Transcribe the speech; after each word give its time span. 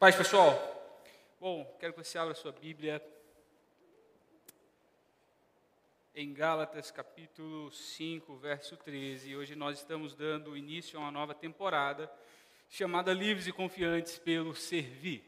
Paz, 0.00 0.16
pessoal. 0.16 0.54
Bom, 1.38 1.76
quero 1.78 1.92
que 1.92 2.02
você 2.02 2.16
abra 2.16 2.32
sua 2.32 2.52
Bíblia 2.52 3.06
em 6.14 6.32
Gálatas, 6.32 6.90
capítulo 6.90 7.70
5, 7.70 8.34
verso 8.36 8.78
13. 8.78 9.36
Hoje 9.36 9.54
nós 9.54 9.78
estamos 9.78 10.14
dando 10.14 10.56
início 10.56 10.98
a 10.98 11.02
uma 11.02 11.10
nova 11.10 11.34
temporada 11.34 12.10
chamada 12.70 13.12
Livres 13.12 13.46
e 13.46 13.52
Confiantes 13.52 14.18
pelo 14.18 14.54
Servir. 14.54 15.22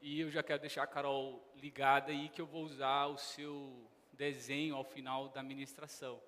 E 0.00 0.20
eu 0.20 0.30
já 0.30 0.44
quero 0.44 0.60
deixar 0.60 0.84
a 0.84 0.86
Carol 0.86 1.44
ligada 1.56 2.12
aí 2.12 2.28
que 2.28 2.40
eu 2.40 2.46
vou 2.46 2.62
usar 2.62 3.06
o 3.06 3.18
seu 3.18 3.84
desenho 4.12 4.76
ao 4.76 4.84
final 4.84 5.28
da 5.30 5.42
ministração. 5.42 6.20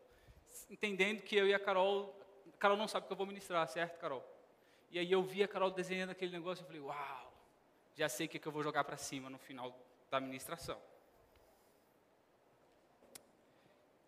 Entendendo 0.68 1.22
que 1.22 1.36
eu 1.36 1.46
e 1.46 1.54
a 1.54 1.60
Carol, 1.60 2.20
a 2.52 2.56
Carol 2.56 2.76
não 2.76 2.88
sabe 2.88 3.06
que 3.06 3.12
eu 3.12 3.16
vou 3.16 3.26
ministrar, 3.26 3.68
certo, 3.68 4.00
Carol? 4.00 4.31
E 4.92 4.98
aí 4.98 5.10
eu 5.10 5.22
vi 5.22 5.42
a 5.42 5.48
Carol 5.48 5.70
desenhando 5.70 6.10
aquele 6.10 6.32
negócio 6.32 6.62
e 6.62 6.66
falei, 6.66 6.82
uau, 6.82 7.32
já 7.96 8.10
sei 8.10 8.26
o 8.26 8.28
que, 8.28 8.38
que 8.38 8.46
eu 8.46 8.52
vou 8.52 8.62
jogar 8.62 8.84
para 8.84 8.98
cima 8.98 9.30
no 9.30 9.38
final 9.38 9.74
da 10.10 10.18
administração. 10.18 10.78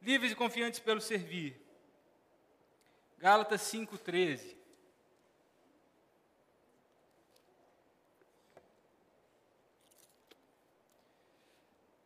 Livres 0.02 0.32
e 0.32 0.36
confiantes 0.36 0.78
pelo 0.78 1.00
servir. 1.00 1.58
Gálatas 3.16 3.62
5,13. 3.62 4.54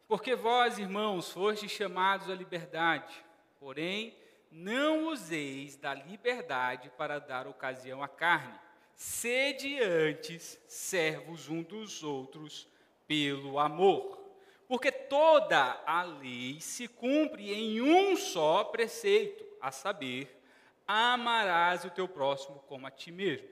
Porque 0.06 0.36
vós, 0.36 0.78
irmãos, 0.78 1.32
fostes 1.32 1.72
chamados 1.72 2.30
à 2.30 2.34
liberdade, 2.34 3.24
porém, 3.58 4.16
não 4.52 5.08
useis 5.08 5.76
da 5.76 5.92
liberdade 5.92 6.88
para 6.90 7.18
dar 7.18 7.48
ocasião 7.48 8.04
à 8.04 8.08
carne 8.08 8.67
Sede 8.98 9.78
antes 9.80 10.60
servos 10.66 11.48
um 11.48 11.62
dos 11.62 12.02
outros 12.02 12.66
pelo 13.06 13.60
amor. 13.60 14.18
Porque 14.66 14.90
toda 14.90 15.80
a 15.86 16.02
lei 16.02 16.60
se 16.60 16.88
cumpre 16.88 17.54
em 17.54 17.80
um 17.80 18.16
só 18.16 18.64
preceito, 18.64 19.46
a 19.60 19.70
saber, 19.70 20.42
amarás 20.84 21.84
o 21.84 21.90
teu 21.90 22.08
próximo 22.08 22.58
como 22.66 22.88
a 22.88 22.90
ti 22.90 23.12
mesmo. 23.12 23.46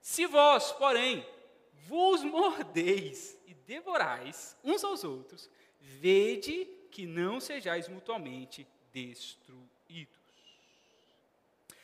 Se 0.00 0.24
vós, 0.24 0.72
porém, 0.72 1.26
vos 1.74 2.24
mordeis 2.24 3.38
e 3.46 3.52
devorais 3.52 4.56
uns 4.64 4.82
aos 4.82 5.04
outros, 5.04 5.50
vede 5.78 6.64
que 6.90 7.04
não 7.04 7.38
sejais 7.38 7.86
mutuamente 7.86 8.66
destruídos. 8.94 10.16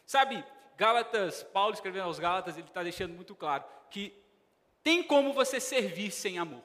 Sabe, 0.06 0.42
Gálatas, 0.76 1.42
Paulo 1.42 1.74
escrevendo 1.74 2.04
aos 2.04 2.18
Gálatas, 2.18 2.56
ele 2.56 2.66
está 2.66 2.82
deixando 2.82 3.14
muito 3.14 3.34
claro 3.34 3.64
que 3.90 4.12
tem 4.82 5.02
como 5.02 5.32
você 5.32 5.60
servir 5.60 6.10
sem 6.10 6.38
amor, 6.38 6.62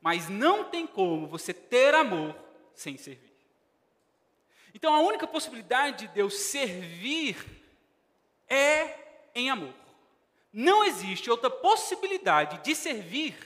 mas 0.00 0.28
não 0.28 0.64
tem 0.64 0.86
como 0.86 1.26
você 1.26 1.52
ter 1.52 1.94
amor 1.94 2.36
sem 2.74 2.96
servir. 2.96 3.34
Então 4.74 4.94
a 4.94 5.00
única 5.00 5.26
possibilidade 5.26 6.06
de 6.06 6.14
Deus 6.14 6.34
servir 6.34 7.36
é 8.48 9.30
em 9.34 9.50
amor. 9.50 9.74
Não 10.52 10.84
existe 10.84 11.30
outra 11.30 11.50
possibilidade 11.50 12.62
de 12.62 12.74
servir 12.74 13.36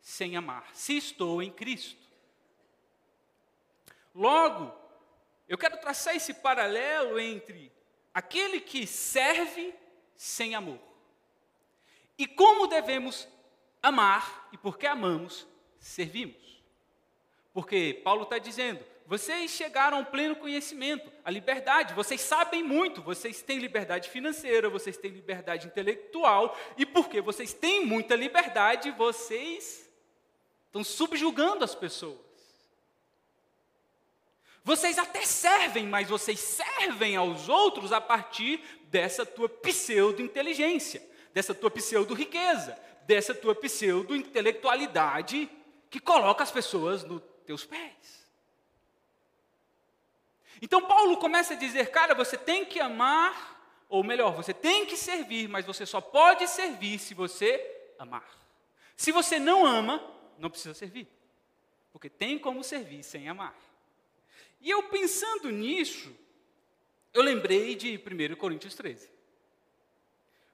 sem 0.00 0.36
amar, 0.36 0.68
se 0.74 0.96
estou 0.96 1.42
em 1.42 1.50
Cristo. 1.50 2.06
Logo, 4.14 4.74
eu 5.48 5.56
quero 5.56 5.78
traçar 5.78 6.16
esse 6.16 6.34
paralelo 6.34 7.18
entre 7.18 7.72
aquele 8.12 8.60
que 8.60 8.86
serve 8.86 9.74
sem 10.16 10.54
amor. 10.54 10.78
E 12.16 12.26
como 12.26 12.66
devemos 12.66 13.28
amar, 13.82 14.48
e 14.52 14.58
porque 14.58 14.86
amamos, 14.86 15.46
servimos. 15.78 16.62
Porque 17.52 18.00
Paulo 18.04 18.24
está 18.24 18.38
dizendo: 18.38 18.84
vocês 19.06 19.50
chegaram 19.50 19.98
ao 19.98 20.04
pleno 20.04 20.36
conhecimento, 20.36 21.10
à 21.24 21.30
liberdade, 21.30 21.94
vocês 21.94 22.20
sabem 22.20 22.62
muito, 22.62 23.00
vocês 23.00 23.40
têm 23.40 23.58
liberdade 23.58 24.10
financeira, 24.10 24.68
vocês 24.68 24.96
têm 24.98 25.10
liberdade 25.10 25.66
intelectual, 25.66 26.54
e 26.76 26.84
porque 26.84 27.20
vocês 27.20 27.54
têm 27.54 27.86
muita 27.86 28.14
liberdade, 28.14 28.90
vocês 28.90 29.90
estão 30.66 30.84
subjugando 30.84 31.64
as 31.64 31.74
pessoas. 31.74 32.27
Vocês 34.68 34.98
até 34.98 35.24
servem, 35.24 35.86
mas 35.86 36.10
vocês 36.10 36.38
servem 36.38 37.16
aos 37.16 37.48
outros 37.48 37.90
a 37.90 38.02
partir 38.02 38.62
dessa 38.90 39.24
tua 39.24 39.48
pseudo-inteligência, 39.48 41.02
dessa 41.32 41.54
tua 41.54 41.70
pseudo-riqueza, 41.70 42.78
dessa 43.06 43.34
tua 43.34 43.54
pseudo-intelectualidade 43.54 45.48
que 45.88 45.98
coloca 45.98 46.44
as 46.44 46.50
pessoas 46.50 47.02
nos 47.02 47.22
teus 47.46 47.64
pés. 47.64 48.28
Então 50.60 50.86
Paulo 50.86 51.16
começa 51.16 51.54
a 51.54 51.56
dizer, 51.56 51.90
cara, 51.90 52.14
você 52.14 52.36
tem 52.36 52.66
que 52.66 52.78
amar, 52.78 53.86
ou 53.88 54.04
melhor, 54.04 54.34
você 54.34 54.52
tem 54.52 54.84
que 54.84 54.98
servir, 54.98 55.48
mas 55.48 55.64
você 55.64 55.86
só 55.86 56.02
pode 56.02 56.46
servir 56.46 56.98
se 56.98 57.14
você 57.14 57.94
amar. 57.98 58.28
Se 58.98 59.12
você 59.12 59.38
não 59.38 59.64
ama, 59.64 59.98
não 60.38 60.50
precisa 60.50 60.74
servir. 60.74 61.08
Porque 61.90 62.10
tem 62.10 62.38
como 62.38 62.62
servir 62.62 63.02
sem 63.02 63.30
amar. 63.30 63.67
E 64.60 64.70
eu 64.70 64.84
pensando 64.84 65.50
nisso, 65.50 66.14
eu 67.12 67.22
lembrei 67.22 67.74
de 67.74 67.96
1 67.96 68.36
Coríntios 68.36 68.74
13. 68.74 69.08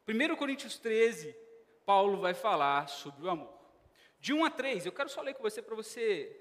1 0.07 0.37
Coríntios 0.37 0.79
13, 0.79 1.35
Paulo 1.87 2.21
vai 2.21 2.35
falar 2.35 2.89
sobre 2.89 3.25
o 3.25 3.31
amor. 3.31 3.55
De 4.21 4.33
1 4.33 4.45
a 4.45 4.51
3, 4.51 4.87
eu 4.87 4.93
quero 4.93 5.09
só 5.09 5.21
ler 5.23 5.35
com 5.35 5.43
você 5.43 5.63
para 5.63 5.75
você 5.75 6.41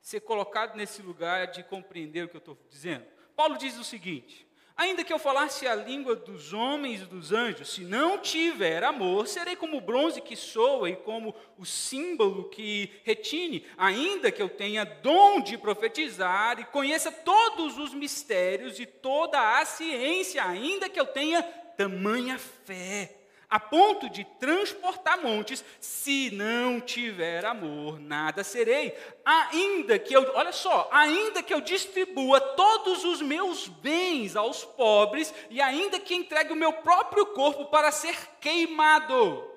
ser 0.00 0.20
colocado 0.20 0.76
nesse 0.76 1.02
lugar 1.02 1.48
de 1.48 1.62
compreender 1.62 2.24
o 2.24 2.28
que 2.28 2.36
eu 2.36 2.40
estou 2.40 2.58
dizendo. 2.68 3.06
Paulo 3.36 3.56
diz 3.56 3.76
o 3.78 3.84
seguinte: 3.84 4.46
Ainda 4.76 5.04
que 5.04 5.12
eu 5.12 5.18
falasse 5.18 5.66
a 5.66 5.74
língua 5.74 6.16
dos 6.16 6.52
homens 6.52 7.02
e 7.02 7.04
dos 7.04 7.32
anjos, 7.32 7.72
se 7.72 7.82
não 7.82 8.18
tiver 8.18 8.82
amor, 8.82 9.26
serei 9.26 9.54
como 9.54 9.76
o 9.76 9.80
bronze 9.80 10.20
que 10.20 10.34
soa 10.34 10.88
e 10.88 10.96
como 10.96 11.34
o 11.58 11.66
símbolo 11.66 12.48
que 12.48 12.90
retine. 13.04 13.66
Ainda 13.76 14.32
que 14.32 14.40
eu 14.40 14.48
tenha 14.48 14.84
dom 14.84 15.40
de 15.40 15.58
profetizar 15.58 16.58
e 16.58 16.64
conheça 16.64 17.12
todos 17.12 17.78
os 17.78 17.92
mistérios 17.92 18.80
e 18.80 18.86
toda 18.86 19.58
a 19.58 19.64
ciência, 19.66 20.42
ainda 20.44 20.88
que 20.88 20.98
eu 20.98 21.06
tenha 21.06 21.42
tamanha 21.42 22.38
fé 22.38 23.19
a 23.50 23.58
ponto 23.58 24.08
de 24.08 24.24
transportar 24.38 25.20
montes, 25.20 25.64
se 25.80 26.30
não 26.30 26.80
tiver 26.80 27.44
amor, 27.44 27.98
nada 27.98 28.44
serei. 28.44 28.96
Ainda 29.24 29.98
que 29.98 30.14
eu, 30.14 30.22
olha 30.34 30.52
só, 30.52 30.88
ainda 30.92 31.42
que 31.42 31.52
eu 31.52 31.60
distribua 31.60 32.40
todos 32.40 33.04
os 33.04 33.20
meus 33.20 33.66
bens 33.66 34.36
aos 34.36 34.64
pobres, 34.64 35.34
e 35.50 35.60
ainda 35.60 35.98
que 35.98 36.14
entregue 36.14 36.52
o 36.52 36.56
meu 36.56 36.72
próprio 36.74 37.26
corpo 37.26 37.66
para 37.66 37.90
ser 37.90 38.16
queimado, 38.40 39.50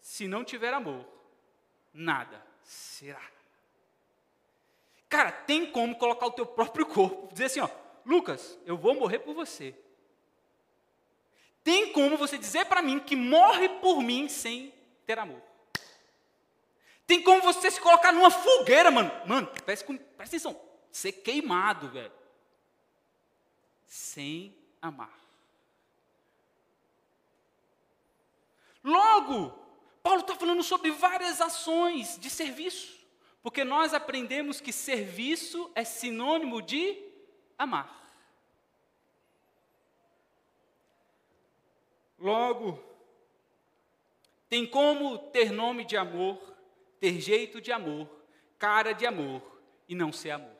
se 0.00 0.26
não 0.26 0.42
tiver 0.42 0.74
amor, 0.74 1.06
nada 1.94 2.44
será. 2.64 3.22
Cara, 5.08 5.30
tem 5.30 5.70
como 5.70 5.94
colocar 5.94 6.26
o 6.26 6.32
teu 6.32 6.46
próprio 6.46 6.86
corpo, 6.86 7.32
dizer 7.32 7.44
assim, 7.44 7.60
ó, 7.60 7.68
Lucas, 8.04 8.58
eu 8.66 8.76
vou 8.76 8.94
morrer 8.94 9.20
por 9.20 9.34
você. 9.34 9.74
Tem 11.64 11.92
como 11.92 12.16
você 12.16 12.36
dizer 12.36 12.66
para 12.66 12.82
mim 12.82 12.98
que 12.98 13.14
morre 13.14 13.68
por 13.68 14.02
mim 14.02 14.28
sem 14.28 14.72
ter 15.06 15.18
amor? 15.18 15.40
Tem 17.06 17.22
como 17.22 17.42
você 17.42 17.70
se 17.70 17.80
colocar 17.80 18.12
numa 18.12 18.30
fogueira, 18.30 18.90
mano? 18.90 19.10
Mano, 19.26 19.46
presta, 19.64 19.92
atenção. 20.18 20.58
Ser 20.90 21.12
queimado, 21.12 21.88
velho. 21.88 22.12
Sem 23.86 24.56
amar. 24.80 25.22
Logo, 28.82 29.50
Paulo 30.02 30.20
está 30.20 30.34
falando 30.34 30.62
sobre 30.62 30.90
várias 30.90 31.40
ações 31.40 32.18
de 32.18 32.28
serviço. 32.28 32.98
Porque 33.42 33.64
nós 33.64 33.92
aprendemos 33.92 34.60
que 34.60 34.72
serviço 34.72 35.70
é 35.74 35.84
sinônimo 35.84 36.62
de 36.62 36.96
amar. 37.58 38.01
Logo, 42.22 42.80
tem 44.48 44.64
como 44.64 45.18
ter 45.18 45.50
nome 45.50 45.84
de 45.84 45.96
amor, 45.96 46.40
ter 47.00 47.20
jeito 47.20 47.60
de 47.60 47.72
amor, 47.72 48.08
cara 48.60 48.92
de 48.92 49.04
amor 49.04 49.42
e 49.88 49.94
não 49.96 50.12
ser 50.12 50.30
amor. 50.30 50.56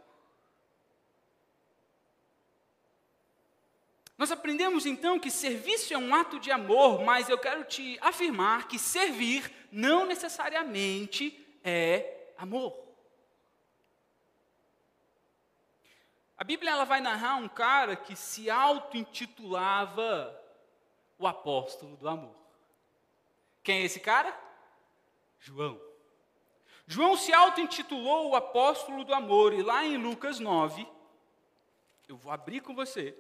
Nós 4.19 4.33
aprendemos 4.33 4.87
então 4.87 5.21
que 5.21 5.31
serviço 5.31 5.95
é 5.95 5.99
um 5.99 6.13
ato 6.13 6.41
de 6.41 6.51
amor, 6.51 7.05
mas 7.05 7.29
eu 7.29 7.39
quero 7.39 7.63
te 7.63 7.97
afirmar 8.01 8.67
que 8.67 8.77
servir 8.77 9.49
não 9.71 10.05
necessariamente 10.05 11.47
é 11.63 12.33
amor. 12.37 12.77
A 16.37 16.43
Bíblia 16.43 16.73
ela 16.73 16.85
vai 16.85 17.01
narrar 17.01 17.37
um 17.37 17.49
cara 17.49 17.95
que 17.95 18.17
se 18.17 18.51
auto-intitulava 18.51 20.42
o 21.23 21.27
apóstolo 21.27 21.97
do 21.97 22.09
amor. 22.09 22.35
Quem 23.63 23.83
é 23.83 23.85
esse 23.85 24.01
cara? 24.01 24.37
João. 25.39 25.81
João 26.87 27.17
se 27.17 27.33
auto-intitulou 27.33 28.31
o 28.31 28.37
apóstolo 28.37 29.05
do 29.05 29.15
amor, 29.15 29.53
e 29.53 29.63
lá 29.63 29.85
em 29.85 29.97
Lucas 29.97 30.41
9, 30.41 30.87
eu 32.09 32.17
vou 32.17 32.33
abrir 32.33 32.61
com 32.61 32.75
você. 32.75 33.17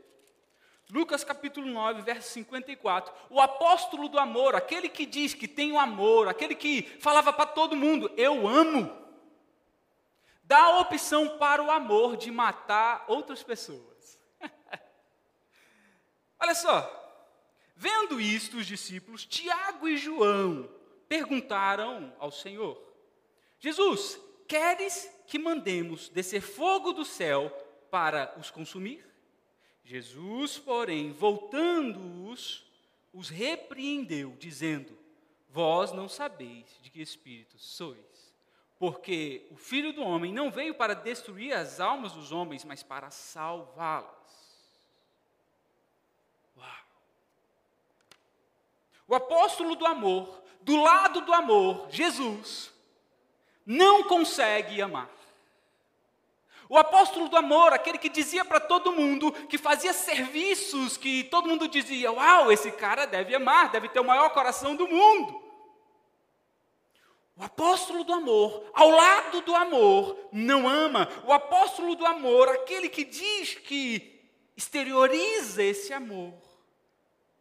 Lucas 0.90 1.22
capítulo 1.22 1.66
9, 1.68 2.02
verso 2.02 2.28
54. 2.32 3.14
O 3.30 3.40
apóstolo 3.40 4.08
do 4.08 4.18
amor, 4.18 4.56
aquele 4.56 4.88
que 4.88 5.06
diz 5.06 5.32
que 5.32 5.46
tem 5.46 5.70
o 5.72 5.78
amor, 5.78 6.28
aquele 6.28 6.56
que 6.56 6.82
falava 7.00 7.32
para 7.32 7.46
todo 7.46 7.76
mundo: 7.76 8.12
Eu 8.16 8.46
amo. 8.46 9.00
Dá 10.42 10.64
a 10.64 10.80
opção 10.80 11.38
para 11.38 11.62
o 11.62 11.70
amor 11.70 12.16
de 12.16 12.30
matar 12.30 13.04
outras 13.06 13.42
pessoas. 13.42 14.20
Olha 16.38 16.54
só. 16.54 17.01
Vendo 17.82 18.20
isto, 18.20 18.58
os 18.58 18.66
discípulos, 18.68 19.26
Tiago 19.26 19.88
e 19.88 19.96
João, 19.96 20.70
perguntaram 21.08 22.14
ao 22.16 22.30
Senhor: 22.30 22.80
Jesus, 23.58 24.20
queres 24.46 25.10
que 25.26 25.36
mandemos 25.36 26.08
descer 26.08 26.42
fogo 26.42 26.92
do 26.92 27.04
céu 27.04 27.50
para 27.90 28.38
os 28.38 28.52
consumir? 28.52 29.04
Jesus, 29.82 30.60
porém, 30.60 31.10
voltando-os, 31.10 32.64
os 33.12 33.28
repreendeu, 33.28 34.36
dizendo: 34.38 34.96
Vós 35.48 35.90
não 35.90 36.08
sabeis 36.08 36.78
de 36.82 36.88
que 36.88 37.02
espírito 37.02 37.58
sois, 37.58 38.32
porque 38.78 39.48
o 39.50 39.56
Filho 39.56 39.92
do 39.92 40.04
Homem 40.04 40.32
não 40.32 40.52
veio 40.52 40.76
para 40.76 40.94
destruir 40.94 41.52
as 41.52 41.80
almas 41.80 42.12
dos 42.12 42.30
homens, 42.30 42.64
mas 42.64 42.80
para 42.84 43.10
salvá-las. 43.10 44.22
Uau! 46.56 46.92
O 49.12 49.14
apóstolo 49.14 49.76
do 49.76 49.84
amor, 49.84 50.42
do 50.62 50.74
lado 50.82 51.20
do 51.20 51.34
amor, 51.34 51.86
Jesus, 51.90 52.72
não 53.66 54.04
consegue 54.04 54.80
amar. 54.80 55.10
O 56.66 56.78
apóstolo 56.78 57.28
do 57.28 57.36
amor, 57.36 57.74
aquele 57.74 57.98
que 57.98 58.08
dizia 58.08 58.42
para 58.42 58.58
todo 58.58 58.90
mundo, 58.90 59.30
que 59.50 59.58
fazia 59.58 59.92
serviços, 59.92 60.96
que 60.96 61.24
todo 61.24 61.46
mundo 61.46 61.68
dizia: 61.68 62.10
Uau, 62.10 62.50
esse 62.50 62.72
cara 62.72 63.04
deve 63.04 63.34
amar, 63.34 63.70
deve 63.70 63.90
ter 63.90 64.00
o 64.00 64.04
maior 64.04 64.30
coração 64.30 64.74
do 64.74 64.88
mundo. 64.88 65.42
O 67.36 67.44
apóstolo 67.44 68.04
do 68.04 68.14
amor, 68.14 68.64
ao 68.72 68.88
lado 68.88 69.42
do 69.42 69.54
amor, 69.54 70.16
não 70.32 70.66
ama. 70.66 71.06
O 71.26 71.34
apóstolo 71.34 71.94
do 71.94 72.06
amor, 72.06 72.48
aquele 72.48 72.88
que 72.88 73.04
diz 73.04 73.56
que 73.56 74.26
exterioriza 74.56 75.62
esse 75.62 75.92
amor, 75.92 76.32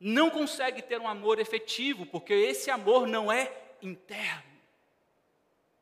não 0.04 0.32
consegue 0.32 0.82
ter 0.82 1.00
um 1.00 1.08
amor 1.08 1.40
efetivo, 1.40 2.08
porque 2.08 2.34
esse 2.34 2.72
amor 2.72 3.06
não 3.06 3.32
é 3.32 3.54
interno, 3.84 4.52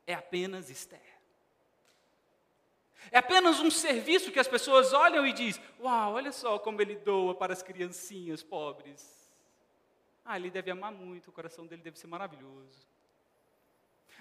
é 0.06 0.14
apenas 0.14 0.70
externo. 0.70 1.08
É 3.12 3.18
apenas 3.18 3.62
um 3.62 3.72
serviço 3.72 4.30
que 4.30 4.40
as 4.40 4.48
pessoas 4.48 4.92
olham 4.92 5.26
e 5.26 5.32
dizem: 5.32 5.64
Uau, 5.80 6.14
olha 6.14 6.34
só 6.34 6.60
como 6.60 6.82
ele 6.82 6.98
doa 6.98 7.34
para 7.34 7.54
as 7.54 7.64
criancinhas 7.64 8.44
pobres. 8.44 9.18
Ah, 10.26 10.38
ele 10.38 10.52
deve 10.52 10.70
amar 10.70 10.92
muito, 10.92 11.30
o 11.30 11.32
coração 11.32 11.66
dele 11.66 11.82
deve 11.82 11.98
ser 11.98 12.08
maravilhoso. 12.08 12.88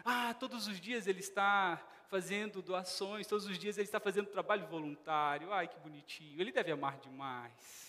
Ah, 0.05 0.33
todos 0.33 0.69
os 0.69 0.81
dias 0.81 1.09
ele 1.09 1.21
está 1.21 1.85
fazendo 2.09 2.63
doações, 2.63 3.27
todos 3.27 3.47
os 3.47 3.59
dias 3.59 3.77
ele 3.77 3.85
está 3.85 3.99
fazendo 3.99 4.29
trabalho 4.29 4.65
voluntário. 4.69 5.53
Ai, 5.53 5.67
que 5.67 5.79
bonitinho, 5.81 6.41
ele 6.41 6.53
deve 6.53 6.71
amar 6.71 6.99
demais. 6.99 7.88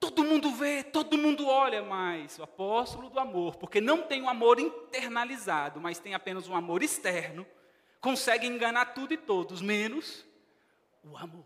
Todo 0.00 0.22
mundo 0.24 0.52
vê, 0.52 0.82
todo 0.84 1.18
mundo 1.18 1.48
olha, 1.48 1.82
mas 1.82 2.38
o 2.38 2.42
apóstolo 2.44 3.10
do 3.10 3.18
amor, 3.18 3.56
porque 3.56 3.80
não 3.80 4.02
tem 4.02 4.22
um 4.22 4.28
amor 4.28 4.60
internalizado, 4.60 5.80
mas 5.80 5.98
tem 5.98 6.14
apenas 6.14 6.48
um 6.48 6.54
amor 6.54 6.82
externo, 6.82 7.46
consegue 8.00 8.46
enganar 8.46 8.94
tudo 8.94 9.12
e 9.12 9.16
todos, 9.16 9.60
menos 9.60 10.24
o 11.02 11.16
amor. 11.16 11.44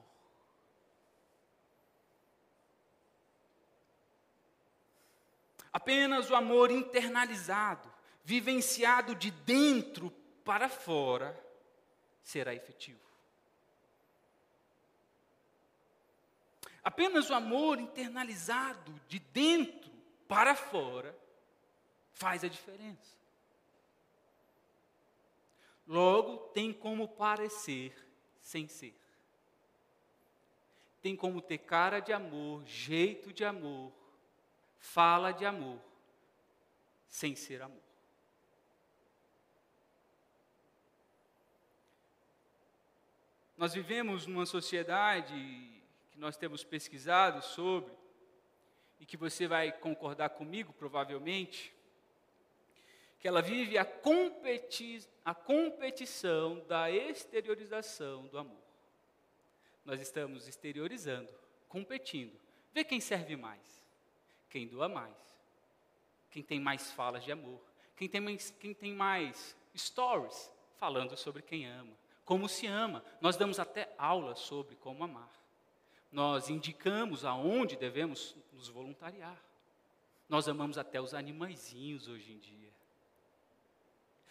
Apenas 5.73 6.31
o 6.31 6.35
amor 6.35 6.71
internalizado, 6.71 7.91
vivenciado 8.23 9.15
de 9.15 9.31
dentro 9.31 10.11
para 10.45 10.69
fora, 10.69 11.39
será 12.23 12.55
efetivo. 12.55 13.12
Apenas 16.83 17.31
o 17.31 17.35
amor 17.35 17.79
internalizado 17.79 19.01
de 19.09 19.19
dentro 19.19 19.91
para 20.27 20.55
fora 20.55 21.17
faz 22.13 22.43
a 22.43 22.49
diferença. 22.49 23.17
Logo, 25.87 26.39
tem 26.49 26.73
como 26.73 27.09
parecer 27.09 27.95
sem 28.41 28.67
ser. 28.67 28.97
Tem 31.01 31.17
como 31.17 31.41
ter 31.41 31.59
cara 31.59 32.01
de 32.01 32.13
amor, 32.13 32.65
jeito 32.65 33.33
de 33.33 33.45
amor, 33.45 33.93
fala 34.79 35.33
de 35.33 35.45
amor, 35.45 35.81
sem 37.09 37.35
ser 37.35 37.61
amor. 37.63 37.83
Nós 43.57 43.75
vivemos 43.75 44.27
numa 44.27 44.47
sociedade 44.47 45.82
nós 46.23 46.37
temos 46.37 46.63
pesquisado 46.63 47.43
sobre, 47.43 47.93
e 49.01 49.05
que 49.05 49.17
você 49.17 49.49
vai 49.49 49.73
concordar 49.73 50.31
comigo, 50.31 50.73
provavelmente, 50.73 51.75
que 53.19 53.27
ela 53.27 53.43
vive 53.43 53.77
a, 53.77 53.85
competi 53.85 55.05
a 55.25 55.35
competição 55.35 56.65
da 56.69 56.89
exteriorização 56.89 58.29
do 58.29 58.39
amor. 58.39 58.63
Nós 59.85 60.01
estamos 60.01 60.47
exteriorizando, 60.47 61.29
competindo. 61.69 62.39
Vê 62.73 62.85
quem 62.85 63.01
serve 63.01 63.35
mais, 63.35 63.85
quem 64.49 64.69
doa 64.69 64.89
mais, 64.89 65.17
quem 66.31 66.41
tem 66.41 66.61
mais 66.61 66.93
falas 66.93 67.25
de 67.25 67.33
amor, 67.33 67.61
quem 67.97 68.09
tem 68.09 68.21
mais, 68.21 68.55
quem 68.61 68.73
tem 68.73 68.95
mais 68.95 69.57
stories 69.77 70.53
falando 70.77 71.17
sobre 71.17 71.43
quem 71.43 71.67
ama, 71.67 71.99
como 72.25 72.49
se 72.49 72.69
ama. 72.69 73.05
Nós 73.21 73.37
damos 73.37 73.59
até 73.59 73.93
aulas 73.99 74.39
sobre 74.39 74.77
como 74.77 75.03
amar. 75.03 75.42
Nós 76.13 76.51
indicamos 76.51 77.25
aonde 77.25 77.75
devemos 77.75 78.37
nos 78.53 78.69
voluntariar. 78.69 79.37
Nós 80.29 80.47
amamos 80.47 80.77
até 80.77 81.01
os 81.01 81.15
animaizinhos 81.15 82.07
hoje 82.07 82.33
em 82.33 82.39
dia. 82.39 82.71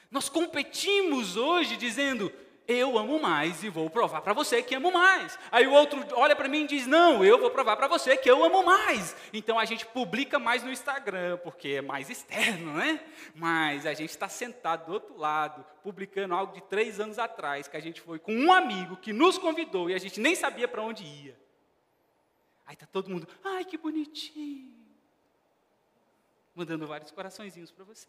Nós 0.09 0.29
competimos 0.29 1.35
hoje 1.35 1.75
dizendo, 1.77 2.31
eu 2.67 2.97
amo 2.97 3.19
mais 3.19 3.63
e 3.63 3.69
vou 3.69 3.89
provar 3.89 4.21
para 4.21 4.33
você 4.33 4.61
que 4.61 4.75
amo 4.75 4.91
mais. 4.91 5.38
Aí 5.51 5.65
o 5.65 5.71
outro 5.71 6.05
olha 6.13 6.35
para 6.35 6.47
mim 6.47 6.63
e 6.63 6.67
diz: 6.67 6.85
Não, 6.85 7.23
eu 7.23 7.39
vou 7.39 7.50
provar 7.50 7.75
para 7.75 7.88
você 7.88 8.15
que 8.15 8.29
eu 8.29 8.43
amo 8.43 8.63
mais. 8.63 9.15
Então 9.33 9.57
a 9.57 9.65
gente 9.65 9.85
publica 9.85 10.38
mais 10.38 10.63
no 10.63 10.71
Instagram, 10.71 11.38
porque 11.38 11.69
é 11.69 11.81
mais 11.81 12.09
externo, 12.09 12.73
né? 12.73 13.00
Mas 13.35 13.85
a 13.85 13.93
gente 13.93 14.09
está 14.09 14.29
sentado 14.29 14.85
do 14.85 14.93
outro 14.93 15.17
lado, 15.17 15.65
publicando 15.83 16.33
algo 16.33 16.53
de 16.53 16.61
três 16.61 17.00
anos 17.00 17.17
atrás, 17.17 17.67
que 17.67 17.77
a 17.77 17.81
gente 17.81 18.00
foi 18.00 18.19
com 18.19 18.33
um 18.33 18.53
amigo 18.53 18.97
que 18.97 19.11
nos 19.11 19.38
convidou 19.38 19.89
e 19.89 19.93
a 19.93 20.00
gente 20.00 20.19
nem 20.19 20.35
sabia 20.35 20.67
para 20.67 20.81
onde 20.81 21.03
ia. 21.03 21.41
Aí 22.71 22.75
está 22.75 22.85
todo 22.85 23.09
mundo, 23.09 23.27
ai 23.43 23.65
que 23.65 23.77
bonitinho. 23.77 24.73
Mandando 26.55 26.87
vários 26.87 27.11
coraçõezinhos 27.11 27.69
para 27.69 27.83
você. 27.83 28.07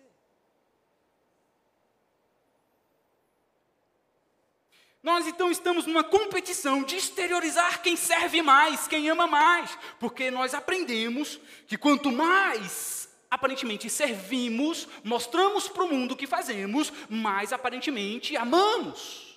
Nós 5.03 5.27
então 5.27 5.51
estamos 5.51 5.85
numa 5.85 6.05
competição 6.05 6.85
de 6.85 6.95
exteriorizar 6.95 7.83
quem 7.83 7.97
serve 7.97 8.41
mais, 8.41 8.87
quem 8.87 9.11
ama 9.11 9.27
mais, 9.27 9.77
porque 9.99 10.31
nós 10.31 10.55
aprendemos 10.55 11.41
que 11.67 11.77
quanto 11.77 12.13
mais 12.13 13.13
aparentemente 13.29 13.91
servimos, 13.91 14.87
mostramos 15.03 15.69
para 15.69 15.83
o 15.83 15.89
mundo 15.89 16.13
o 16.13 16.17
que 16.17 16.29
fazemos, 16.29 16.93
mais 17.11 17.53
aparentemente 17.53 18.37
amamos. 18.37 19.32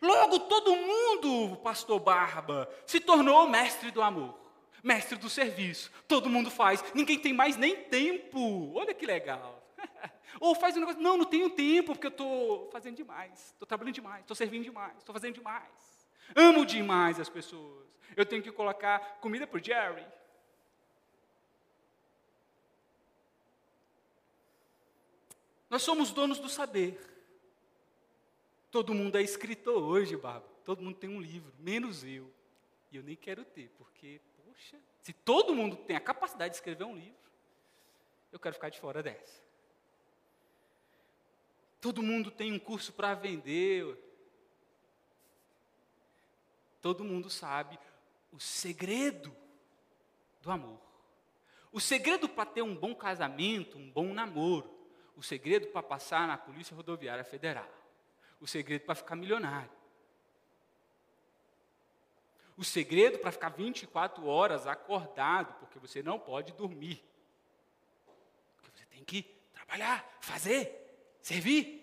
Logo, 0.00 0.40
todo 0.40 0.76
mundo, 0.76 1.56
pastor 1.56 2.00
Barba, 2.00 2.68
se 2.86 3.00
tornou 3.00 3.48
mestre 3.48 3.90
do 3.90 4.02
amor, 4.02 4.38
mestre 4.82 5.16
do 5.16 5.28
serviço. 5.28 5.90
Todo 6.06 6.28
mundo 6.28 6.50
faz, 6.50 6.84
ninguém 6.94 7.18
tem 7.18 7.32
mais 7.32 7.56
nem 7.56 7.76
tempo. 7.76 8.72
Olha 8.74 8.94
que 8.94 9.06
legal. 9.06 9.62
Ou 10.40 10.54
faz 10.54 10.76
um 10.76 10.80
negócio, 10.80 11.00
não, 11.00 11.16
não 11.16 11.24
tenho 11.24 11.50
tempo, 11.50 11.92
porque 11.92 12.06
eu 12.06 12.10
estou 12.10 12.70
fazendo 12.70 12.96
demais, 12.96 13.52
estou 13.52 13.66
trabalhando 13.66 13.94
demais, 13.94 14.20
estou 14.20 14.36
servindo 14.36 14.64
demais, 14.64 14.96
estou 14.98 15.12
fazendo 15.12 15.34
demais. 15.34 16.06
Amo 16.34 16.66
demais 16.66 17.20
as 17.20 17.28
pessoas. 17.28 17.86
Eu 18.16 18.26
tenho 18.26 18.42
que 18.42 18.50
colocar 18.50 19.18
comida 19.20 19.46
para 19.46 19.60
o 19.60 19.62
Jerry. 19.62 20.04
Nós 25.68 25.82
somos 25.82 26.10
donos 26.12 26.38
do 26.38 26.48
saber. 26.48 27.15
Todo 28.70 28.94
mundo 28.94 29.16
é 29.16 29.22
escritor 29.22 29.82
hoje, 29.82 30.16
Bárbara. 30.16 30.52
Todo 30.64 30.82
mundo 30.82 30.96
tem 30.96 31.08
um 31.08 31.20
livro, 31.20 31.52
menos 31.58 32.04
eu. 32.04 32.30
E 32.90 32.96
eu 32.96 33.02
nem 33.02 33.16
quero 33.16 33.44
ter, 33.44 33.70
porque, 33.76 34.20
poxa, 34.36 34.78
se 35.02 35.12
todo 35.12 35.54
mundo 35.54 35.76
tem 35.76 35.96
a 35.96 36.00
capacidade 36.00 36.50
de 36.50 36.56
escrever 36.56 36.84
um 36.84 36.96
livro, 36.96 37.26
Eu 38.32 38.40
quero 38.40 38.54
ficar 38.54 38.68
de 38.68 38.78
fora 38.78 39.02
dessa. 39.02 39.40
Todo 41.80 42.02
mundo 42.02 42.30
tem 42.30 42.52
um 42.52 42.58
curso 42.58 42.92
para 42.92 43.14
vender. 43.14 43.96
Todo 46.82 47.02
mundo 47.02 47.30
sabe 47.30 47.78
o 48.30 48.38
segredo 48.38 49.34
do 50.42 50.50
amor. 50.50 50.78
O 51.72 51.80
segredo 51.80 52.28
para 52.28 52.44
ter 52.44 52.62
um 52.62 52.74
bom 52.74 52.94
casamento, 52.94 53.78
um 53.78 53.90
bom 53.90 54.12
namoro. 54.12 54.70
O 55.16 55.22
segredo 55.22 55.68
para 55.68 55.82
passar 55.82 56.28
na 56.28 56.36
Polícia 56.36 56.76
Rodoviária 56.76 57.24
Federal. 57.24 57.70
O 58.40 58.46
segredo 58.46 58.84
para 58.84 58.94
ficar 58.94 59.16
milionário. 59.16 59.70
O 62.56 62.64
segredo 62.64 63.18
para 63.18 63.32
ficar 63.32 63.50
24 63.50 64.26
horas 64.26 64.66
acordado, 64.66 65.54
porque 65.54 65.78
você 65.78 66.02
não 66.02 66.18
pode 66.18 66.52
dormir. 66.52 67.04
Porque 68.62 68.78
você 68.78 68.86
tem 68.86 69.04
que 69.04 69.22
trabalhar, 69.52 70.18
fazer, 70.20 70.72
servir. 71.20 71.82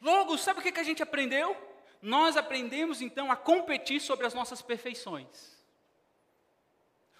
Logo, 0.00 0.36
sabe 0.38 0.60
o 0.60 0.62
que 0.62 0.78
a 0.78 0.84
gente 0.84 1.02
aprendeu? 1.02 1.56
Nós 2.00 2.36
aprendemos 2.36 3.00
então 3.00 3.30
a 3.30 3.36
competir 3.36 4.00
sobre 4.00 4.26
as 4.26 4.34
nossas 4.34 4.60
perfeições. 4.60 5.52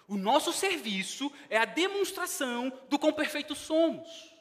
O 0.07 0.17
nosso 0.17 0.51
serviço 0.51 1.31
é 1.49 1.57
a 1.57 1.65
demonstração 1.65 2.69
do 2.89 2.99
quão 2.99 3.13
perfeitos 3.13 3.57
somos, 3.57 4.32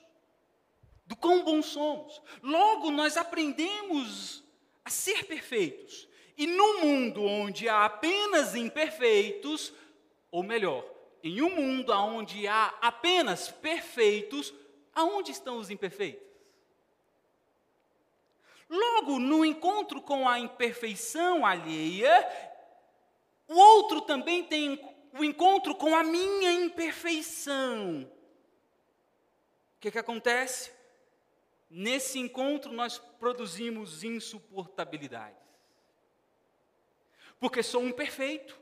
do 1.06 1.16
quão 1.16 1.44
bons 1.44 1.66
somos. 1.66 2.20
Logo, 2.42 2.90
nós 2.90 3.16
aprendemos 3.16 4.42
a 4.84 4.90
ser 4.90 5.24
perfeitos. 5.24 6.08
E 6.36 6.46
no 6.46 6.80
mundo 6.80 7.22
onde 7.22 7.68
há 7.68 7.84
apenas 7.84 8.54
imperfeitos, 8.54 9.72
ou 10.30 10.42
melhor, 10.42 10.84
em 11.22 11.42
um 11.42 11.54
mundo 11.54 11.92
onde 11.92 12.48
há 12.48 12.74
apenas 12.80 13.50
perfeitos, 13.50 14.52
aonde 14.94 15.30
estão 15.30 15.58
os 15.58 15.70
imperfeitos? 15.70 16.26
Logo, 18.68 19.18
no 19.18 19.44
encontro 19.44 20.00
com 20.00 20.26
a 20.26 20.40
imperfeição 20.40 21.44
alheia, 21.44 22.26
o 23.46 23.54
outro 23.54 24.00
também 24.00 24.42
tem 24.42 24.80
o 25.12 25.22
encontro 25.22 25.74
com 25.74 25.94
a 25.94 26.02
minha 26.02 26.50
imperfeição. 26.52 28.10
O 29.76 29.80
que, 29.80 29.90
que 29.90 29.98
acontece? 29.98 30.72
Nesse 31.74 32.18
encontro, 32.18 32.70
nós 32.70 32.98
produzimos 32.98 34.04
insuportabilidades. 34.04 35.40
Porque 37.40 37.62
sou 37.62 37.80
um 37.82 37.90
perfeito, 37.90 38.60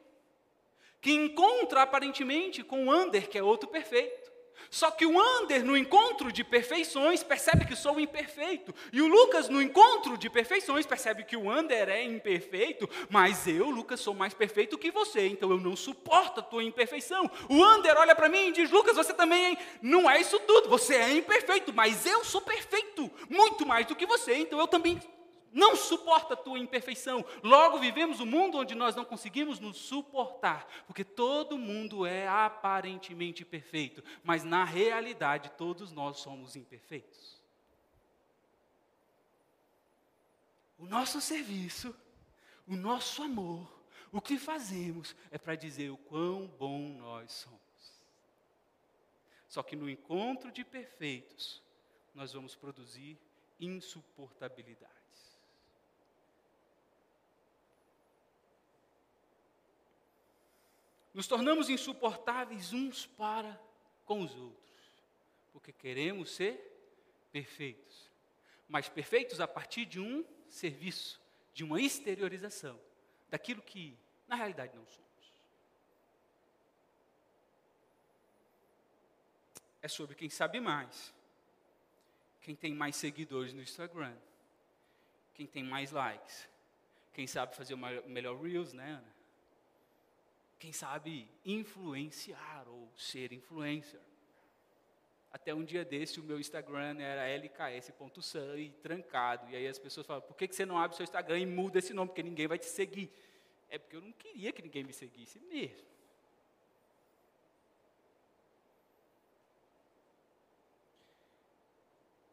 que 1.00 1.11
encontra 1.11 1.83
aparentemente 1.83 2.62
com 2.62 2.87
o 2.87 2.90
Ander, 2.90 3.29
que 3.29 3.37
é 3.37 3.43
outro 3.43 3.69
perfeito. 3.69 4.29
Só 4.69 4.90
que 4.90 5.07
o 5.07 5.21
Ander, 5.21 5.64
no 5.64 5.76
encontro 5.76 6.33
de 6.33 6.45
perfeições, 6.45 7.23
percebe 7.23 7.64
que 7.64 7.75
sou 7.75 7.99
imperfeito. 7.99 8.75
E 8.93 9.00
o 9.00 9.07
Lucas, 9.07 9.49
no 9.49 9.62
encontro 9.62 10.19
de 10.19 10.29
perfeições, 10.29 10.87
percebe 10.87 11.25
que 11.25 11.37
o 11.37 11.50
Ander 11.50 11.88
é 11.88 12.05
imperfeito, 12.05 12.88
mas 13.09 13.47
eu, 13.47 13.71
Lucas, 13.71 14.00
sou 14.00 14.14
mais 14.14 14.35
perfeito 14.35 14.79
que 14.79 14.90
você, 14.90 15.26
então 15.29 15.50
eu 15.50 15.59
não 15.59 15.75
suporto 15.75 16.40
a 16.40 16.43
tua 16.43 16.62
imperfeição. 16.62 17.31
O 17.49 17.62
Ander 17.64 17.97
olha 17.97 18.14
para 18.14 18.29
mim 18.29 18.49
e 18.49 18.52
diz: 18.52 18.71
Lucas, 18.71 18.97
você 18.97 19.14
também 19.14 19.57
não 19.81 20.11
é 20.11 20.21
isso 20.21 20.38
tudo, 20.40 20.69
você 20.69 20.97
é 20.97 21.12
imperfeito, 21.12 21.73
mas 21.73 22.07
eu 22.07 22.25
sou 22.25 22.40
perfeito, 22.40 23.11
muito 23.29 23.67
mais 23.67 23.87
do 23.87 23.97
que 23.97 24.07
você, 24.07 24.35
então 24.35 24.59
eu 24.59 24.67
também 24.67 25.00
não 25.52 25.75
suporta 25.75 26.35
a 26.35 26.37
tua 26.37 26.59
imperfeição. 26.59 27.25
Logo, 27.42 27.78
vivemos 27.78 28.21
um 28.21 28.26
mundo 28.26 28.59
onde 28.59 28.75
nós 28.75 28.95
não 28.95 29.04
conseguimos 29.04 29.59
nos 29.59 29.76
suportar, 29.76 30.66
porque 30.87 31.04
todo 31.04 31.59
mundo 31.59 32.07
é 32.07 32.28
aparentemente 32.28 33.45
perfeito, 33.45 34.02
mas 34.23 34.45
na 34.45 34.64
realidade 34.64 35.50
todos 35.50 35.92
nós 35.92 36.19
somos 36.19 36.57
imperfeitos. 36.57 37.40
O 40.78 40.87
nosso 40.87 41.21
serviço, 41.21 41.95
o 42.66 42.75
nosso 42.75 43.23
amor, 43.23 43.71
o 44.11 44.21
que 44.21 44.38
fazemos 44.38 45.14
é 45.30 45.38
para 45.38 45.54
dizer 45.54 45.90
o 45.90 45.97
quão 45.97 46.47
bom 46.47 46.97
nós 46.99 47.33
somos. 47.33 47.61
Só 49.49 49.62
que 49.62 49.76
no 49.76 49.90
encontro 49.90 50.50
de 50.50 50.64
perfeitos, 50.64 51.62
nós 52.14 52.33
vamos 52.33 52.54
produzir 52.54 53.19
insuportabilidade. 53.59 55.00
Nos 61.12 61.26
tornamos 61.26 61.69
insuportáveis 61.69 62.73
uns 62.73 63.07
para 63.07 63.61
com 64.05 64.23
os 64.23 64.35
outros, 64.35 65.02
porque 65.52 65.73
queremos 65.73 66.31
ser 66.31 66.59
perfeitos, 67.33 68.11
mas 68.69 68.88
perfeitos 68.88 69.40
a 69.40 69.49
partir 69.49 69.85
de 69.85 70.00
um 70.00 70.25
serviço, 70.49 71.21
de 71.52 71.64
uma 71.64 71.81
exteriorização 71.81 72.81
daquilo 73.29 73.62
que 73.62 73.99
na 74.26 74.37
realidade 74.37 74.76
não 74.76 74.87
somos. 74.87 75.11
É 79.83 79.88
sobre 79.88 80.14
quem 80.14 80.29
sabe 80.29 80.61
mais, 80.61 81.14
quem 82.40 82.55
tem 82.55 82.75
mais 82.75 82.97
seguidores 82.97 83.52
no 83.52 83.62
Instagram, 83.62 84.17
quem 85.35 85.47
tem 85.47 85.64
mais 85.64 85.90
likes, 85.90 86.49
quem 87.12 87.26
sabe 87.26 87.57
fazer 87.57 87.75
o 87.75 88.09
melhor 88.09 88.40
Reels, 88.40 88.73
né, 88.73 88.93
Ana? 88.93 89.20
Quem 90.61 90.73
sabe, 90.75 91.26
influenciar 91.43 92.69
ou 92.69 92.93
ser 92.95 93.33
influencer. 93.33 93.99
Até 95.33 95.55
um 95.55 95.64
dia 95.64 95.85
desse, 95.85 96.21
o 96.21 96.23
meu 96.23 96.38
Instagram 96.38 97.00
era 97.00 97.26
lks.san 97.35 98.59
e 98.59 98.69
trancado. 98.69 99.49
E 99.50 99.57
aí 99.57 99.67
as 99.67 99.79
pessoas 99.79 100.07
falam, 100.07 100.21
por 100.21 100.37
que, 100.37 100.47
que 100.47 100.55
você 100.55 100.67
não 100.67 100.76
abre 100.76 100.95
o 100.95 100.97
seu 100.97 101.05
Instagram 101.05 101.38
e 101.38 101.47
muda 101.47 101.79
esse 101.79 101.95
nome? 101.95 102.09
Porque 102.09 102.23
ninguém 102.23 102.47
vai 102.47 102.59
te 102.59 102.67
seguir. 102.67 103.11
É 103.71 103.79
porque 103.79 103.97
eu 103.97 104.02
não 104.02 104.12
queria 104.12 104.52
que 104.52 104.61
ninguém 104.61 104.85
me 104.85 104.93
seguisse 104.93 105.40
mesmo. 105.40 105.88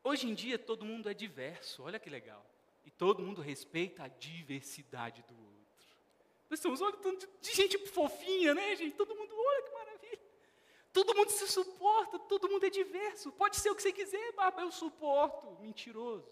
Hoje 0.04 0.28
em 0.28 0.34
dia 0.34 0.60
todo 0.60 0.86
mundo 0.86 1.10
é 1.10 1.14
diverso, 1.14 1.84
olha 1.84 2.00
que 2.00 2.10
legal. 2.10 2.46
E 2.86 2.92
todo 2.92 3.24
mundo 3.24 3.42
respeita 3.42 4.04
a 4.04 4.08
diversidade 4.08 5.22
do 5.24 5.34
outro. 5.34 5.47
Nós 6.50 6.60
estamos 6.60 6.80
olhando 6.80 7.18
de, 7.42 7.54
gente 7.54 7.78
fofinha, 7.90 8.54
né, 8.54 8.76
gente? 8.76 8.96
Todo 8.96 9.16
mundo, 9.16 9.36
olha 9.36 9.62
que 9.64 9.72
maravilha. 9.72 10.20
Todo 10.94 11.16
mundo 11.16 11.30
se 11.30 11.48
suporta, 11.48 12.18
todo 12.18 12.50
mundo 12.50 12.66
é 12.66 12.70
diverso. 12.70 13.32
Pode 13.34 13.58
ser 13.58 13.70
o 13.70 13.76
que 13.76 13.82
você 13.82 13.92
quiser, 13.92 14.32
Barba, 14.32 14.62
eu 14.62 14.72
suporto. 14.72 15.62
Mentiroso. 15.62 16.28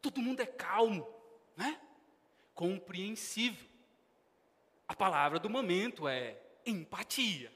Todo 0.00 0.20
mundo 0.20 0.40
é 0.40 0.46
calmo, 0.46 1.06
né? 1.56 1.80
Compreensível. 2.54 3.68
A 4.88 4.96
palavra 4.96 5.38
do 5.38 5.48
momento 5.48 6.08
é 6.08 6.42
empatia. 6.66 7.52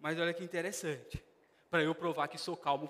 Mas 0.00 0.18
olha 0.18 0.32
que 0.32 0.42
interessante. 0.42 1.22
Para 1.68 1.82
eu 1.82 1.94
provar 1.94 2.28
que 2.28 2.38
sou 2.38 2.56
calmo 2.56 2.88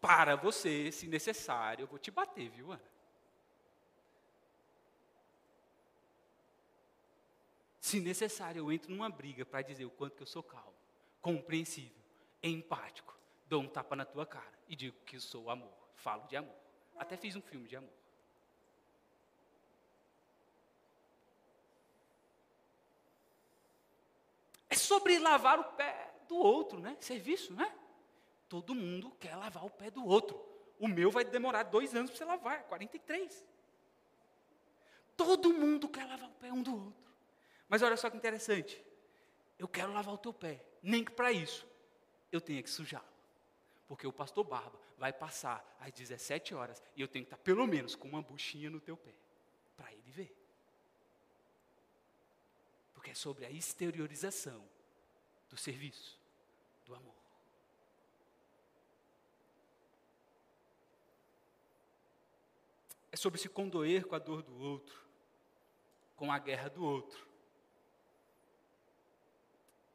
para 0.00 0.36
você, 0.36 0.92
se 0.92 1.06
necessário, 1.06 1.82
eu 1.84 1.86
vou 1.86 1.98
te 1.98 2.10
bater, 2.10 2.48
viu, 2.48 2.72
Ana? 2.72 2.82
Se 7.80 8.00
necessário, 8.00 8.60
eu 8.60 8.72
entro 8.72 8.90
numa 8.90 9.08
briga 9.08 9.46
para 9.46 9.62
dizer 9.62 9.84
o 9.84 9.90
quanto 9.90 10.16
que 10.16 10.22
eu 10.22 10.26
sou 10.26 10.42
calmo, 10.42 10.74
compreensível, 11.22 11.96
empático, 12.42 13.18
dou 13.46 13.62
um 13.62 13.68
tapa 13.68 13.96
na 13.96 14.04
tua 14.04 14.26
cara 14.26 14.58
e 14.68 14.76
digo 14.76 14.96
que 15.06 15.16
eu 15.16 15.20
sou 15.20 15.50
amor, 15.50 15.72
falo 15.94 16.26
de 16.26 16.36
amor. 16.36 16.54
Até 16.96 17.16
fiz 17.16 17.34
um 17.34 17.40
filme 17.40 17.66
de 17.66 17.76
amor. 17.76 17.92
É 24.68 24.74
sobre 24.74 25.18
lavar 25.18 25.58
o 25.58 25.64
pé 25.64 26.14
do 26.28 26.36
outro, 26.36 26.78
né? 26.78 26.96
Serviço, 27.00 27.54
né? 27.54 27.74
Todo 28.48 28.74
mundo 28.74 29.10
quer 29.20 29.36
lavar 29.36 29.64
o 29.64 29.70
pé 29.70 29.90
do 29.90 30.04
outro. 30.06 30.42
O 30.78 30.88
meu 30.88 31.10
vai 31.10 31.24
demorar 31.24 31.64
dois 31.64 31.94
anos 31.94 32.10
para 32.10 32.18
você 32.18 32.24
lavar, 32.24 32.62
43. 32.64 33.44
Todo 35.16 35.52
mundo 35.52 35.88
quer 35.88 36.06
lavar 36.06 36.28
o 36.28 36.34
pé 36.34 36.52
um 36.52 36.62
do 36.62 36.74
outro. 36.74 37.12
Mas 37.68 37.82
olha 37.82 37.96
só 37.96 38.08
que 38.08 38.16
interessante. 38.16 38.82
Eu 39.58 39.68
quero 39.68 39.92
lavar 39.92 40.14
o 40.14 40.18
teu 40.18 40.32
pé. 40.32 40.64
Nem 40.82 41.04
que 41.04 41.12
para 41.12 41.32
isso 41.32 41.66
eu 42.30 42.40
tenha 42.40 42.62
que 42.62 42.70
sujá-lo. 42.70 43.04
Porque 43.86 44.06
o 44.06 44.12
pastor 44.12 44.44
Barba 44.44 44.78
vai 44.96 45.12
passar 45.12 45.76
às 45.80 45.92
17 45.92 46.54
horas 46.54 46.82
e 46.94 47.00
eu 47.00 47.08
tenho 47.08 47.24
que 47.24 47.32
estar 47.32 47.42
pelo 47.42 47.66
menos 47.66 47.94
com 47.94 48.08
uma 48.08 48.22
buchinha 48.22 48.70
no 48.70 48.80
teu 48.80 48.96
pé. 48.96 49.14
Para 49.76 49.92
ele 49.92 50.10
ver. 50.10 50.34
Porque 52.94 53.10
é 53.10 53.14
sobre 53.14 53.44
a 53.44 53.50
exteriorização 53.50 54.64
do 55.48 55.56
serviço, 55.56 56.18
do 56.84 56.94
amor. 56.94 57.27
É 63.10 63.16
sobre 63.16 63.38
se 63.38 63.48
condoer 63.48 64.06
com 64.06 64.14
a 64.14 64.18
dor 64.18 64.42
do 64.42 64.56
outro. 64.58 65.06
com 66.16 66.32
a 66.32 66.38
guerra 66.38 66.68
do 66.68 66.84
outro. 66.84 67.28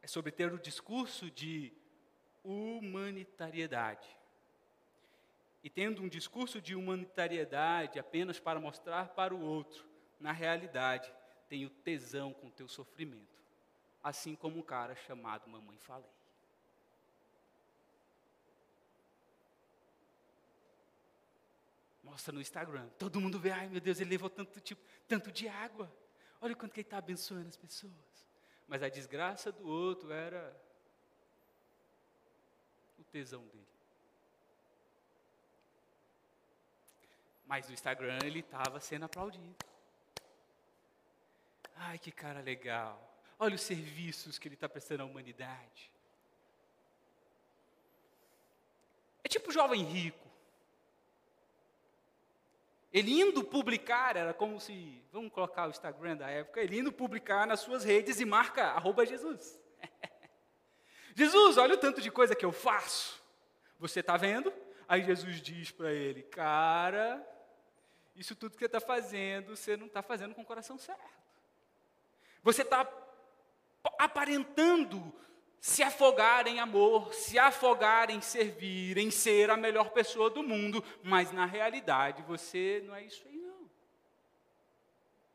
É 0.02 0.08
sobre 0.08 0.32
ter 0.32 0.54
o 0.54 0.58
discurso 0.58 1.30
de 1.30 1.74
humanitariedade. 2.44 4.08
E 5.62 5.70
tendo 5.70 6.02
um 6.02 6.08
discurso 6.08 6.62
de 6.62 6.76
humanitariedade 6.76 8.00
apenas 8.00 8.40
para 8.40 8.60
mostrar 8.60 9.10
para 9.10 9.36
o 9.36 9.42
outro, 9.42 9.86
na 10.18 10.32
realidade, 10.32 11.14
tenho 11.50 11.70
tesão 11.70 12.34
com 12.34 12.48
o 12.48 12.52
teu 12.52 12.68
sofrimento. 12.68 13.42
Assim 14.02 14.36
como 14.36 14.60
um 14.60 14.64
cara 14.64 14.96
chamado 14.96 15.50
Mamãe 15.50 15.78
Falei. 15.78 16.10
Mostra 22.14 22.32
no 22.32 22.40
Instagram. 22.40 22.88
Todo 23.00 23.20
mundo 23.20 23.40
vê, 23.40 23.50
ai 23.50 23.68
meu 23.68 23.82
Deus, 23.82 24.00
ele 24.00 24.12
levou 24.12 24.30
tanto, 24.30 24.62
tipo, 24.62 24.80
tanto 25.08 25.32
de 25.32 25.48
água. 25.48 25.92
Olha 26.40 26.56
quanto 26.56 26.72
que 26.72 26.82
ele 26.82 26.86
está 26.86 27.00
abençoando 27.00 27.48
as 27.48 27.58
pessoas. 27.58 27.92
Mas 28.68 28.84
a 28.84 28.88
desgraça 28.88 29.52
do 29.52 29.68
outro 29.68 30.12
era 30.12 30.56
o 33.00 33.04
tesão 33.06 33.48
dele. 33.48 33.66
Mas 37.48 37.68
no 37.68 37.74
Instagram 37.74 38.20
ele 38.24 38.42
estava 38.42 38.80
sendo 38.80 39.06
aplaudido. 39.06 39.66
Ai, 41.76 41.98
que 41.98 42.12
cara 42.12 42.42
legal. 42.42 43.12
Olha 43.40 43.56
os 43.56 43.62
serviços 43.62 44.38
que 44.38 44.48
ele 44.48 44.54
está 44.54 44.70
prestando 44.70 45.02
à 45.02 45.06
humanidade. 45.08 45.92
É 49.24 49.28
tipo 49.28 49.52
jovem 49.52 49.84
rico. 49.84 50.23
Ele 52.94 53.20
indo 53.20 53.44
publicar, 53.44 54.16
era 54.16 54.36
como 54.36 54.60
se, 54.60 55.04
vamos 55.12 55.34
colocar 55.34 55.66
o 55.66 55.72
Instagram 55.72 56.16
da 56.16 56.30
época, 56.30 56.62
ele 56.62 56.78
indo 56.78 56.92
publicar 56.92 57.48
nas 57.48 57.62
suas 57.62 57.84
redes 57.84 58.20
e 58.20 58.26
marca 58.26 58.66
arroba 58.66 59.04
Jesus. 59.04 59.60
Jesus, 61.16 61.58
olha 61.58 61.74
o 61.74 61.78
tanto 61.78 62.00
de 62.00 62.12
coisa 62.12 62.36
que 62.36 62.46
eu 62.46 62.52
faço. 62.52 63.20
Você 63.80 64.00
está 64.02 64.16
vendo? 64.16 64.54
Aí 64.88 65.04
Jesus 65.04 65.42
diz 65.42 65.72
para 65.72 65.92
ele, 65.92 66.22
cara, 66.22 67.26
isso 68.16 68.36
tudo 68.36 68.54
que 68.54 68.60
você 68.60 68.66
está 68.66 68.80
fazendo, 68.80 69.56
você 69.56 69.76
não 69.76 69.88
está 69.88 70.04
fazendo 70.04 70.36
com 70.36 70.44
o 70.44 70.46
coração 70.46 70.78
certo. 70.78 71.02
Você 72.44 72.62
está 72.62 72.88
aparentando 73.98 75.14
se 75.64 75.82
afogar 75.82 76.46
em 76.46 76.60
amor, 76.60 77.14
se 77.14 77.40
afogar 77.40 78.10
em 78.10 78.20
servir, 78.20 78.98
em 78.98 79.10
ser 79.10 79.50
a 79.50 79.56
melhor 79.56 79.92
pessoa 79.92 80.30
do 80.30 80.44
mundo, 80.44 80.84
mas 81.02 81.32
na 81.32 81.46
realidade 81.46 82.22
você 82.24 82.84
não 82.86 82.94
é 82.94 83.06
isso 83.06 83.26
aí 83.26 83.38
não. 83.38 83.72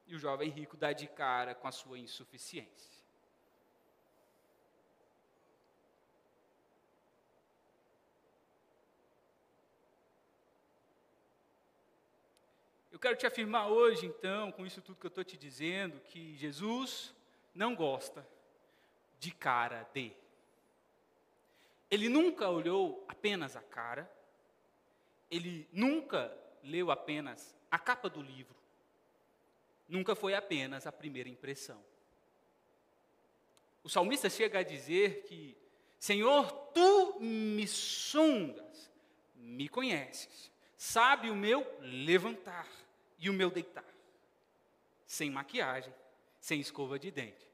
E 0.07 0.15
o 0.15 0.19
jovem 0.19 0.51
rico 0.51 0.77
dá 0.77 0.93
de 0.93 1.07
cara 1.07 1.55
com 1.55 1.67
a 1.67 1.73
sua 1.73 1.99
insuficiência. 1.99 3.03
Eu 12.93 12.99
quero 12.99 13.17
te 13.17 13.27
afirmar 13.27 13.69
hoje, 13.69 14.05
então, 14.05 14.53
com 14.53 14.67
isso 14.67 14.83
tudo 14.83 15.01
que 15.01 15.07
eu 15.07 15.09
estou 15.09 15.25
te 15.25 15.39
dizendo, 15.39 15.99
que 16.01 16.37
Jesus 16.37 17.15
não 17.55 17.75
gosta 17.75 18.29
de 19.19 19.31
cara 19.33 19.89
de. 19.93 20.13
Ele 21.91 22.09
nunca 22.09 22.49
olhou 22.49 23.05
apenas 23.09 23.57
a 23.57 23.63
cara, 23.63 24.11
ele 25.31 25.69
nunca 25.73 26.37
leu 26.63 26.91
apenas 26.91 27.57
a 27.71 27.79
capa 27.79 28.09
do 28.09 28.23
livro, 28.23 28.55
nunca 29.89 30.15
foi 30.15 30.35
apenas 30.35 30.87
a 30.87 30.93
primeira 30.93 31.29
impressão. 31.29 31.83
O 33.83 33.89
salmista 33.89 34.29
chega 34.29 34.59
a 34.59 34.63
dizer 34.63 35.23
que, 35.23 35.57
Senhor, 35.99 36.51
tu 36.75 37.19
me 37.21 37.67
sondas, 37.67 38.91
me 39.35 39.69
conheces, 39.69 40.53
sabe 40.77 41.31
o 41.31 41.35
meu 41.35 41.67
levantar 41.81 42.69
e 43.19 43.31
o 43.31 43.33
meu 43.33 43.51
deitar, 43.51 43.85
sem 45.07 45.31
maquiagem, 45.31 45.93
sem 46.39 46.61
escova 46.61 46.99
de 46.99 47.11
dente 47.11 47.48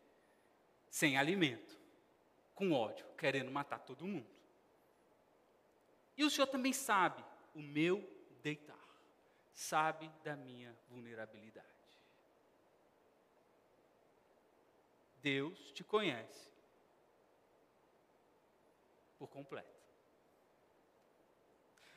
sem 0.95 1.17
alimento, 1.17 1.77
com 2.55 2.71
ódio, 2.71 3.05
querendo 3.19 3.51
matar 3.51 3.81
todo 3.81 4.07
mundo. 4.07 4.31
E 6.17 6.23
o 6.23 6.31
Senhor 6.31 6.47
também 6.47 6.73
sabe 6.73 7.25
o 7.53 7.59
meu 7.61 8.09
deitar, 8.45 8.79
sabe 9.53 10.09
da 10.23 10.37
minha 10.37 10.73
vulnerabilidade. 10.89 11.67
Deus 15.21 15.73
te 15.73 15.83
conhece 15.83 16.49
por 19.19 19.27
completo. 19.27 19.75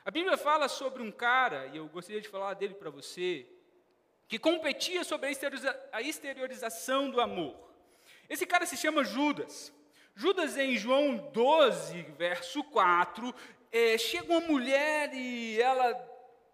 A 0.04 0.10
Bíblia 0.10 0.36
fala 0.36 0.68
sobre 0.68 1.04
um 1.04 1.12
cara, 1.12 1.66
e 1.66 1.76
eu 1.76 1.86
gostaria 1.86 2.20
de 2.20 2.28
falar 2.28 2.54
dele 2.54 2.74
para 2.74 2.90
você, 2.90 3.48
que 4.26 4.40
competia 4.40 5.04
sobre 5.04 5.28
a 5.92 6.02
exteriorização 6.02 7.08
do 7.08 7.20
amor. 7.20 7.67
Esse 8.28 8.46
cara 8.46 8.66
se 8.66 8.76
chama 8.76 9.04
Judas. 9.04 9.72
Judas, 10.14 10.56
em 10.56 10.76
João 10.76 11.30
12, 11.32 12.02
verso 12.18 12.62
4, 12.64 13.34
é, 13.70 13.96
chega 13.96 14.32
uma 14.32 14.40
mulher 14.40 15.14
e 15.14 15.60
ela 15.60 15.94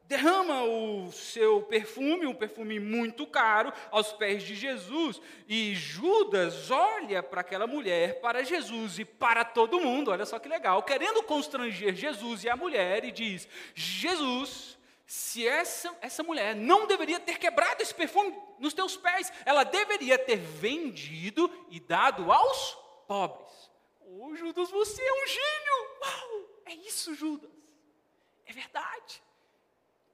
derrama 0.07 0.65
o 0.65 1.11
seu 1.11 1.63
perfume, 1.63 2.27
um 2.27 2.35
perfume 2.35 2.79
muito 2.79 3.27
caro, 3.27 3.73
aos 3.91 4.13
pés 4.13 4.43
de 4.43 4.55
Jesus. 4.55 5.21
E 5.49 5.75
Judas 5.75 6.71
olha 6.71 7.23
para 7.23 7.41
aquela 7.41 7.67
mulher, 7.67 8.21
para 8.21 8.45
Jesus 8.45 8.99
e 8.99 9.05
para 9.05 9.45
todo 9.45 9.81
mundo, 9.81 10.11
olha 10.11 10.27
só 10.27 10.39
que 10.39 10.49
legal, 10.49 10.83
querendo 10.83 11.23
constranger 11.23 11.95
Jesus 11.95 12.45
e 12.45 12.49
a 12.49 12.57
mulher, 12.57 13.05
e 13.05 13.11
diz: 13.11 13.49
Jesus, 13.75 14.79
se 15.07 15.47
essa, 15.47 15.95
essa 16.01 16.23
mulher 16.23 16.57
não 16.57 16.87
deveria 16.87 17.21
ter 17.21 17.39
quebrado 17.39 17.83
esse 17.83 17.95
perfume 17.95 18.35
nos 18.59 18.73
teus 18.73 18.97
pés, 18.97 19.31
ela 19.45 19.63
deveria 19.63 20.19
ter 20.19 20.37
vendido 20.37 21.51
e 21.69 21.79
dado 21.79 22.33
aos 22.33 22.75
pobres. 23.07 23.71
Ô 24.01 24.27
oh, 24.27 24.35
Judas, 24.35 24.71
você 24.71 25.03
é 25.03 25.13
um 25.13 25.27
gênio! 25.27 25.99
Uau! 26.01 26.61
É 26.67 26.75
isso, 26.75 27.15
Judas. 27.15 27.51
É 28.47 28.53
verdade. 28.53 29.23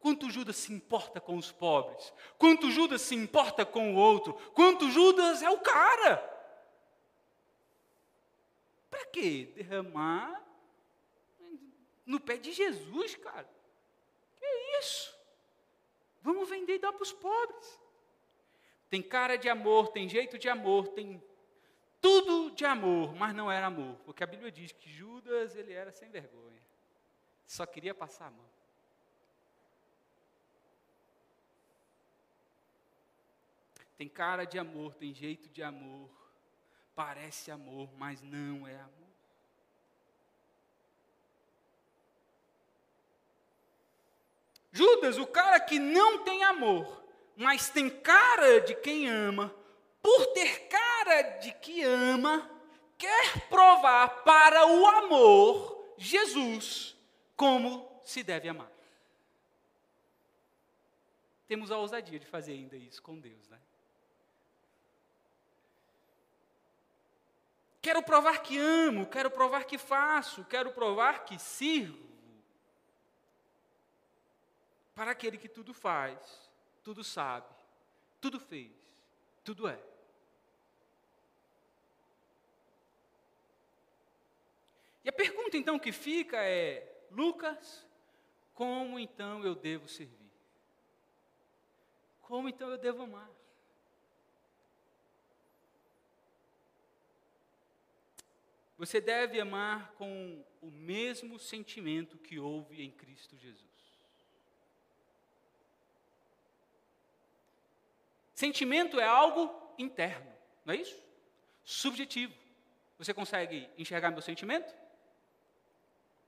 Quanto 0.01 0.31
Judas 0.31 0.57
se 0.57 0.73
importa 0.73 1.21
com 1.21 1.37
os 1.37 1.53
pobres? 1.53 2.13
Quanto 2.39 2.71
Judas 2.71 3.03
se 3.03 3.15
importa 3.15 3.65
com 3.65 3.95
o 3.95 3.97
outro? 3.97 4.35
Quanto 4.55 4.91
Judas 4.91 5.43
é 5.43 5.51
o 5.51 5.61
cara? 5.61 6.17
Para 8.91 9.05
quê? 9.07 9.53
Derramar 9.55 10.43
no 12.05 12.19
pé 12.19 12.39
de 12.39 12.51
Jesus, 12.51 13.15
cara 13.17 13.60
isso. 14.79 15.15
Vamos 16.23 16.49
vender 16.49 16.75
e 16.75 16.79
dar 16.79 16.93
para 16.93 17.03
os 17.03 17.13
pobres. 17.13 17.81
Tem 18.89 19.03
cara 19.03 19.37
de 19.37 19.49
amor, 19.49 19.89
tem 19.89 20.09
jeito 20.09 20.39
de 20.39 20.49
amor, 20.49 20.89
tem 20.89 21.23
tudo 22.01 22.51
de 22.51 22.65
amor, 22.65 23.15
mas 23.15 23.35
não 23.35 23.51
era 23.51 23.67
amor. 23.67 23.97
Porque 24.05 24.25
a 24.25 24.27
Bíblia 24.27 24.51
diz 24.51 24.73
que 24.73 24.91
Judas, 24.91 25.55
ele 25.55 25.73
era 25.73 25.93
sem 25.93 26.11
vergonha. 26.11 26.61
Só 27.47 27.65
queria 27.67 27.95
passar 27.95 28.27
a 28.27 28.31
mão. 28.31 28.51
Tem 33.97 34.09
cara 34.09 34.45
de 34.45 34.59
amor, 34.59 34.95
tem 34.95 35.13
jeito 35.13 35.49
de 35.51 35.63
amor, 35.63 36.09
parece 36.95 37.51
amor, 37.51 37.93
mas 37.99 38.23
não 38.23 38.67
é 38.67 38.75
amor. 38.81 39.00
Judas, 44.73 45.19
o 45.19 45.27
cara 45.27 45.59
que 45.59 45.79
não 45.79 46.19
tem 46.19 46.45
amor, 46.45 47.05
mas 47.37 47.71
tem 47.71 47.91
cara 47.91 48.61
de 48.61 48.75
quem 48.75 49.09
ama, 49.09 49.55
por 50.03 50.27
ter 50.29 50.69
cara 50.69 51.23
de 51.39 51.53
que 51.55 51.83
ama, 51.83 52.49
quer 52.97 53.49
provar 53.49 54.23
para 54.23 54.67
o 54.67 54.87
amor 54.87 55.95
Jesus 55.99 56.97
como 57.37 58.01
se 58.05 58.23
deve 58.23 58.49
amar. 58.49 58.71
Temos 61.49 61.73
a 61.73 61.79
ousadia 61.79 62.19
de 62.19 62.27
fazer 62.27 62.53
ainda 62.53 62.77
isso 62.77 63.03
com 63.03 63.19
Deus, 63.19 63.49
né? 63.49 63.59
Quero 67.83 68.03
provar 68.03 68.43
que 68.43 68.59
amo, 68.59 69.07
quero 69.07 69.31
provar 69.31 69.65
que 69.65 69.79
faço, 69.79 70.45
quero 70.45 70.71
provar 70.71 71.25
que 71.25 71.39
sirvo 71.39 72.10
para 75.01 75.13
aquele 75.13 75.39
que 75.39 75.49
tudo 75.49 75.73
faz, 75.73 76.19
tudo 76.83 77.03
sabe, 77.03 77.49
tudo 78.21 78.39
fez, 78.39 78.71
tudo 79.43 79.67
é. 79.67 79.83
E 85.03 85.09
a 85.09 85.13
pergunta 85.13 85.57
então 85.57 85.79
que 85.79 85.91
fica 85.91 86.37
é: 86.45 87.07
Lucas, 87.11 87.87
como 88.53 88.99
então 88.99 89.43
eu 89.43 89.55
devo 89.55 89.89
servir? 89.89 90.31
Como 92.21 92.47
então 92.47 92.69
eu 92.69 92.77
devo 92.77 93.05
amar? 93.05 93.31
Você 98.77 99.01
deve 99.01 99.41
amar 99.41 99.93
com 99.93 100.45
o 100.61 100.71
mesmo 100.71 101.39
sentimento 101.39 102.19
que 102.19 102.39
houve 102.39 102.83
em 102.83 102.91
Cristo 102.91 103.35
Jesus. 103.39 103.70
Sentimento 108.41 108.99
é 108.99 109.05
algo 109.05 109.55
interno, 109.77 110.33
não 110.65 110.73
é 110.73 110.79
isso? 110.79 110.99
Subjetivo. 111.63 112.33
Você 112.97 113.13
consegue 113.13 113.69
enxergar 113.77 114.11
meu 114.11 114.23
sentimento? 114.23 114.75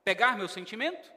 Pegar 0.03 0.37
meu 0.37 0.47
sentimento? 0.47 1.11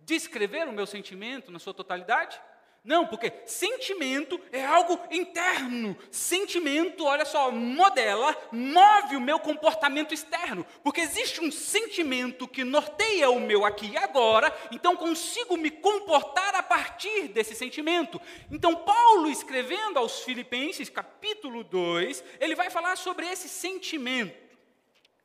Descrever 0.00 0.66
o 0.66 0.72
meu 0.72 0.88
sentimento 0.88 1.52
na 1.52 1.60
sua 1.60 1.72
totalidade? 1.72 2.42
Não, 2.84 3.06
porque 3.06 3.32
sentimento 3.46 4.40
é 4.50 4.64
algo 4.64 4.98
interno. 5.08 5.96
Sentimento, 6.10 7.04
olha 7.04 7.24
só, 7.24 7.48
modela, 7.52 8.36
move 8.50 9.14
o 9.14 9.20
meu 9.20 9.38
comportamento 9.38 10.12
externo. 10.12 10.66
Porque 10.82 11.00
existe 11.00 11.40
um 11.40 11.52
sentimento 11.52 12.48
que 12.48 12.64
norteia 12.64 13.30
o 13.30 13.38
meu 13.38 13.64
aqui 13.64 13.92
e 13.92 13.96
agora, 13.96 14.52
então 14.72 14.96
consigo 14.96 15.56
me 15.56 15.70
comportar 15.70 16.56
a 16.56 16.62
partir 16.62 17.28
desse 17.28 17.54
sentimento. 17.54 18.20
Então, 18.50 18.74
Paulo, 18.74 19.30
escrevendo 19.30 20.00
aos 20.00 20.24
Filipenses, 20.24 20.88
capítulo 20.88 21.62
2, 21.62 22.24
ele 22.40 22.56
vai 22.56 22.68
falar 22.68 22.96
sobre 22.96 23.28
esse 23.28 23.48
sentimento. 23.48 24.34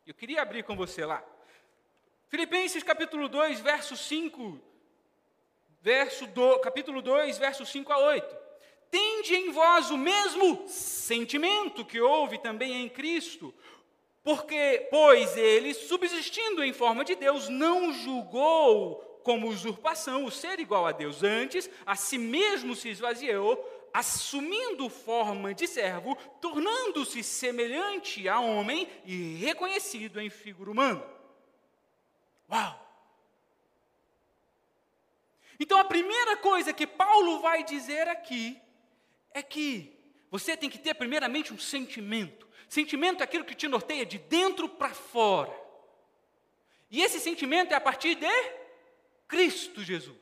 Eu 0.05 0.13
queria 0.13 0.43
abrir 0.43 0.63
com 0.63 0.75
você 0.75 1.03
lá. 1.03 1.23
Filipenses 2.29 2.83
capítulo 2.83 3.27
2, 3.27 3.61
verso 3.61 3.97
5 3.97 4.66
verso 5.81 6.25
do, 6.27 6.59
capítulo 6.59 7.01
2, 7.01 7.37
versos 7.37 7.69
5 7.69 7.91
a 7.91 7.97
8. 7.97 8.35
Tende 8.89 9.35
em 9.35 9.51
vós 9.51 9.91
o 9.91 9.97
mesmo 9.97 10.67
sentimento 10.67 11.85
que 11.85 11.99
houve 11.99 12.37
também 12.37 12.83
em 12.83 12.89
Cristo, 12.89 13.53
porque, 14.23 14.87
pois 14.89 15.37
ele, 15.37 15.73
subsistindo 15.73 16.63
em 16.63 16.73
forma 16.73 17.03
de 17.03 17.15
Deus, 17.15 17.49
não 17.49 17.93
julgou 17.93 19.07
como 19.23 19.49
usurpação 19.49 20.23
o 20.23 20.31
ser 20.31 20.59
igual 20.59 20.85
a 20.85 20.93
Deus, 20.93 21.21
antes 21.21 21.69
a 21.85 21.95
si 21.95 22.17
mesmo 22.17 22.75
se 22.75 22.89
esvaziou, 22.89 23.89
assumindo 23.93 24.89
forma 24.89 25.53
de 25.53 25.67
servo, 25.67 26.15
tornando-se 26.39 27.23
semelhante 27.23 28.27
a 28.29 28.39
homem 28.39 28.87
e 29.05 29.35
reconhecido 29.35 30.21
em 30.21 30.29
figura 30.29 30.71
humana. 30.71 31.03
Uau! 32.49 32.87
Então 35.59 35.79
a 35.79 35.85
primeira 35.85 36.37
coisa 36.37 36.73
que 36.73 36.85
Paulo 36.85 37.39
vai 37.39 37.63
dizer 37.63 38.07
aqui 38.07 38.59
é 39.33 39.41
que 39.41 39.97
você 40.29 40.55
tem 40.55 40.69
que 40.69 40.77
ter 40.77 40.93
primeiramente 40.93 41.53
um 41.53 41.57
sentimento. 41.57 42.47
Sentimento 42.69 43.21
é 43.21 43.23
aquilo 43.23 43.45
que 43.45 43.55
te 43.55 43.67
norteia 43.67 44.05
de 44.05 44.17
dentro 44.17 44.67
para 44.67 44.93
fora. 44.93 45.53
E 46.89 47.01
esse 47.01 47.19
sentimento 47.19 47.71
é 47.71 47.75
a 47.75 47.81
partir 47.81 48.15
de 48.15 48.27
Cristo 49.27 49.83
Jesus. 49.83 50.15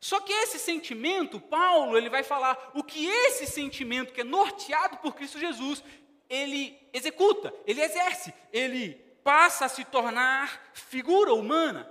Só 0.00 0.20
que 0.20 0.32
esse 0.32 0.58
sentimento, 0.58 1.40
Paulo, 1.40 1.96
ele 1.96 2.08
vai 2.08 2.22
falar 2.22 2.70
o 2.74 2.84
que 2.84 3.06
esse 3.06 3.46
sentimento 3.46 4.12
que 4.12 4.20
é 4.20 4.24
norteado 4.24 4.98
por 4.98 5.14
Cristo 5.14 5.38
Jesus, 5.38 5.82
ele 6.28 6.78
executa, 6.92 7.52
ele 7.66 7.80
exerce, 7.80 8.32
ele 8.52 8.94
passa 9.24 9.64
a 9.64 9.68
se 9.68 9.84
tornar 9.84 10.70
figura 10.72 11.34
humana. 11.34 11.90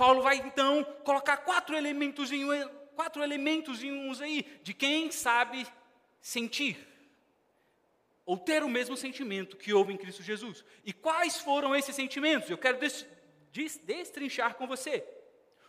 Paulo 0.00 0.22
vai 0.22 0.38
então 0.38 0.82
colocar 1.04 1.36
quatro 1.36 1.76
elementos 1.76 2.32
em, 2.32 2.46
quatro 2.94 3.22
elementos 3.22 3.84
em 3.84 3.92
uns 3.92 4.22
aí 4.22 4.46
de 4.62 4.72
quem 4.72 5.10
sabe 5.10 5.66
sentir 6.22 6.88
ou 8.24 8.38
ter 8.38 8.62
o 8.62 8.68
mesmo 8.68 8.96
sentimento 8.96 9.58
que 9.58 9.74
houve 9.74 9.92
em 9.92 9.98
Cristo 9.98 10.22
Jesus. 10.22 10.64
E 10.86 10.94
quais 10.94 11.38
foram 11.38 11.76
esses 11.76 11.94
sentimentos? 11.94 12.48
Eu 12.48 12.56
quero 12.56 12.78
des, 12.78 13.06
des, 13.52 13.76
destrinchar 13.76 14.54
com 14.54 14.66
você. 14.66 15.04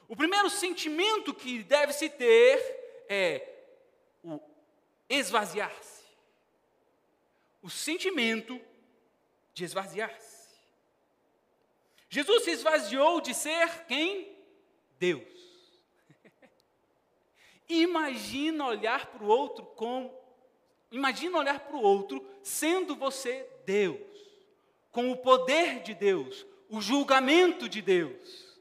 O 0.08 0.16
primeiro 0.16 0.50
sentimento 0.50 1.34
que 1.34 1.62
deve 1.64 1.92
se 1.92 2.08
ter 2.08 3.04
é 3.10 3.50
o 4.24 4.40
esvaziar-se. 5.10 6.06
O 7.62 7.70
sentimento 7.70 8.62
de 9.54 9.66
esvaziar-se. 9.66 10.31
Jesus 12.12 12.44
se 12.44 12.52
esvaziou 12.52 13.20
de 13.22 13.34
ser 13.34 13.86
quem? 13.86 14.38
Deus. 15.00 15.24
Imagina 17.70 18.68
olhar 18.68 19.06
para 19.06 19.24
o 19.24 19.28
outro 19.28 19.66
como. 19.66 20.14
Imagina 20.92 21.38
olhar 21.38 21.62
para 21.62 21.78
o 21.78 21.82
outro 21.82 22.22
sendo 22.44 22.98
você 22.98 23.48
Deus, 23.66 23.98
com 24.92 25.10
o 25.10 25.16
poder 25.16 25.82
de 25.84 25.94
Deus, 25.94 26.46
o 26.68 26.82
julgamento 26.82 27.70
de 27.70 27.82
Deus. 27.82 28.60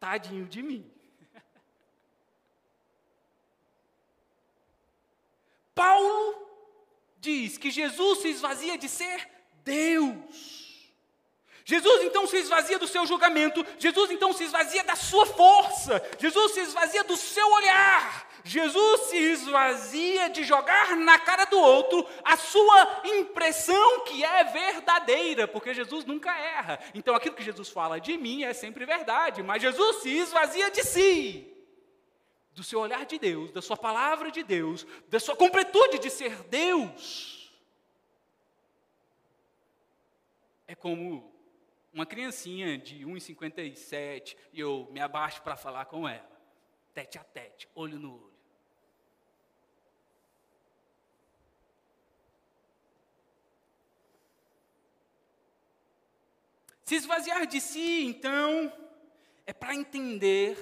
Tadinho 0.00 0.46
de 0.46 0.60
mim. 0.60 0.90
Paulo 5.72 6.48
diz 7.20 7.56
que 7.56 7.70
Jesus 7.70 8.18
se 8.18 8.28
esvazia 8.28 8.76
de 8.76 8.88
ser 8.88 9.30
Deus. 9.62 10.61
Jesus 11.64 12.02
então 12.02 12.26
se 12.26 12.36
esvazia 12.36 12.78
do 12.78 12.88
seu 12.88 13.06
julgamento, 13.06 13.64
Jesus 13.78 14.10
então 14.10 14.32
se 14.32 14.44
esvazia 14.44 14.82
da 14.82 14.96
sua 14.96 15.26
força, 15.26 16.02
Jesus 16.18 16.52
se 16.52 16.60
esvazia 16.60 17.04
do 17.04 17.16
seu 17.16 17.46
olhar, 17.52 18.28
Jesus 18.44 19.02
se 19.02 19.16
esvazia 19.16 20.28
de 20.28 20.42
jogar 20.42 20.96
na 20.96 21.18
cara 21.18 21.44
do 21.44 21.58
outro 21.58 22.04
a 22.24 22.36
sua 22.36 23.02
impressão 23.04 24.00
que 24.00 24.24
é 24.24 24.44
verdadeira, 24.44 25.46
porque 25.46 25.72
Jesus 25.72 26.04
nunca 26.04 26.36
erra. 26.36 26.80
Então 26.94 27.14
aquilo 27.14 27.36
que 27.36 27.44
Jesus 27.44 27.68
fala 27.68 28.00
de 28.00 28.18
mim 28.18 28.42
é 28.42 28.52
sempre 28.52 28.84
verdade, 28.84 29.42
mas 29.42 29.62
Jesus 29.62 30.02
se 30.02 30.10
esvazia 30.10 30.70
de 30.70 30.82
si, 30.82 31.56
do 32.52 32.64
seu 32.64 32.80
olhar 32.80 33.06
de 33.06 33.18
Deus, 33.18 33.52
da 33.52 33.62
sua 33.62 33.76
palavra 33.76 34.30
de 34.30 34.42
Deus, 34.42 34.84
da 35.08 35.20
sua 35.20 35.36
completude 35.36 36.00
de 36.00 36.10
ser 36.10 36.42
Deus. 36.44 37.52
É 40.66 40.74
como 40.74 41.31
uma 41.92 42.06
criancinha 42.06 42.78
de 42.78 43.04
1,57 43.04 44.36
e 44.52 44.60
eu 44.60 44.88
me 44.90 45.00
abaixo 45.00 45.42
para 45.42 45.56
falar 45.56 45.84
com 45.84 46.08
ela, 46.08 46.30
tete 46.94 47.18
a 47.18 47.24
tete, 47.24 47.68
olho 47.74 47.98
no 47.98 48.14
olho. 48.14 48.32
Se 56.84 56.96
esvaziar 56.96 57.46
de 57.46 57.60
si, 57.60 58.04
então, 58.04 58.72
é 59.46 59.52
para 59.52 59.74
entender 59.74 60.58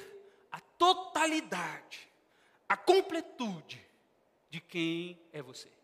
a 0.51 0.61
totalidade, 0.61 2.09
a 2.69 2.77
completude 2.77 3.85
de 4.49 4.61
quem 4.61 5.19
é 5.33 5.41
você 5.43 5.80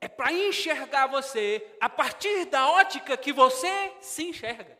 é 0.00 0.08
para 0.08 0.32
enxergar 0.32 1.06
você 1.06 1.76
a 1.80 1.88
partir 1.88 2.44
da 2.46 2.70
ótica 2.70 3.16
que 3.16 3.32
você 3.32 3.94
se 4.00 4.24
enxerga. 4.24 4.78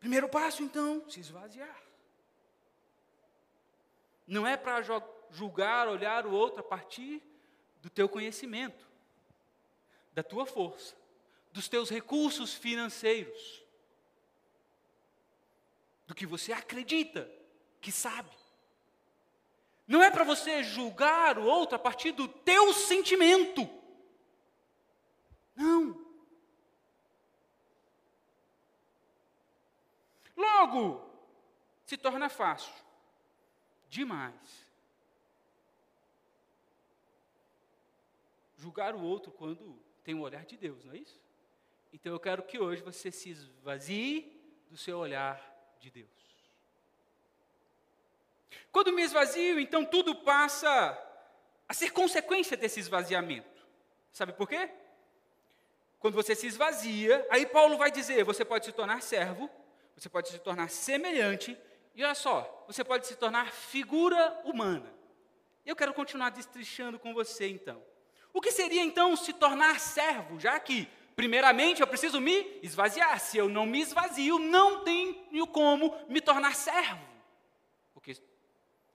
Primeiro 0.00 0.28
passo, 0.28 0.62
então, 0.62 1.08
se 1.10 1.20
esvaziar. 1.20 1.82
Não 4.26 4.46
é 4.46 4.56
para 4.56 4.80
julgar, 5.30 5.88
olhar 5.88 6.26
o 6.26 6.32
outro 6.32 6.60
a 6.60 6.62
partir 6.62 7.22
do 7.82 7.90
teu 7.90 8.08
conhecimento, 8.08 8.86
da 10.12 10.22
tua 10.22 10.46
força, 10.46 10.96
dos 11.52 11.68
teus 11.68 11.90
recursos 11.90 12.54
financeiros, 12.54 13.64
do 16.06 16.14
que 16.14 16.26
você 16.26 16.52
acredita 16.52 17.30
que 17.80 17.92
sabe. 17.92 18.30
Não 19.88 20.02
é 20.02 20.10
para 20.10 20.22
você 20.22 20.62
julgar 20.62 21.38
o 21.38 21.46
outro 21.46 21.74
a 21.74 21.78
partir 21.78 22.12
do 22.12 22.28
teu 22.28 22.74
sentimento. 22.74 23.68
Não. 25.56 26.06
Logo, 30.36 31.10
se 31.86 31.96
torna 31.96 32.28
fácil 32.28 32.72
demais 33.88 34.68
julgar 38.58 38.94
o 38.94 39.02
outro 39.02 39.32
quando 39.32 39.80
tem 40.04 40.14
o 40.14 40.20
olhar 40.20 40.44
de 40.44 40.56
Deus, 40.56 40.84
não 40.84 40.92
é 40.92 40.98
isso? 40.98 41.18
Então 41.92 42.12
eu 42.12 42.20
quero 42.20 42.42
que 42.42 42.58
hoje 42.58 42.82
você 42.82 43.10
se 43.10 43.30
esvazie 43.30 44.38
do 44.68 44.76
seu 44.76 44.98
olhar 44.98 45.40
de 45.80 45.90
Deus. 45.90 46.37
Quando 48.70 48.92
me 48.92 49.02
esvazio, 49.02 49.58
então 49.58 49.84
tudo 49.84 50.14
passa 50.14 50.98
a 51.68 51.74
ser 51.74 51.90
consequência 51.90 52.56
desse 52.56 52.80
esvaziamento. 52.80 53.66
Sabe 54.12 54.32
por 54.32 54.48
quê? 54.48 54.70
Quando 55.98 56.14
você 56.14 56.34
se 56.34 56.46
esvazia, 56.46 57.26
aí 57.30 57.44
Paulo 57.46 57.76
vai 57.76 57.90
dizer: 57.90 58.24
você 58.24 58.44
pode 58.44 58.64
se 58.64 58.72
tornar 58.72 59.02
servo, 59.02 59.50
você 59.96 60.08
pode 60.08 60.28
se 60.28 60.38
tornar 60.38 60.70
semelhante, 60.70 61.58
e 61.94 62.04
olha 62.04 62.14
só, 62.14 62.64
você 62.66 62.84
pode 62.84 63.06
se 63.06 63.16
tornar 63.16 63.50
figura 63.50 64.40
humana. 64.44 64.94
Eu 65.66 65.74
quero 65.76 65.92
continuar 65.92 66.30
destrichando 66.30 66.98
com 66.98 67.12
você 67.12 67.48
então. 67.48 67.82
O 68.32 68.40
que 68.40 68.52
seria 68.52 68.82
então 68.82 69.16
se 69.16 69.32
tornar 69.32 69.80
servo, 69.80 70.38
já 70.38 70.58
que, 70.60 70.88
primeiramente, 71.16 71.80
eu 71.80 71.86
preciso 71.86 72.20
me 72.20 72.58
esvaziar. 72.62 73.18
Se 73.18 73.36
eu 73.36 73.48
não 73.48 73.66
me 73.66 73.80
esvazio, 73.80 74.38
não 74.38 74.84
tenho 74.84 75.46
como 75.48 75.94
me 76.08 76.20
tornar 76.20 76.54
servo, 76.54 77.04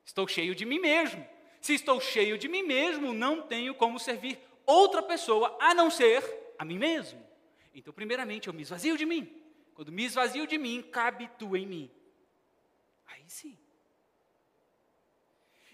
estou 0.06 0.28
cheio 0.28 0.54
de 0.56 0.66
mim 0.66 0.80
mesmo. 0.80 1.26
Se 1.62 1.74
estou 1.74 2.00
cheio 2.02 2.38
de 2.38 2.48
mim 2.48 2.64
mesmo, 2.64 3.14
não 3.14 3.42
tenho 3.42 3.74
como 3.74 4.00
servir 4.00 4.38
outra 4.66 5.02
pessoa 5.02 5.58
a 5.62 5.74
não 5.74 5.90
ser 5.90 6.54
a 6.58 6.66
mim 6.66 6.78
mesmo. 6.78 7.22
Então, 7.74 7.94
primeiramente, 7.94 8.48
eu 8.48 8.54
me 8.54 8.62
esvazio 8.62 8.98
de 8.98 9.06
mim. 9.06 9.32
Quando 9.74 9.92
me 9.92 10.04
esvazio 10.04 10.46
de 10.46 10.58
mim, 10.58 10.82
cabe 10.82 11.30
tu 11.40 11.56
em 11.56 11.66
mim. 11.66 11.92
Aí 13.08 13.24
sim. 13.28 13.58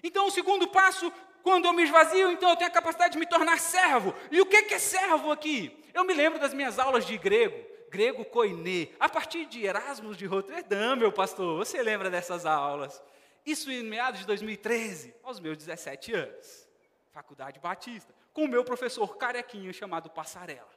Então, 0.01 0.27
o 0.27 0.31
segundo 0.31 0.67
passo, 0.67 1.11
quando 1.43 1.65
eu 1.65 1.73
me 1.73 1.83
esvazio, 1.83 2.31
então 2.31 2.49
eu 2.49 2.55
tenho 2.55 2.69
a 2.69 2.73
capacidade 2.73 3.13
de 3.13 3.19
me 3.19 3.25
tornar 3.25 3.59
servo. 3.59 4.13
E 4.31 4.39
o 4.39 4.45
que 4.45 4.55
é 4.73 4.79
servo 4.79 5.31
aqui? 5.31 5.75
Eu 5.93 6.03
me 6.05 6.13
lembro 6.13 6.39
das 6.39 6.53
minhas 6.53 6.79
aulas 6.79 7.05
de 7.05 7.17
grego, 7.17 7.65
grego 7.89 8.23
koiné, 8.23 8.89
a 8.99 9.09
partir 9.09 9.45
de 9.45 9.65
Erasmus 9.65 10.15
de 10.15 10.25
Roterdã, 10.25 10.95
meu 10.95 11.11
pastor. 11.11 11.57
Você 11.57 11.81
lembra 11.81 12.09
dessas 12.09 12.45
aulas? 12.45 13.01
Isso 13.49 13.71
em 13.71 13.81
meados 13.81 14.19
de 14.19 14.27
2013, 14.27 15.15
aos 15.23 15.39
meus 15.39 15.57
17 15.57 16.13
anos. 16.13 16.69
Faculdade 17.12 17.59
Batista, 17.59 18.13
com 18.31 18.43
o 18.45 18.47
meu 18.47 18.63
professor 18.63 19.17
carequinho 19.17 19.73
chamado 19.73 20.07
Passarela. 20.07 20.69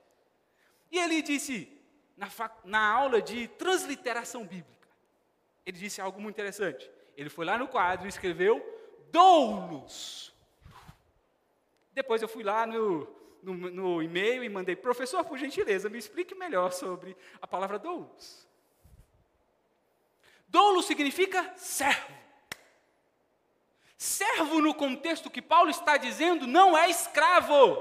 E 0.91 0.99
ele 0.99 1.21
disse, 1.21 1.71
na, 2.17 2.31
na 2.65 2.91
aula 2.91 3.21
de 3.21 3.47
transliteração 3.47 4.47
bíblica, 4.47 4.89
ele 5.67 5.77
disse 5.77 6.01
algo 6.01 6.19
muito 6.19 6.35
interessante. 6.35 6.91
Ele 7.15 7.29
foi 7.29 7.45
lá 7.45 7.59
no 7.59 7.69
quadro 7.69 8.07
e 8.07 8.09
escreveu 8.09 8.65
doulos. 9.11 10.33
Depois 11.93 12.23
eu 12.23 12.29
fui 12.29 12.43
lá 12.43 12.67
no, 12.67 13.07
no, 13.43 13.53
no 13.71 14.03
e-mail 14.03 14.43
e 14.43 14.49
mandei, 14.49 14.75
professor, 14.75 15.23
por 15.27 15.37
gentileza, 15.37 15.91
me 15.91 15.99
explique 15.99 16.35
melhor 16.35 16.73
sobre 16.73 17.15
a 17.39 17.47
palavra 17.47 17.79
doulos. 17.79 18.49
Doulo 20.49 20.83
significa 20.83 21.53
servo. 21.55 22.22
Servo, 24.03 24.61
no 24.61 24.75
contexto 24.75 25.31
que 25.31 25.41
Paulo 25.41 25.71
está 25.71 25.97
dizendo, 25.97 26.45
não 26.45 26.77
é 26.77 26.91
escravo. 26.91 27.81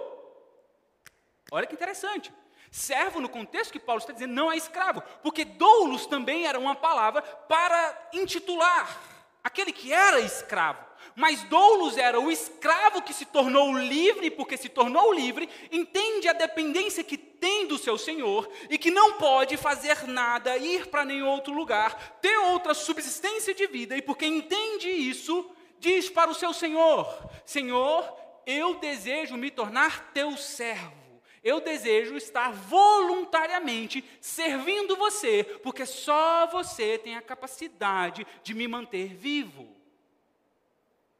Olha 1.51 1.65
que 1.65 1.73
interessante. 1.73 2.31
Servo, 2.69 3.19
no 3.19 3.27
contexto 3.27 3.71
que 3.71 3.79
Paulo 3.79 3.99
está 3.99 4.13
dizendo, 4.13 4.31
não 4.31 4.51
é 4.51 4.55
escravo, 4.55 5.01
porque 5.23 5.43
doulos 5.43 6.05
também 6.05 6.45
era 6.45 6.59
uma 6.59 6.75
palavra 6.75 7.23
para 7.23 8.09
intitular 8.13 9.01
aquele 9.43 9.71
que 9.71 9.91
era 9.91 10.19
escravo. 10.19 10.85
Mas 11.15 11.41
doulos 11.45 11.97
era 11.97 12.19
o 12.19 12.31
escravo 12.31 13.01
que 13.01 13.15
se 13.15 13.25
tornou 13.25 13.75
livre, 13.75 14.29
porque 14.29 14.57
se 14.57 14.69
tornou 14.69 15.11
livre, 15.11 15.49
entende 15.71 16.27
a 16.27 16.33
dependência 16.33 17.03
que 17.03 17.17
tem 17.17 17.65
do 17.65 17.79
seu 17.79 17.97
senhor 17.97 18.47
e 18.69 18.77
que 18.77 18.91
não 18.91 19.13
pode 19.13 19.57
fazer 19.57 20.07
nada, 20.07 20.55
ir 20.55 20.85
para 20.85 21.03
nenhum 21.03 21.29
outro 21.29 21.51
lugar, 21.51 22.19
ter 22.21 22.37
outra 22.37 22.75
subsistência 22.75 23.55
de 23.55 23.65
vida, 23.65 23.97
e 23.97 24.03
porque 24.03 24.27
entende 24.27 24.87
isso, 24.87 25.49
diz 25.81 26.09
para 26.09 26.31
o 26.31 26.35
seu 26.35 26.53
senhor: 26.53 27.29
Senhor, 27.43 28.17
eu 28.45 28.75
desejo 28.75 29.35
me 29.35 29.51
tornar 29.51 30.13
teu 30.13 30.37
servo. 30.37 31.01
Eu 31.43 31.59
desejo 31.59 32.15
estar 32.15 32.53
voluntariamente 32.53 34.05
servindo 34.21 34.95
você, 34.95 35.43
porque 35.63 35.87
só 35.87 36.45
você 36.45 36.99
tem 36.99 37.17
a 37.17 37.21
capacidade 37.21 38.25
de 38.43 38.53
me 38.53 38.67
manter 38.67 39.15
vivo. 39.15 39.67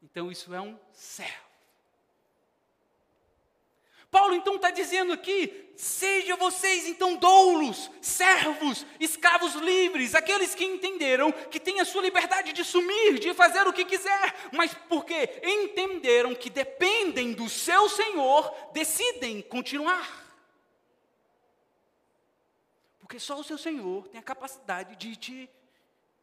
Então 0.00 0.30
isso 0.30 0.54
é 0.54 0.60
um 0.60 0.78
servo. 0.92 1.51
Paulo 4.12 4.34
então 4.34 4.56
está 4.56 4.70
dizendo 4.70 5.10
aqui: 5.10 5.72
sejam 5.74 6.36
vocês 6.36 6.86
então 6.86 7.16
doulos, 7.16 7.90
servos, 8.02 8.84
escravos 9.00 9.54
livres, 9.54 10.14
aqueles 10.14 10.54
que 10.54 10.66
entenderam 10.66 11.32
que 11.32 11.58
têm 11.58 11.80
a 11.80 11.84
sua 11.86 12.02
liberdade 12.02 12.52
de 12.52 12.62
sumir, 12.62 13.18
de 13.18 13.32
fazer 13.32 13.66
o 13.66 13.72
que 13.72 13.86
quiser, 13.86 14.50
mas 14.52 14.74
porque 14.86 15.40
entenderam 15.42 16.34
que 16.34 16.50
dependem 16.50 17.32
do 17.32 17.48
seu 17.48 17.88
Senhor, 17.88 18.54
decidem 18.74 19.40
continuar. 19.40 20.22
Porque 23.00 23.18
só 23.18 23.40
o 23.40 23.44
seu 23.44 23.56
Senhor 23.56 24.08
tem 24.08 24.20
a 24.20 24.22
capacidade 24.22 24.94
de 24.96 25.16
te 25.16 25.50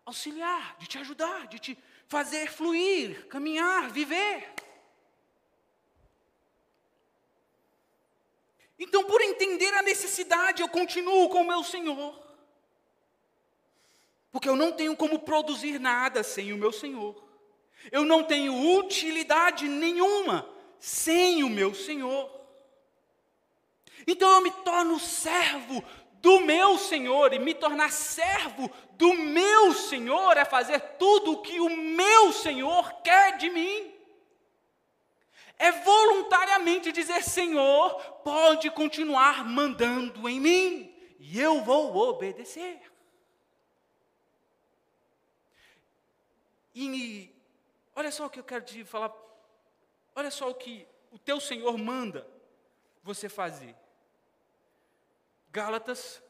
auxiliar, 0.05 0.75
de 0.77 0.85
te 0.85 0.99
ajudar, 0.99 1.47
de 1.47 1.57
te 1.57 1.77
fazer 2.07 2.51
fluir, 2.51 3.27
caminhar, 3.29 3.89
viver. 3.89 4.53
Então, 8.79 9.03
por 9.03 9.21
entender 9.21 9.73
a 9.75 9.81
necessidade, 9.81 10.61
eu 10.61 10.69
continuo 10.69 11.27
com 11.29 11.41
o 11.41 11.47
meu 11.47 11.63
Senhor. 11.63 12.17
Porque 14.31 14.47
eu 14.47 14.55
não 14.55 14.71
tenho 14.71 14.95
como 14.95 15.19
produzir 15.19 15.79
nada 15.79 16.23
sem 16.23 16.53
o 16.53 16.57
meu 16.57 16.71
Senhor. 16.71 17.21
Eu 17.91 18.05
não 18.05 18.23
tenho 18.23 18.77
utilidade 18.77 19.67
nenhuma 19.67 20.47
sem 20.79 21.43
o 21.43 21.49
meu 21.49 21.73
Senhor. 21.73 22.29
Então 24.07 24.29
eu 24.29 24.41
me 24.41 24.51
torno 24.51 24.99
servo 24.99 25.83
do 26.13 26.41
meu 26.41 26.77
Senhor 26.77 27.33
e 27.33 27.39
me 27.39 27.53
tornar 27.53 27.91
servo 27.91 28.69
do 28.91 29.13
meu 29.13 29.73
Senhor 29.73 30.37
é 30.37 30.45
fazer 30.45 30.79
tudo 30.97 31.33
o 31.33 31.41
que 31.41 31.59
o 31.59 31.69
meu 31.69 32.31
Senhor 32.33 32.91
quer 33.01 33.37
de 33.37 33.49
mim. 33.49 33.98
É 35.59 35.73
voluntariamente 35.73 36.89
dizer: 36.89 37.21
Senhor, 37.21 38.01
pode 38.23 38.71
continuar 38.71 39.43
mandando 39.43 40.27
em 40.29 40.39
mim, 40.39 40.95
e 41.19 41.37
eu 41.37 41.61
vou 41.61 41.93
obedecer. 41.95 42.81
E 46.73 47.29
olha 47.93 48.09
só 48.09 48.27
o 48.27 48.29
que 48.29 48.39
eu 48.39 48.43
quero 48.43 48.63
te 48.63 48.85
falar. 48.85 49.13
Olha 50.15 50.31
só 50.31 50.49
o 50.49 50.55
que 50.55 50.87
o 51.11 51.19
teu 51.19 51.41
Senhor 51.41 51.77
manda 51.77 52.25
você 53.03 53.27
fazer. 53.27 53.75
Gálatas 55.51 56.23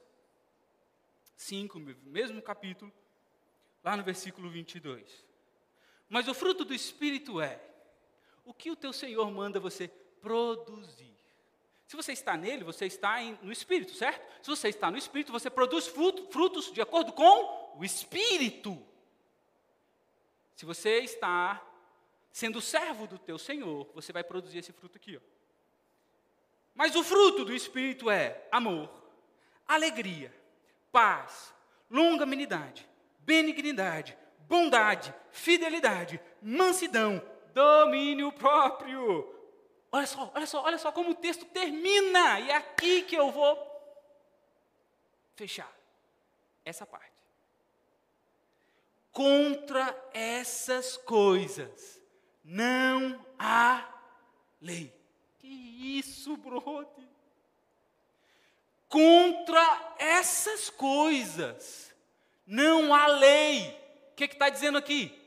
5, 1.35 1.79
mesmo 2.03 2.41
capítulo, 2.41 2.91
lá 3.83 3.95
no 3.95 4.03
versículo 4.03 4.49
22. 4.49 5.23
Mas 6.09 6.27
o 6.27 6.33
fruto 6.33 6.65
do 6.65 6.73
Espírito 6.73 7.39
é 7.39 7.68
o 8.49 8.53
que 8.53 8.71
o 8.71 8.75
teu 8.75 8.91
Senhor 8.91 9.29
manda 9.29 9.59
você 9.59 9.87
produzir. 10.19 11.15
Se 11.85 11.95
você 11.95 12.13
está 12.13 12.35
nele, 12.35 12.63
você 12.63 12.87
está 12.87 13.21
em, 13.21 13.37
no 13.43 13.51
Espírito, 13.51 13.93
certo? 13.93 14.27
Se 14.41 14.49
você 14.49 14.69
está 14.69 14.89
no 14.89 14.97
Espírito, 14.97 15.31
você 15.31 15.51
produz 15.51 15.85
fruto, 15.85 16.31
frutos 16.31 16.71
de 16.71 16.81
acordo 16.81 17.13
com 17.13 17.77
o 17.77 17.85
Espírito. 17.85 18.83
Se 20.55 20.65
você 20.65 20.97
está 21.01 21.63
sendo 22.31 22.59
servo 22.59 23.05
do 23.05 23.19
teu 23.19 23.37
Senhor, 23.37 23.87
você 23.93 24.11
vai 24.11 24.23
produzir 24.23 24.57
esse 24.57 24.71
fruto 24.71 24.97
aqui. 24.97 25.15
Ó. 25.15 25.19
Mas 26.73 26.95
o 26.95 27.03
fruto 27.03 27.45
do 27.45 27.53
Espírito 27.53 28.09
é 28.09 28.47
amor, 28.51 28.89
alegria, 29.67 30.33
paz, 30.91 31.53
longanimidade, 31.87 32.87
benignidade, 33.19 34.17
bondade, 34.47 35.13
fidelidade, 35.31 36.19
mansidão, 36.41 37.21
domínio 37.53 38.31
próprio. 38.31 39.35
Olha 39.91 40.05
só, 40.05 40.31
olha 40.35 40.45
só, 40.45 40.63
olha 40.63 40.77
só 40.77 40.91
como 40.91 41.11
o 41.11 41.15
texto 41.15 41.45
termina. 41.45 42.39
E 42.39 42.51
é 42.51 42.55
aqui 42.55 43.01
que 43.01 43.15
eu 43.15 43.31
vou 43.31 43.57
fechar 45.35 45.71
essa 46.63 46.85
parte. 46.85 47.09
Contra 49.11 49.95
essas 50.13 50.95
coisas 50.97 52.01
não 52.43 53.25
há 53.37 53.87
lei. 54.61 54.93
Que 55.39 55.47
isso, 55.47 56.37
brother? 56.37 57.07
Contra 58.87 59.95
essas 59.97 60.69
coisas 60.69 61.93
não 62.45 62.93
há 62.93 63.07
lei. 63.07 63.69
O 64.11 64.15
que 64.15 64.25
está 64.25 64.49
dizendo 64.49 64.77
aqui? 64.77 65.18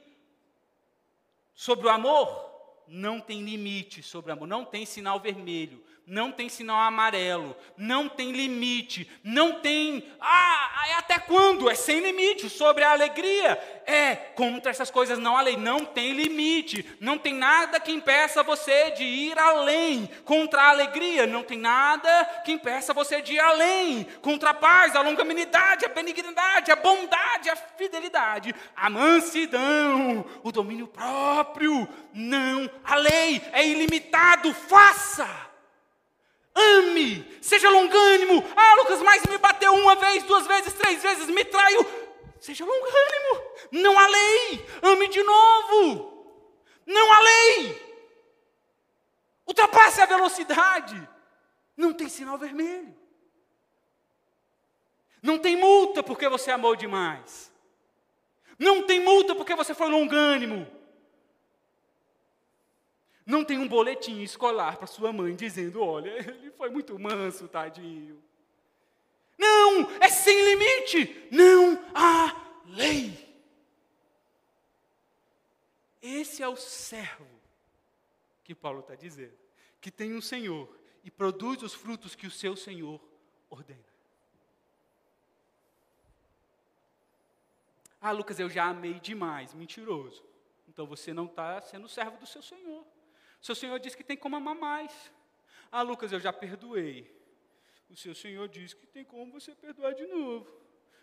Sobre 1.55 1.87
o 1.87 1.91
amor, 1.91 2.52
não 2.93 3.19
tem 3.21 3.43
limite 3.43 4.03
sobre 4.03 4.33
amor, 4.33 4.47
não 4.47 4.67
tem 4.67 4.85
sinal 4.85 5.19
vermelho. 5.19 5.83
não 6.07 6.33
tem 6.33 6.49
sinal 6.49 6.79
amarelo, 6.81 7.57
não 7.77 8.09
tem 8.09 8.33
limite, 8.33 9.09
não 9.23 9.61
tem. 9.61 10.05
Ah, 10.21 10.85
é 10.89 10.95
até 10.95 11.19
quando? 11.19 11.71
É 11.71 11.75
sem 11.75 12.01
limite. 12.01 12.51
Sobre 12.51 12.83
a 12.83 12.91
alegria, 12.91 13.59
é 13.87 14.15
contra 14.17 14.71
essas 14.71 14.91
coisas 14.91 15.19
não 15.19 15.37
há 15.37 15.43
lei, 15.43 15.57
não 15.57 15.85
tem 15.85 16.13
limite, 16.13 16.85
não 17.01 17.17
tem 17.17 17.35
nada 17.35 17.79
que 17.79 17.93
impeça 17.93 18.43
você 18.43 18.91
de 18.91 19.05
ir 19.05 19.39
além. 19.39 20.09
Contra 20.25 20.63
a 20.63 20.71
alegria, 20.71 21.27
não 21.27 21.43
tem 21.43 21.59
nada 21.59 22.25
que 22.45 22.53
impeça 22.53 22.93
você 22.93 23.23
de 23.23 23.35
ir 23.35 23.41
além. 23.41 24.05
Contra 24.21 24.51
a 24.51 24.55
paz, 24.55 24.97
a 24.97 25.01
longanimidade, 25.01 25.87
a 25.87 25.89
benignidade, 25.89 26.71
a 26.71 26.77
bondade, 26.77 27.49
a 27.49 27.57
fidelidade, 27.57 28.55
a 28.75 28.91
mansidão, 28.91 30.25
o 30.43 30.51
domínio 30.51 30.89
próprio. 30.89 31.89
Não, 32.13 32.69
a 32.85 32.97
lei 32.97 33.43
é 33.53 33.67
ilimitado, 33.67 34.53
faça. 34.55 35.29
Ame, 36.55 37.39
seja 37.41 37.71
longânimo. 37.71 38.45
Ah, 38.55 38.75
Lucas, 38.75 39.01
mas 39.01 39.23
me 39.25 39.39
bateu 39.39 39.75
uma 39.75 39.95
vez, 39.97 40.23
duas 40.25 40.47
vezes, 40.47 40.73
três 40.75 41.03
vezes, 41.03 41.27
me 41.29 41.45
traiu. 41.45 41.85
Seja 42.41 42.65
longânimo. 42.65 43.53
Não 43.71 43.99
há 43.99 44.07
lei. 44.07 44.67
Ame 44.83 45.09
de 45.09 45.23
novo. 45.23 46.37
Não 46.85 47.13
há 47.13 47.21
lei. 47.21 47.83
Ultrapasse 49.47 50.01
a 50.01 50.07
velocidade. 50.07 51.09
Não 51.77 51.93
tem 51.93 52.09
sinal 52.09 52.37
vermelho. 52.37 52.95
Não 55.23 55.39
tem 55.39 55.57
multa 55.57 56.03
porque 56.03 56.29
você 56.29 56.51
amou 56.51 56.75
demais. 56.75 57.53
Não 58.59 58.83
tem 58.83 59.01
multa 59.01 59.35
porque 59.35 59.55
você 59.55 59.73
foi 59.73 59.89
longânimo. 59.89 60.67
Não 63.25 63.45
tem 63.45 63.59
um 63.59 63.69
boletim 63.69 64.21
escolar 64.23 64.77
para 64.77 64.87
sua 64.87 65.13
mãe 65.13 65.35
dizendo: 65.35 65.83
olha, 65.83 66.11
ele 66.29 66.51
foi 66.51 66.71
muito 66.71 66.99
manso, 66.99 67.49
tadinho. 67.49 68.23
Não, 69.39 69.91
é 70.01 70.09
sem 70.09 70.37
limite. 70.45 71.29
Não 71.31 71.79
há 71.95 72.61
lei. 72.67 73.31
Esse 76.01 76.43
é 76.43 76.49
o 76.49 76.57
servo 76.57 77.27
que 78.43 78.55
Paulo 78.55 78.81
está 78.81 78.95
dizendo, 78.95 79.39
que 79.81 79.91
tem 79.91 80.15
um 80.15 80.21
Senhor 80.21 80.69
e 81.05 81.11
produz 81.11 81.63
os 81.63 81.73
frutos 81.73 82.15
que 82.15 82.27
o 82.27 82.31
seu 82.31 82.57
Senhor 82.57 83.01
ordena. 83.49 83.93
Ah, 88.01 88.11
Lucas, 88.11 88.41
eu 88.41 88.51
já 88.51 88.65
amei 88.65 88.95
demais. 88.95 89.55
Mentiroso. 89.55 90.25
Então 90.69 90.87
você 90.87 91.13
não 91.13 91.27
está 91.27 91.61
sendo 91.63 91.89
servo 91.89 92.19
do 92.19 92.27
seu 92.27 92.43
Senhor. 92.43 92.85
Seu 93.43 93.57
Senhor 93.57 93.79
diz 93.81 93.97
que 93.97 94.05
tem 94.05 94.17
como 94.17 94.37
amar 94.37 94.55
mais. 94.55 95.13
Ah, 95.71 95.83
Lucas, 95.83 96.13
eu 96.13 96.21
já 96.21 96.33
perdoei. 96.33 97.13
O 97.91 97.97
seu 97.97 98.15
Senhor 98.15 98.49
diz 98.49 98.73
que 98.73 98.87
tem 98.87 99.05
como 99.05 99.33
você 99.33 99.53
perdoar 99.53 99.95
de 99.95 100.07
novo. 100.07 100.49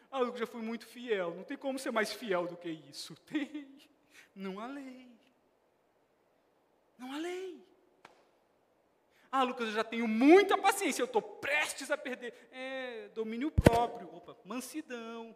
Ah, 0.09 0.19
Lucas, 0.19 0.39
já 0.39 0.47
fui 0.47 0.61
muito 0.61 0.87
fiel. 0.87 1.35
Não 1.35 1.43
tem 1.43 1.57
como 1.57 1.77
ser 1.77 1.91
mais 1.91 2.13
fiel 2.13 2.47
do 2.47 2.55
que 2.55 2.69
isso. 2.69 3.13
Tem. 3.27 3.67
Não 4.33 4.59
há 4.59 4.65
lei. 4.67 5.11
Não 6.97 7.11
há 7.13 7.17
lei. 7.17 7.61
Ah, 9.31 9.43
Lucas, 9.43 9.67
eu 9.67 9.73
já 9.73 9.83
tenho 9.83 10.07
muita 10.07 10.57
paciência. 10.57 11.01
Eu 11.01 11.05
estou 11.05 11.21
prestes 11.21 11.91
a 11.91 11.97
perder. 11.97 12.33
É, 12.51 13.09
domínio 13.09 13.51
próprio. 13.51 14.07
Opa, 14.15 14.35
mansidão. 14.45 15.35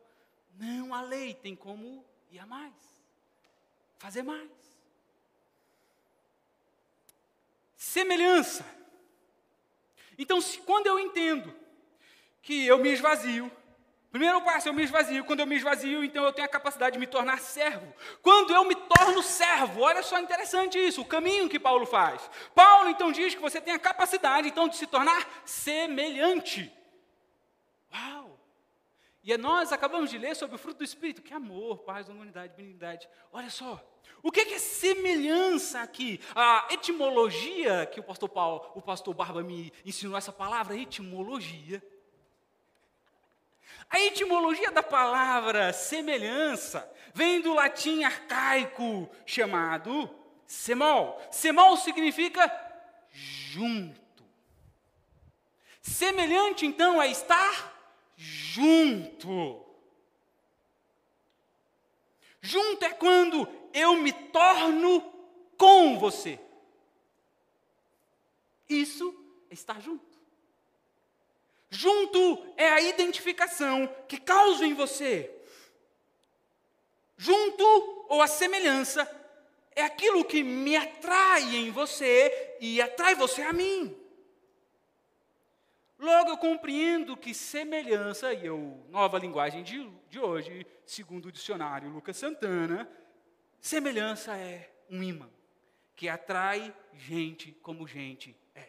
Não 0.56 0.94
há 0.94 1.02
lei. 1.02 1.36
Tem 1.36 1.56
como 1.56 2.04
ir 2.32 2.39
a 2.39 2.46
mais. 2.46 2.74
Fazer 4.00 4.24
mais. 4.24 4.62
Semelhança. 7.84 8.65
Então, 10.17 10.39
se, 10.39 10.58
quando 10.60 10.88
eu 10.88 10.98
entendo 10.98 11.54
que 12.41 12.65
eu 12.65 12.78
me 12.78 12.89
esvazio, 12.89 13.52
primeiro 14.10 14.41
passo, 14.41 14.69
eu 14.69 14.74
me 14.74 14.84
esvazio. 14.84 15.26
Quando 15.26 15.41
eu 15.41 15.46
me 15.46 15.58
esvazio, 15.58 16.02
então 16.02 16.24
eu 16.24 16.32
tenho 16.32 16.46
a 16.46 16.50
capacidade 16.50 16.93
de 16.93 17.00
me 17.00 17.08
tornar 17.08 17.39
servo. 17.39 17.93
Quando 18.22 18.54
eu 18.54 18.63
me 18.63 18.76
torno 18.76 19.22
servo, 19.22 19.82
olha 19.82 20.02
só 20.02 20.17
interessante 20.19 20.78
isso, 20.80 21.02
o 21.02 21.06
caminho 21.06 21.50
que 21.50 21.60
Paulo 21.60 21.86
faz. 21.86 22.22
Paulo 22.56 22.89
então 22.89 23.12
diz 23.12 23.36
que 23.36 23.41
você 23.41 23.60
tem 23.60 23.74
a 23.74 23.80
capacidade 23.80 24.48
então 24.48 24.69
de 24.69 24.78
se 24.78 24.88
tornar 24.88 25.43
semelhante. 25.43 26.72
Uau! 27.91 28.23
E 29.24 29.38
nós 29.38 29.72
acabamos 29.72 30.10
de 30.10 30.18
ler 30.18 30.36
sobre 30.36 30.58
o 30.58 30.60
fruto 30.60 30.80
do 30.80 30.84
Espírito, 30.84 31.22
que 31.22 31.32
é 31.32 31.38
amor, 31.38 31.80
paz, 31.80 32.10
humanidade, 32.10 32.54
benignidade. 32.58 33.08
Olha 33.32 33.50
só, 33.50 33.82
o 34.22 34.30
que 34.30 34.42
é 34.42 34.60
semelhança 34.60 35.80
aqui? 35.80 36.20
A 36.36 36.68
etimologia 36.72 37.86
que 37.86 38.02
o 38.02 38.04
pastor 38.04 38.28
Paulo, 38.28 38.70
o 38.76 38.82
pastor 38.82 39.14
Barba 39.14 39.42
me 39.42 39.72
ensinou 39.86 40.18
essa 40.18 40.34
palavra, 40.34 40.76
etimologia. 40.76 41.82
A 43.90 44.00
etimologia 44.02 44.72
da 44.72 44.84
palavra 44.84 45.72
semelhança 45.72 46.92
vem 47.14 47.40
do 47.40 47.54
latim 47.54 48.04
arcaico 48.04 49.10
chamado 49.26 50.10
semol. 50.46 51.22
Semol 51.32 51.78
significa 51.78 52.52
junto. 53.10 54.02
Semelhante, 55.82 56.66
então, 56.66 57.02
é 57.02 57.10
estar 57.10 57.73
junto. 58.15 59.65
Junto 62.41 62.86
é 62.86 62.89
quando 62.89 63.47
eu 63.73 63.95
me 63.95 64.12
torno 64.12 65.02
com 65.58 65.97
você. 65.97 66.39
Isso 68.69 69.15
é 69.49 69.54
estar 69.54 69.80
junto. 69.82 70.13
Junto 71.69 72.54
é 72.56 72.69
a 72.69 72.82
identificação 72.82 73.88
que 74.08 74.19
causa 74.19 74.65
em 74.65 74.73
você. 74.73 75.32
Junto 77.17 77.63
ou 78.10 78.21
a 78.21 78.28
semelhança 78.28 79.10
é 79.76 79.84
aquilo 79.84 80.26
que 80.26 80.43
me 80.43 80.76
atrai 80.76 81.56
em 81.56 81.71
você 81.71 82.58
e 82.60 82.82
atrai 82.82 83.15
você 83.15 83.41
a 83.41 83.54
mim. 83.54 84.03
Logo 86.04 86.32
eu 86.32 86.38
compreendo 86.38 87.16
que 87.16 87.34
semelhança, 87.34 88.34
e 88.34 88.46
eu, 88.46 88.86
nova 88.89 89.18
linguagem 89.18 89.63
de, 89.63 89.89
de 90.10 90.20
hoje, 90.20 90.68
segundo 90.86 91.28
o 91.28 91.32
dicionário 91.32 91.89
Lucas 91.89 92.18
Santana, 92.18 92.92
semelhança 93.62 94.36
é 94.36 94.70
um 94.89 95.02
imã 95.02 95.30
que 95.96 96.10
atrai 96.10 96.76
gente 96.94 97.54
como 97.54 97.88
gente 97.88 98.36
é. 98.54 98.68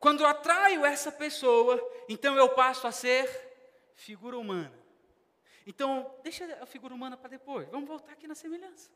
Quando 0.00 0.22
eu 0.22 0.26
atraio 0.26 0.84
essa 0.84 1.12
pessoa, 1.12 1.80
então 2.08 2.36
eu 2.36 2.48
passo 2.56 2.88
a 2.88 2.90
ser 2.90 3.30
figura 3.94 4.36
humana. 4.36 4.76
Então, 5.64 6.12
deixa 6.24 6.44
a 6.60 6.66
figura 6.66 6.92
humana 6.92 7.16
para 7.16 7.28
depois. 7.28 7.68
Vamos 7.68 7.86
voltar 7.86 8.10
aqui 8.10 8.26
na 8.26 8.34
semelhança. 8.34 8.90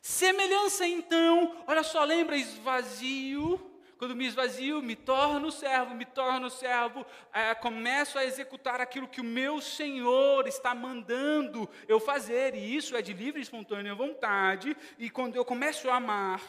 Semelhança, 0.00 0.86
então, 0.86 1.64
olha 1.66 1.82
só, 1.82 2.04
lembra 2.04 2.36
esvazio? 2.36 3.70
Quando 3.96 4.16
me 4.16 4.26
esvazio, 4.26 4.82
me 4.82 4.96
torno 4.96 5.50
servo, 5.50 5.94
me 5.94 6.04
torno 6.04 6.50
servo, 6.50 7.06
é, 7.32 7.54
começo 7.54 8.18
a 8.18 8.24
executar 8.24 8.80
aquilo 8.80 9.08
que 9.08 9.20
o 9.20 9.24
meu 9.24 9.60
Senhor 9.60 10.46
está 10.46 10.74
mandando 10.74 11.68
eu 11.88 11.98
fazer, 12.00 12.54
e 12.54 12.76
isso 12.76 12.96
é 12.96 13.00
de 13.00 13.12
livre 13.12 13.40
e 13.40 13.42
espontânea 13.42 13.94
vontade, 13.94 14.76
e 14.98 15.08
quando 15.08 15.36
eu 15.36 15.44
começo 15.44 15.88
a 15.88 15.96
amar, 15.96 16.42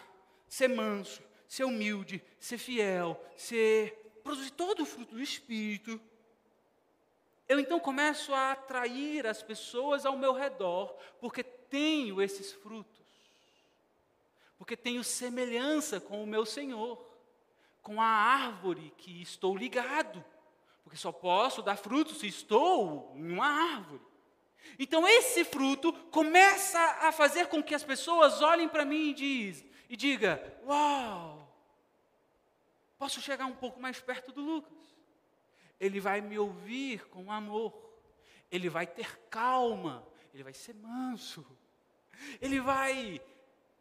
ser 0.50 0.67
manso, 0.67 1.24
ser 1.48 1.63
humilde, 1.63 2.21
ser 2.39 2.58
fiel, 2.58 3.24
ser 3.38 4.19
produzir 4.24 4.52
todo 4.52 4.82
o 4.82 4.86
fruto 4.86 5.15
do 5.15 5.21
Espírito, 5.21 6.02
eu 7.48 7.60
então 7.60 7.80
começo 7.80 8.34
a 8.34 8.52
atrair 8.54 9.28
as 9.28 9.43
pessoas 9.43 10.06
ao 10.06 10.17
meu 10.17 10.34
redor, 10.34 10.98
porque 11.19 11.43
tenho 11.43 12.21
esses 12.21 12.52
frutos 12.52 12.94
porque 14.58 14.78
tenho 14.78 15.04
semelhança 15.04 16.00
com 16.00 16.24
o 16.24 16.28
meu 16.28 16.46
Senhor, 16.46 17.04
com 17.82 18.02
a 18.02 18.06
árvore 18.06 18.94
que 18.98 19.22
estou 19.22 19.56
ligado, 19.56 20.24
porque 20.84 20.98
só 20.98 21.12
posso 21.12 21.62
dar 21.62 21.78
fruto 21.78 22.13
se 22.13 22.28
estou 22.28 23.13
em 23.15 23.32
uma 23.32 23.48
árvore. 23.48 24.02
Então 24.80 25.08
esse 25.08 25.44
fruto 25.44 25.94
começa 26.10 26.80
a 27.02 27.12
fazer 27.12 27.48
com 27.48 27.62
que 27.62 27.76
as 27.76 27.84
pessoas 27.84 28.41
olhem 28.41 28.68
para 28.68 28.86
mim 28.86 29.10
e, 29.10 29.14
diz, 29.14 29.66
e 29.89 29.95
diga: 29.95 30.60
Uau, 30.66 31.56
posso 32.97 33.22
chegar 33.22 33.45
um 33.45 33.56
pouco 33.56 33.80
mais 33.80 33.99
perto 33.99 34.32
do 34.32 34.41
Lucas. 34.41 34.74
Ele 35.80 35.99
vai 35.99 36.22
me 36.22 36.39
ouvir 36.39 37.06
com 37.10 37.32
amor, 37.32 37.74
ele 38.51 38.70
vai 38.70 38.88
ter 38.88 39.20
calma, 39.30 40.08
ele 40.34 40.43
vai 40.43 40.53
ser 40.53 40.74
manso, 40.74 41.45
ele 42.41 42.60
vai 42.60 43.22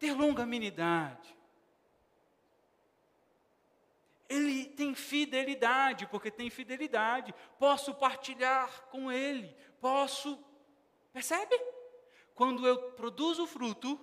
ter 0.04 0.12
longanimidade. 0.12 1.34
Ele 4.28 4.66
tem 4.66 4.94
fidelidade, 4.94 6.06
porque 6.08 6.30
tem 6.30 6.50
fidelidade. 6.50 7.34
Posso 7.58 7.94
partilhar 7.94 8.82
com 8.90 9.10
ele, 9.10 9.54
posso. 9.80 10.38
Percebe? 11.12 11.58
Quando 12.34 12.66
eu 12.66 12.92
produzo 12.92 13.46
fruto, 13.46 13.98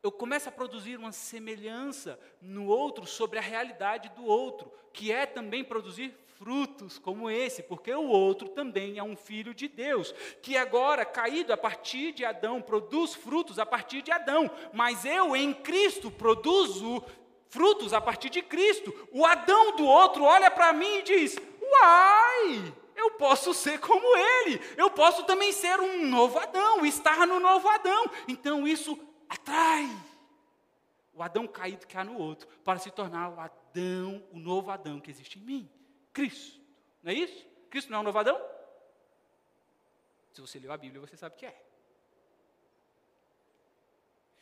eu 0.00 0.12
começo 0.12 0.48
a 0.48 0.52
produzir 0.52 0.96
uma 0.96 1.10
semelhança 1.10 2.20
no 2.40 2.66
outro 2.66 3.04
sobre 3.04 3.40
a 3.40 3.42
realidade 3.42 4.08
do 4.10 4.24
outro, 4.24 4.70
que 4.92 5.10
é 5.10 5.26
também 5.26 5.64
produzir 5.64 6.16
frutos 6.38 6.98
como 6.98 7.30
esse, 7.30 7.62
porque 7.62 7.92
o 7.94 8.08
outro 8.08 8.48
também 8.48 8.98
é 8.98 9.02
um 9.02 9.16
filho 9.16 9.54
de 9.54 9.68
Deus, 9.68 10.12
que 10.42 10.56
agora, 10.56 11.04
caído 11.04 11.52
a 11.52 11.56
partir 11.56 12.12
de 12.12 12.24
Adão, 12.24 12.60
produz 12.60 13.14
frutos 13.14 13.58
a 13.58 13.66
partir 13.66 14.02
de 14.02 14.12
Adão, 14.12 14.50
mas 14.72 15.04
eu 15.04 15.34
em 15.34 15.52
Cristo 15.52 16.10
produzo 16.10 17.02
frutos 17.48 17.92
a 17.92 18.00
partir 18.00 18.30
de 18.30 18.42
Cristo. 18.42 18.94
O 19.12 19.24
Adão 19.24 19.76
do 19.76 19.84
outro 19.84 20.24
olha 20.24 20.50
para 20.50 20.72
mim 20.72 20.98
e 20.98 21.02
diz: 21.02 21.36
Uai! 21.60 22.74
Eu 22.94 23.10
posso 23.12 23.52
ser 23.52 23.78
como 23.78 24.16
ele, 24.16 24.58
eu 24.74 24.90
posso 24.90 25.22
também 25.24 25.52
ser 25.52 25.78
um 25.80 26.06
novo 26.06 26.38
Adão, 26.38 26.84
estar 26.86 27.26
no 27.26 27.38
novo 27.38 27.68
Adão. 27.68 28.10
Então 28.26 28.66
isso 28.66 28.98
atrai 29.28 29.86
o 31.16 31.22
Adão 31.22 31.46
caído 31.46 31.86
que 31.86 31.96
há 31.96 32.04
no 32.04 32.18
outro, 32.18 32.46
para 32.62 32.78
se 32.78 32.90
tornar 32.90 33.30
o 33.30 33.40
Adão, 33.40 34.22
o 34.32 34.38
novo 34.38 34.70
Adão 34.70 35.00
que 35.00 35.10
existe 35.10 35.38
em 35.38 35.42
mim. 35.42 35.70
Cristo. 36.16 36.58
Não 37.02 37.12
é 37.12 37.14
isso? 37.14 37.46
Cristo 37.68 37.90
não 37.90 37.98
é 37.98 38.00
um 38.00 38.04
novo 38.04 38.18
Adão? 38.18 38.40
Se 40.32 40.40
você 40.40 40.58
leu 40.58 40.72
a 40.72 40.76
Bíblia, 40.78 40.98
você 40.98 41.14
sabe 41.14 41.36
que 41.36 41.44
é. 41.44 41.62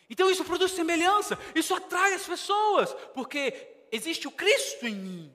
Então 0.08 0.30
isso 0.30 0.44
produz 0.44 0.70
semelhança, 0.70 1.36
isso 1.52 1.74
atrai 1.74 2.14
as 2.14 2.24
pessoas, 2.24 2.94
porque 3.12 3.86
existe 3.90 4.28
o 4.28 4.30
Cristo 4.30 4.86
em 4.86 4.94
mim. 4.94 5.34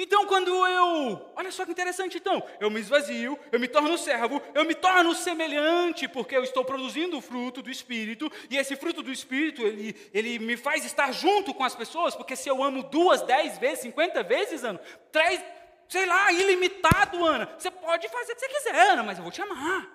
Então, 0.00 0.24
quando 0.26 0.48
eu. 0.64 1.32
Olha 1.34 1.50
só 1.50 1.64
que 1.64 1.72
interessante, 1.72 2.18
então. 2.18 2.40
Eu 2.60 2.70
me 2.70 2.78
esvazio, 2.78 3.36
eu 3.50 3.58
me 3.58 3.66
torno 3.66 3.98
servo, 3.98 4.40
eu 4.54 4.64
me 4.64 4.72
torno 4.72 5.12
semelhante, 5.12 6.06
porque 6.06 6.36
eu 6.36 6.44
estou 6.44 6.64
produzindo 6.64 7.18
o 7.18 7.20
fruto 7.20 7.60
do 7.60 7.68
Espírito, 7.68 8.30
e 8.48 8.56
esse 8.56 8.76
fruto 8.76 9.02
do 9.02 9.10
Espírito, 9.10 9.60
ele, 9.66 9.96
ele 10.14 10.38
me 10.38 10.56
faz 10.56 10.84
estar 10.84 11.10
junto 11.10 11.52
com 11.52 11.64
as 11.64 11.74
pessoas, 11.74 12.14
porque 12.14 12.36
se 12.36 12.48
eu 12.48 12.62
amo 12.62 12.84
duas, 12.84 13.22
dez 13.22 13.58
vezes, 13.58 13.80
cinquenta 13.80 14.22
vezes, 14.22 14.62
Ana, 14.62 14.78
traz, 15.10 15.44
sei 15.88 16.06
lá, 16.06 16.30
ilimitado, 16.30 17.24
Ana. 17.24 17.52
Você 17.58 17.68
pode 17.68 18.08
fazer 18.08 18.34
o 18.34 18.36
que 18.36 18.40
você 18.40 18.48
quiser, 18.48 18.90
Ana, 18.92 19.02
mas 19.02 19.18
eu 19.18 19.24
vou 19.24 19.32
te 19.32 19.42
amar. 19.42 19.90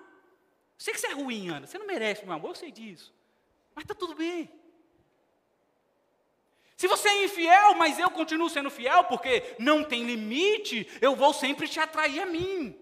Sei 0.76 0.92
que 0.92 1.00
você 1.00 1.06
é 1.06 1.12
ruim, 1.12 1.48
Ana, 1.48 1.66
você 1.66 1.78
não 1.78 1.86
merece 1.86 2.26
meu 2.26 2.34
amor, 2.34 2.50
eu 2.50 2.54
sei 2.54 2.70
disso. 2.70 3.10
Mas 3.74 3.84
está 3.84 3.94
tudo 3.94 4.14
bem. 4.14 4.50
Se 6.76 6.88
você 6.88 7.08
é 7.08 7.24
infiel, 7.24 7.74
mas 7.74 7.98
eu 7.98 8.10
continuo 8.10 8.50
sendo 8.50 8.70
fiel, 8.70 9.04
porque 9.04 9.54
não 9.58 9.84
tem 9.84 10.04
limite, 10.04 10.88
eu 11.00 11.14
vou 11.14 11.32
sempre 11.32 11.68
te 11.68 11.78
atrair 11.78 12.20
a 12.20 12.26
mim. 12.26 12.76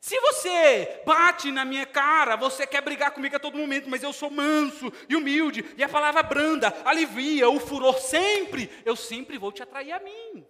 Se 0.00 0.18
você 0.20 1.02
bate 1.04 1.50
na 1.50 1.64
minha 1.64 1.84
cara, 1.84 2.36
você 2.36 2.66
quer 2.66 2.82
brigar 2.82 3.10
comigo 3.10 3.34
a 3.34 3.40
todo 3.40 3.58
momento, 3.58 3.90
mas 3.90 4.02
eu 4.02 4.12
sou 4.12 4.30
manso 4.30 4.92
e 5.08 5.16
humilde, 5.16 5.64
e 5.76 5.82
a 5.82 5.88
palavra 5.88 6.22
branda 6.22 6.74
alivia 6.84 7.48
o 7.48 7.58
furor 7.58 7.98
sempre, 7.98 8.70
eu 8.84 8.94
sempre 8.94 9.38
vou 9.38 9.50
te 9.50 9.62
atrair 9.62 9.92
a 9.92 9.98
mim. 9.98 10.46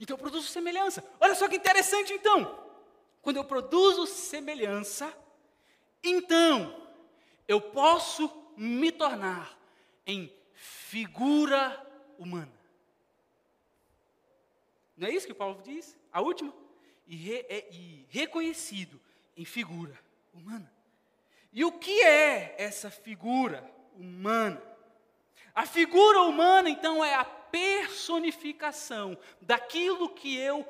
Então 0.00 0.14
eu 0.14 0.18
produzo 0.18 0.48
semelhança. 0.48 1.04
Olha 1.20 1.34
só 1.34 1.46
que 1.46 1.56
interessante 1.56 2.12
então. 2.12 2.58
Quando 3.20 3.36
eu 3.36 3.44
produzo 3.44 4.04
semelhança, 4.04 5.16
então 6.02 6.81
eu 7.46 7.60
posso 7.60 8.30
me 8.56 8.92
tornar 8.92 9.58
em 10.06 10.32
figura 10.54 11.84
humana. 12.18 12.52
Não 14.96 15.08
é 15.08 15.10
isso 15.10 15.26
que 15.26 15.34
Paulo 15.34 15.60
diz? 15.62 15.96
A 16.12 16.20
última? 16.20 16.52
E, 17.06 17.16
re, 17.16 17.46
é, 17.48 17.68
e 17.72 18.06
reconhecido 18.08 19.00
em 19.36 19.44
figura 19.44 19.98
humana. 20.32 20.72
E 21.52 21.64
o 21.64 21.72
que 21.72 22.02
é 22.02 22.54
essa 22.58 22.90
figura 22.90 23.68
humana? 23.96 24.62
A 25.54 25.66
figura 25.66 26.22
humana, 26.22 26.70
então, 26.70 27.04
é 27.04 27.14
a 27.14 27.24
personificação 27.24 29.18
daquilo 29.40 30.08
que 30.08 30.36
eu 30.36 30.66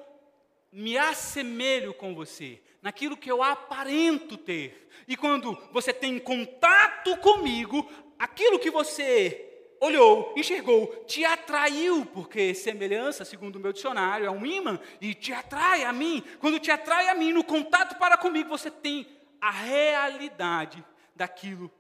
me 0.73 0.97
assemelho 0.97 1.93
com 1.93 2.15
você, 2.15 2.61
naquilo 2.81 3.17
que 3.17 3.31
eu 3.31 3.43
aparento 3.43 4.37
ter. 4.37 4.89
E 5.07 5.17
quando 5.17 5.57
você 5.71 5.93
tem 5.93 6.19
contato 6.19 7.17
comigo, 7.19 7.89
aquilo 8.19 8.59
que 8.59 8.71
você 8.71 9.49
olhou, 9.79 10.33
enxergou, 10.37 10.87
te 11.07 11.25
atraiu, 11.25 12.07
porque 12.07 12.55
semelhança, 12.55 13.25
segundo 13.25 13.57
o 13.57 13.61
meu 13.61 13.73
dicionário, 13.73 14.27
é 14.27 14.31
um 14.31 14.47
imã 14.47 14.81
e 15.01 15.13
te 15.13 15.33
atrai 15.33 15.85
a 15.85 15.93
mim. 15.93 16.23
Quando 16.39 16.59
te 16.59 16.71
atrai 16.71 17.09
a 17.09 17.15
mim, 17.15 17.33
no 17.33 17.45
contato 17.45 17.99
para 17.99 18.17
comigo, 18.17 18.49
você 18.49 18.71
tem 18.71 19.07
a 19.41 19.51
realidade 19.51 20.85
daquilo 21.15 21.71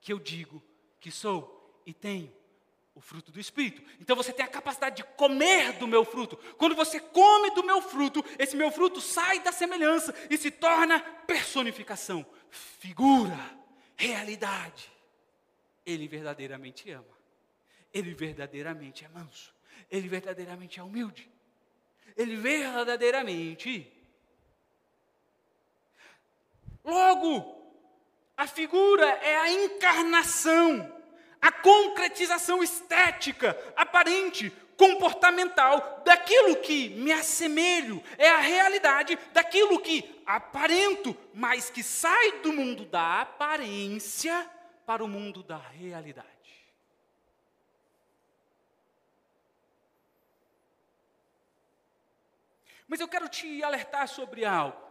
que 0.00 0.12
eu 0.12 0.18
digo 0.18 0.62
que 1.00 1.10
sou 1.10 1.80
e 1.86 1.92
tenho 1.92 2.32
o 2.94 3.00
fruto 3.00 3.32
do 3.32 3.40
Espírito. 3.40 3.82
Então 4.00 4.14
você 4.14 4.32
tem 4.32 4.44
a 4.44 4.48
capacidade 4.48 4.96
de 4.96 5.04
comer 5.04 5.72
do 5.74 5.86
meu 5.86 6.04
fruto. 6.04 6.36
Quando 6.56 6.76
você 6.76 7.00
come 7.00 7.50
do 7.50 7.64
meu 7.64 7.82
fruto, 7.82 8.24
esse 8.38 8.56
meu 8.56 8.70
fruto 8.70 9.00
sai 9.00 9.40
da 9.40 9.50
semelhança 9.50 10.14
e 10.30 10.36
se 10.36 10.50
torna 10.50 11.00
personificação, 11.00 12.24
figura, 12.50 13.38
realidade. 13.96 14.90
Ele 15.84 16.06
verdadeiramente 16.06 16.90
ama. 16.90 17.04
Ele 17.92 18.14
verdadeiramente 18.14 19.04
é 19.04 19.08
manso. 19.08 19.52
Ele 19.90 20.08
verdadeiramente 20.08 20.78
é 20.78 20.82
humilde. 20.82 21.28
Ele 22.16 22.36
verdadeiramente. 22.36 23.90
Logo, 26.84 27.72
a 28.36 28.46
figura 28.46 29.06
é 29.06 29.36
a 29.36 29.50
encarnação 29.50 30.93
a 31.44 31.52
concretização 31.52 32.62
estética, 32.62 33.54
aparente, 33.76 34.50
comportamental 34.78 36.00
daquilo 36.02 36.56
que 36.56 36.88
me 36.88 37.12
assemelho, 37.12 38.02
é 38.16 38.30
a 38.30 38.38
realidade 38.38 39.18
daquilo 39.30 39.78
que 39.78 40.22
aparento, 40.24 41.14
mas 41.34 41.68
que 41.68 41.82
sai 41.82 42.40
do 42.40 42.50
mundo 42.50 42.86
da 42.86 43.20
aparência 43.20 44.50
para 44.86 45.04
o 45.04 45.08
mundo 45.08 45.42
da 45.42 45.58
realidade. 45.58 46.26
Mas 52.88 53.00
eu 53.00 53.08
quero 53.08 53.28
te 53.28 53.62
alertar 53.62 54.08
sobre 54.08 54.46
algo. 54.46 54.82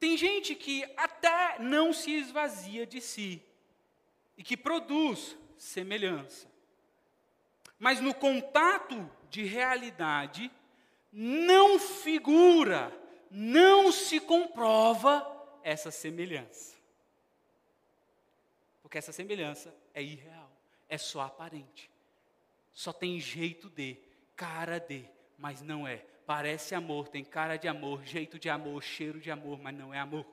Tem 0.00 0.16
gente 0.16 0.54
que 0.54 0.90
até 0.96 1.58
não 1.58 1.92
se 1.92 2.10
esvazia 2.12 2.86
de 2.86 2.98
si, 2.98 3.51
e 4.36 4.42
que 4.42 4.56
produz 4.56 5.36
semelhança. 5.56 6.50
Mas 7.78 8.00
no 8.00 8.14
contato 8.14 9.10
de 9.28 9.42
realidade, 9.44 10.50
não 11.12 11.78
figura, 11.78 12.96
não 13.30 13.90
se 13.90 14.20
comprova 14.20 15.26
essa 15.62 15.90
semelhança. 15.90 16.76
Porque 18.82 18.98
essa 18.98 19.12
semelhança 19.12 19.74
é 19.94 20.02
irreal, 20.02 20.50
é 20.88 20.98
só 20.98 21.22
aparente. 21.22 21.90
Só 22.72 22.92
tem 22.92 23.18
jeito 23.20 23.68
de, 23.68 23.98
cara 24.36 24.78
de, 24.78 25.04
mas 25.38 25.62
não 25.62 25.86
é. 25.86 26.04
Parece 26.26 26.74
amor, 26.74 27.08
tem 27.08 27.24
cara 27.24 27.56
de 27.56 27.68
amor, 27.68 28.04
jeito 28.04 28.38
de 28.38 28.48
amor, 28.48 28.82
cheiro 28.82 29.20
de 29.20 29.30
amor, 29.30 29.60
mas 29.60 29.74
não 29.74 29.92
é 29.92 29.98
amor. 29.98 30.26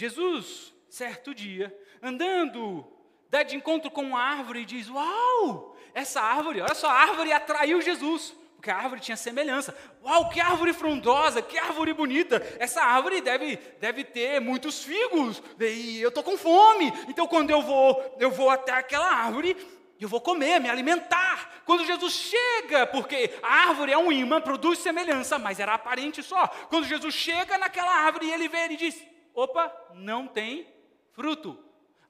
Jesus, 0.00 0.72
certo 0.88 1.34
dia, 1.34 1.78
andando, 2.02 2.90
dá 3.28 3.42
de 3.42 3.54
encontro 3.54 3.90
com 3.90 4.00
uma 4.00 4.18
árvore 4.18 4.60
e 4.60 4.64
diz: 4.64 4.88
Uau, 4.88 5.76
essa 5.92 6.22
árvore, 6.22 6.62
olha 6.62 6.74
só, 6.74 6.88
a 6.88 7.02
árvore 7.02 7.30
atraiu 7.34 7.82
Jesus, 7.82 8.34
porque 8.56 8.70
a 8.70 8.78
árvore 8.78 9.02
tinha 9.02 9.16
semelhança. 9.18 9.76
Uau, 10.02 10.30
que 10.30 10.40
árvore 10.40 10.72
frondosa, 10.72 11.42
que 11.42 11.58
árvore 11.58 11.92
bonita. 11.92 12.42
Essa 12.58 12.80
árvore 12.80 13.20
deve, 13.20 13.56
deve 13.78 14.02
ter 14.02 14.40
muitos 14.40 14.82
figos, 14.82 15.42
e 15.60 16.00
eu 16.00 16.08
estou 16.08 16.24
com 16.24 16.38
fome. 16.38 16.90
Então, 17.06 17.26
quando 17.26 17.50
eu 17.50 17.60
vou, 17.60 18.16
eu 18.18 18.30
vou 18.30 18.48
até 18.48 18.72
aquela 18.72 19.06
árvore, 19.06 19.54
eu 20.00 20.08
vou 20.08 20.22
comer, 20.22 20.58
me 20.60 20.70
alimentar. 20.70 21.60
Quando 21.66 21.84
Jesus 21.84 22.14
chega, 22.14 22.86
porque 22.86 23.38
a 23.42 23.68
árvore 23.68 23.92
é 23.92 23.98
um 23.98 24.10
imã, 24.10 24.40
produz 24.40 24.78
semelhança, 24.78 25.38
mas 25.38 25.60
era 25.60 25.74
aparente 25.74 26.22
só. 26.22 26.48
Quando 26.70 26.86
Jesus 26.86 27.14
chega 27.14 27.58
naquela 27.58 27.92
árvore, 27.92 28.30
ele 28.30 28.48
vê 28.48 28.68
e 28.68 28.76
diz: 28.78 29.10
opa, 29.42 29.74
não 29.94 30.26
tem 30.26 30.66
fruto. 31.12 31.58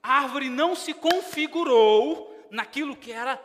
A 0.02 0.14
árvore 0.22 0.48
não 0.48 0.74
se 0.74 0.94
configurou 0.94 2.46
naquilo 2.50 2.96
que 2.96 3.12
era 3.12 3.40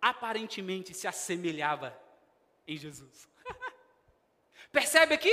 aparentemente 0.00 0.94
se 0.94 1.06
assemelhava 1.06 1.98
em 2.66 2.76
Jesus. 2.76 3.28
Percebe 4.72 5.14
aqui? 5.14 5.32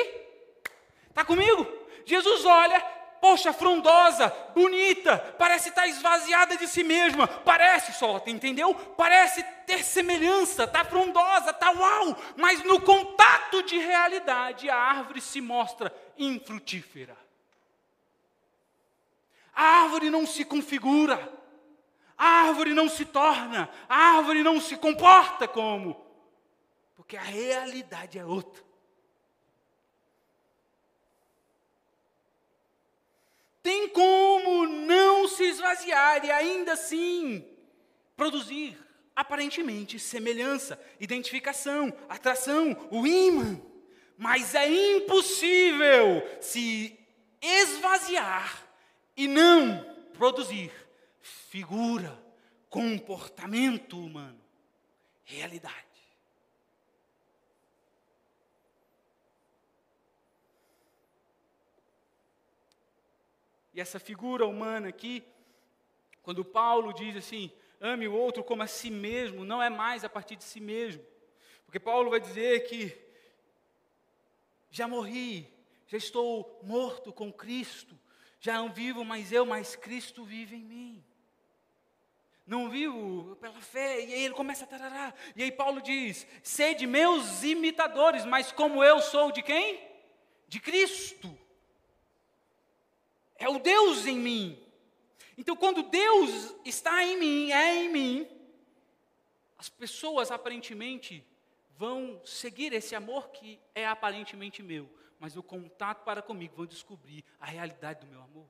Está 1.09 1.23
comigo? 1.23 1.65
Jesus 2.05 2.43
olha, 2.45 2.79
poxa, 3.21 3.53
frondosa, 3.53 4.29
bonita, 4.53 5.17
parece 5.39 5.69
estar 5.69 5.87
esvaziada 5.87 6.57
de 6.57 6.67
si 6.67 6.83
mesma, 6.83 7.27
parece 7.27 7.93
só, 7.93 8.21
entendeu? 8.27 8.73
Parece 8.73 9.43
ter 9.65 9.83
semelhança, 9.83 10.67
tá 10.67 10.83
frondosa, 10.83 11.53
tá 11.53 11.71
uau, 11.71 12.17
mas 12.35 12.63
no 12.63 12.81
contato 12.81 13.63
de 13.63 13.77
realidade 13.77 14.69
a 14.69 14.75
árvore 14.75 15.21
se 15.21 15.41
mostra 15.41 15.93
infrutífera. 16.17 17.24
A 19.55 19.63
árvore 19.83 20.09
não 20.09 20.25
se 20.27 20.43
configura, 20.43 21.31
a 22.17 22.25
árvore 22.25 22.73
não 22.73 22.89
se 22.89 23.05
torna, 23.05 23.69
a 23.87 23.95
árvore 24.17 24.43
não 24.43 24.59
se 24.59 24.75
comporta 24.75 25.47
como, 25.47 26.05
porque 26.95 27.15
a 27.15 27.21
realidade 27.21 28.19
é 28.19 28.25
outra. 28.25 28.65
tem 33.65 33.89
como 33.89 34.67
não 34.67 35.27
se 35.27 35.43
esvaziar 35.43 36.23
e 36.23 36.29
ainda 36.29 36.73
assim 36.73 37.43
produzir 38.15 38.77
aparentemente 39.15 39.97
semelhança, 39.97 40.79
identificação, 40.99 41.91
atração, 42.07 42.77
o 42.91 43.07
imã. 43.07 43.59
Mas 44.19 44.53
é 44.53 44.69
impossível 44.69 46.21
se 46.39 46.95
esvaziar 47.41 48.64
e 49.15 49.27
não 49.27 49.83
produzir 50.13 50.71
figura, 51.21 52.21
comportamento 52.69 53.97
humano, 53.97 54.39
realidade. 55.23 55.85
E 63.73 63.81
essa 63.81 63.99
figura 63.99 64.45
humana 64.45 64.87
aqui, 64.87 65.21
quando 66.23 66.45
Paulo 66.45 66.93
diz 66.93 67.17
assim, 67.17 67.51
ame 67.81 68.07
o 68.07 68.13
outro 68.13 68.41
como 68.41 68.63
a 68.63 68.67
si 68.67 68.89
mesmo, 68.89 69.43
não 69.43 69.61
é 69.61 69.69
mais 69.69 70.05
a 70.05 70.09
partir 70.09 70.37
de 70.37 70.45
si 70.45 70.61
mesmo. 70.61 71.03
Porque 71.65 71.79
Paulo 71.79 72.09
vai 72.09 72.21
dizer 72.21 72.67
que 72.69 72.97
já 74.71 74.87
morri, 74.87 75.53
já 75.87 75.97
estou 75.97 76.59
morto 76.63 77.11
com 77.11 77.33
Cristo, 77.33 77.99
já 78.39 78.55
não 78.55 78.71
vivo 78.71 79.03
mais 79.03 79.31
eu, 79.31 79.45
mas 79.45 79.75
Cristo 79.75 80.23
vive 80.23 80.55
em 80.55 80.63
mim. 80.63 81.03
Não 82.45 82.69
vivo 82.69 83.35
pela 83.37 83.59
fé, 83.59 84.01
e 84.01 84.13
aí 84.13 84.23
ele 84.25 84.33
começa 84.35 84.65
a 84.65 84.67
tarará. 84.67 85.13
E 85.35 85.41
aí 85.41 85.51
Paulo 85.51 85.81
diz: 85.81 86.27
sede 86.43 86.85
meus 86.85 87.41
imitadores, 87.43 88.23
mas 88.23 88.51
como 88.51 88.83
eu 88.83 89.01
sou 89.01 89.31
de 89.31 89.41
quem? 89.41 89.81
De 90.47 90.59
Cristo. 90.59 91.35
É 93.37 93.49
o 93.49 93.59
Deus 93.59 94.05
em 94.05 94.17
mim. 94.17 94.61
Então, 95.37 95.55
quando 95.55 95.83
Deus 95.83 96.55
está 96.63 97.03
em 97.03 97.17
mim, 97.17 97.51
é 97.51 97.83
em 97.83 97.89
mim, 97.89 98.27
as 99.57 99.67
pessoas 99.67 100.31
aparentemente 100.31 101.25
vão 101.77 102.21
seguir 102.23 102.71
esse 102.73 102.95
amor 102.95 103.29
que 103.29 103.59
é 103.73 103.85
aparentemente 103.85 104.63
meu, 104.63 104.89
mas 105.19 105.37
o 105.37 105.43
contato 105.43 106.03
para 106.03 106.21
comigo 106.21 106.55
vão 106.55 106.65
descobrir 106.65 107.23
a 107.39 107.45
realidade 107.45 108.01
do 108.01 108.07
meu 108.07 108.21
amor. 108.21 108.47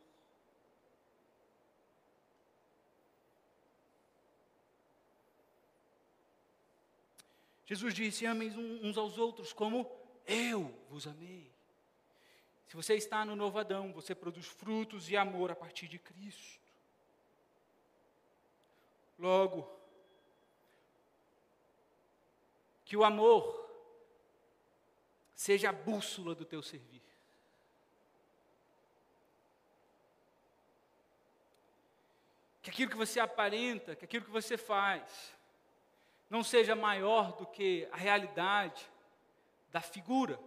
Jesus 7.66 7.94
disse: 7.94 8.26
Amem 8.26 8.50
uns 8.84 8.98
aos 8.98 9.18
outros 9.18 9.52
como 9.52 9.90
eu 10.28 10.74
vos 10.90 11.08
amei. 11.08 11.52
Se 12.68 12.76
você 12.76 12.96
está 12.96 13.24
no 13.24 13.36
novo 13.36 13.58
Adão, 13.58 13.94
você 13.94 14.14
produz 14.14 14.48
frutos 14.48 15.06
de 15.06 15.16
amor 15.16 15.52
a 15.52 15.56
partir 15.56 15.88
de 15.88 16.00
Cristo. 16.00 16.60
Logo, 19.18 19.70
que 22.84 22.98
o 22.98 23.04
amor 23.04 23.65
seja 25.36 25.70
a 25.70 25.74
bússola 25.74 26.34
do 26.34 26.46
teu 26.46 26.62
servir. 26.62 27.02
Que 32.64 32.72
aquilo 32.72 32.90
que 32.90 32.98
você 32.98 33.20
aparenta, 33.20 33.96
que 33.96 34.06
aquilo 34.06 34.26
que 34.26 34.32
você 34.32 34.58
faz, 34.58 35.36
não 36.30 36.44
seja 36.44 36.76
maior 36.76 37.34
do 37.34 37.46
que 37.46 37.88
a 37.92 37.98
realidade 37.98 38.90
da 39.72 39.82
figura, 39.82 40.40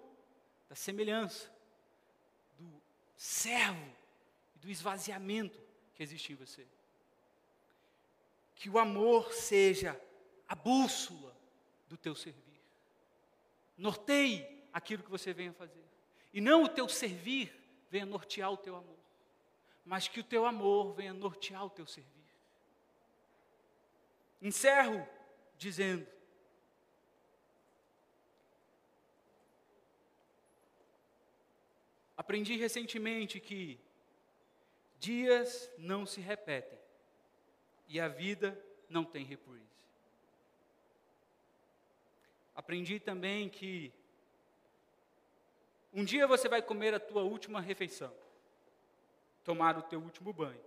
da 0.68 0.74
semelhança 0.74 1.56
servo 3.18 3.92
e 4.54 4.58
do 4.60 4.70
esvaziamento 4.70 5.60
que 5.94 6.02
existe 6.02 6.32
em 6.32 6.36
você. 6.36 6.64
Que 8.54 8.70
o 8.70 8.78
amor 8.78 9.32
seja 9.32 10.00
a 10.48 10.54
bússola 10.54 11.36
do 11.88 11.96
teu 11.96 12.14
servir. 12.14 12.60
Norteie 13.76 14.57
aquilo 14.78 15.02
que 15.02 15.10
você 15.10 15.32
venha 15.32 15.52
fazer. 15.52 15.84
E 16.32 16.40
não 16.40 16.62
o 16.62 16.68
teu 16.68 16.88
servir 16.88 17.52
venha 17.90 18.06
nortear 18.06 18.50
o 18.52 18.56
teu 18.56 18.76
amor, 18.76 18.98
mas 19.84 20.08
que 20.08 20.20
o 20.20 20.24
teu 20.24 20.46
amor 20.46 20.94
venha 20.94 21.12
nortear 21.12 21.64
o 21.64 21.70
teu 21.70 21.86
servir. 21.86 22.08
Encerro 24.40 25.06
dizendo: 25.56 26.06
Aprendi 32.16 32.56
recentemente 32.56 33.40
que 33.40 33.80
dias 35.00 35.70
não 35.76 36.06
se 36.06 36.20
repetem 36.20 36.78
e 37.88 37.98
a 37.98 38.06
vida 38.06 38.56
não 38.88 39.04
tem 39.04 39.24
reprise. 39.24 39.66
Aprendi 42.54 42.98
também 42.98 43.48
que 43.48 43.92
um 45.92 46.04
dia 46.04 46.26
você 46.26 46.48
vai 46.48 46.62
comer 46.62 46.94
a 46.94 47.00
tua 47.00 47.22
última 47.22 47.60
refeição, 47.60 48.12
tomar 49.44 49.76
o 49.78 49.82
teu 49.82 50.00
último 50.00 50.32
banho, 50.32 50.60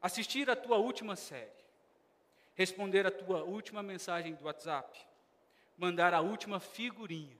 assistir 0.00 0.50
a 0.50 0.56
tua 0.56 0.76
última 0.76 1.16
série, 1.16 1.64
responder 2.54 3.06
a 3.06 3.10
tua 3.10 3.44
última 3.44 3.82
mensagem 3.82 4.34
do 4.34 4.44
WhatsApp, 4.44 4.98
mandar 5.76 6.12
a 6.14 6.20
última 6.20 6.58
figurinha, 6.58 7.36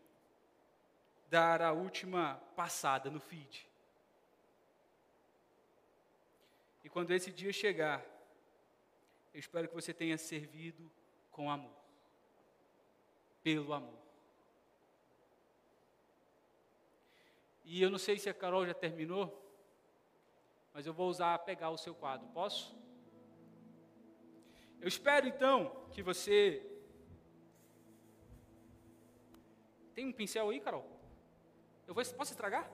dar 1.29 1.61
a 1.63 1.73
última 1.73 2.41
passada 2.55 3.11
no 3.11 3.19
feed. 3.19 3.67
E 6.85 6.89
quando 6.89 7.11
esse 7.11 7.33
dia 7.33 7.53
chegar, 7.53 8.05
eu 9.35 9.41
espero 9.41 9.69
que 9.69 9.75
você 9.75 9.93
tenha 9.93 10.17
servido 10.17 10.91
com 11.33 11.51
amor. 11.51 11.77
Pelo 13.43 13.73
amor. 13.73 14.06
E 17.69 17.83
eu 17.83 17.91
não 17.91 17.99
sei 17.99 18.17
se 18.17 18.31
a 18.31 18.35
Carol 18.35 18.65
já 18.65 18.73
terminou, 18.73 19.45
mas 20.73 20.87
eu 20.87 20.95
vou 20.95 21.09
usar 21.09 21.37
pegar 21.41 21.71
o 21.71 21.77
seu 21.77 21.97
quadro. 21.97 22.29
Posso? 22.29 22.79
Eu 24.81 24.87
espero 24.87 25.27
então 25.27 25.89
que 25.91 26.01
você 26.01 26.65
tem 29.97 30.07
um 30.07 30.13
pincel 30.13 30.49
aí, 30.49 30.61
Carol? 30.61 30.87
Eu 31.89 31.93
vou, 31.93 32.05
posso 32.05 32.33
estragar? 32.33 32.71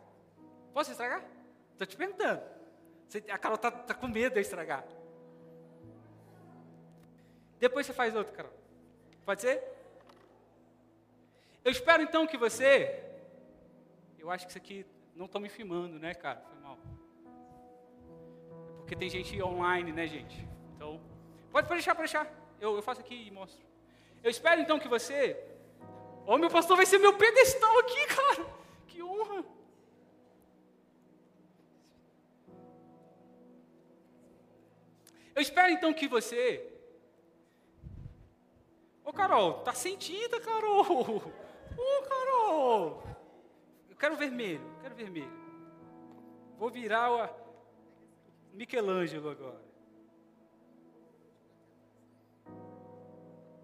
Posso 0.75 0.91
estragar? 0.91 1.25
Estou 1.73 1.87
te 1.87 1.97
perguntando. 1.97 2.43
Você, 3.09 3.25
a 3.31 3.39
Carol 3.39 3.57
está 3.57 3.71
tá 3.71 3.95
com 3.95 4.09
medo 4.09 4.35
de 4.35 4.41
estragar. 4.41 4.87
Depois 7.59 7.87
você 7.87 7.95
faz 7.95 8.15
outro, 8.15 8.35
Carol. 8.35 8.53
Pode 9.25 9.41
ser? 9.41 9.63
Eu 11.65 11.73
espero 11.73 12.03
então 12.03 12.27
que 12.27 12.37
você. 12.37 13.12
Eu 14.23 14.31
acho 14.31 14.47
que 14.47 14.53
isso 14.53 14.59
aqui 14.59 14.87
não 15.15 15.27
estou 15.27 15.41
me 15.41 15.51
filmando, 15.51 15.99
né, 15.99 16.15
cara? 16.15 16.41
Foi 16.41 16.59
mal. 16.61 16.79
É 18.73 18.77
porque 18.79 18.97
tem 18.97 19.11
gente 19.11 19.43
online, 19.43 19.93
né, 19.93 20.07
gente? 20.07 20.49
Então, 20.75 20.99
pode, 21.51 21.69
deixar, 21.69 21.95
pode 21.95 22.11
deixar. 22.11 22.27
Eu, 22.59 22.75
eu 22.77 22.83
faço 22.83 23.03
aqui 23.03 23.27
e 23.27 23.31
mostro. 23.31 23.63
Eu 24.23 24.31
espero 24.31 24.63
então 24.63 24.79
que 24.79 24.89
você. 24.89 25.37
Ô, 26.25 26.35
oh, 26.35 26.39
meu 26.39 26.49
pastor 26.49 26.77
vai 26.79 26.87
ser 26.87 26.99
meu 26.99 27.15
pedestal 27.19 27.79
aqui, 27.81 28.07
cara 28.17 28.63
honra. 29.13 29.45
Eu 35.35 35.43
espero 35.43 35.73
então 35.73 35.93
que 35.93 36.09
você. 36.09 36.69
Ô 39.05 39.13
Carol, 39.13 39.61
tá 39.61 39.75
sentida, 39.75 40.41
Carol. 40.41 41.23
Ô 41.77 42.03
Carol 42.09 43.03
quero 44.03 44.17
vermelho, 44.17 44.61
quero 44.81 44.97
vermelho. 44.97 45.31
Vou 46.59 46.69
virar 46.69 47.13
o 47.13 47.29
Michelangelo 48.53 49.31
agora. 49.31 49.63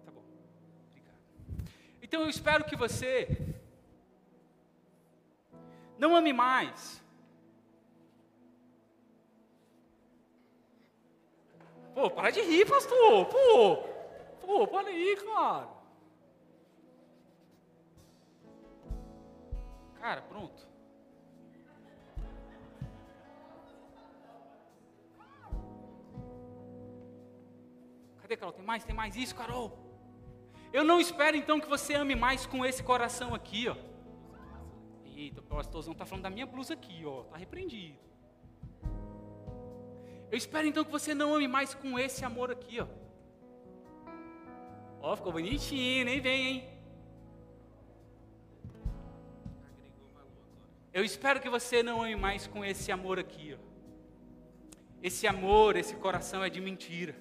Tá 0.05 0.11
bom, 0.13 0.23
obrigado. 0.87 1.19
Então 2.01 2.21
eu 2.21 2.29
espero 2.29 2.63
que 2.63 2.77
você 2.77 3.27
não 5.97 6.15
ame 6.15 6.31
mais. 6.31 7.03
Pô, 11.93 12.09
para 12.09 12.29
de 12.31 12.39
rir, 12.39 12.65
pastor. 12.65 13.25
Pô, 13.25 13.75
pô, 14.39 14.67
para 14.67 14.87
aí, 14.87 15.17
cara. 15.17 15.78
Cara, 19.99 20.21
pronto. 20.21 20.67
Cadê, 28.21 28.37
Carol? 28.37 28.53
Tem 28.53 28.65
mais? 28.65 28.83
Tem 28.83 28.95
mais 28.95 29.15
isso, 29.15 29.35
Carol? 29.35 29.77
Eu 30.71 30.83
não 30.83 30.99
espero 30.99 31.35
então 31.35 31.59
que 31.59 31.67
você 31.67 31.95
ame 31.95 32.15
mais 32.15 32.45
com 32.45 32.65
esse 32.65 32.81
coração 32.83 33.33
aqui, 33.33 33.67
ó. 33.67 33.75
Eita, 35.03 35.41
o 35.41 35.43
pastorzão 35.43 35.93
está 35.93 36.05
falando 36.05 36.23
da 36.23 36.29
minha 36.29 36.45
blusa 36.45 36.75
aqui, 36.75 37.03
ó. 37.05 37.23
Está 37.23 37.37
repreendido. 37.37 37.97
Eu 40.31 40.37
espero 40.37 40.67
então 40.67 40.85
que 40.85 40.91
você 40.91 41.13
não 41.13 41.33
ame 41.33 41.47
mais 41.47 41.73
com 41.73 41.97
esse 41.97 42.23
amor 42.23 42.51
aqui, 42.51 42.79
ó. 42.79 42.87
Ó, 45.01 45.15
ficou 45.15 45.31
bonitinho, 45.31 46.05
nem 46.05 46.21
vem, 46.21 46.47
hein? 46.47 46.78
Eu 50.99 51.05
espero 51.05 51.39
que 51.39 51.47
você 51.47 51.81
não 51.81 52.03
ame 52.03 52.17
mais 52.17 52.45
com 52.45 52.65
esse 52.65 52.91
amor 52.91 53.17
aqui, 53.17 53.55
ó. 53.55 53.69
Esse 55.01 55.25
amor, 55.25 55.77
esse 55.77 55.95
coração 55.95 56.43
é 56.43 56.49
de 56.49 56.59
mentira. 56.59 57.15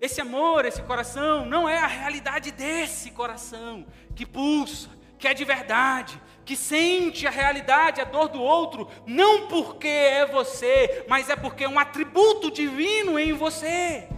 Esse 0.00 0.20
amor, 0.20 0.64
esse 0.64 0.82
coração, 0.82 1.46
não 1.46 1.68
é 1.68 1.78
a 1.78 1.86
realidade 1.86 2.50
desse 2.50 3.12
coração 3.12 3.86
que 4.16 4.26
pulsa, 4.26 4.90
que 5.20 5.28
é 5.28 5.32
de 5.32 5.44
verdade, 5.44 6.20
que 6.44 6.56
sente 6.56 7.28
a 7.28 7.30
realidade, 7.30 8.00
a 8.00 8.04
dor 8.04 8.26
do 8.26 8.42
outro, 8.42 8.88
não 9.06 9.46
porque 9.46 9.86
é 9.86 10.26
você, 10.26 11.04
mas 11.08 11.30
é 11.30 11.36
porque 11.36 11.62
é 11.62 11.68
um 11.68 11.78
atributo 11.78 12.50
divino 12.50 13.20
em 13.20 13.32
você. 13.32 14.08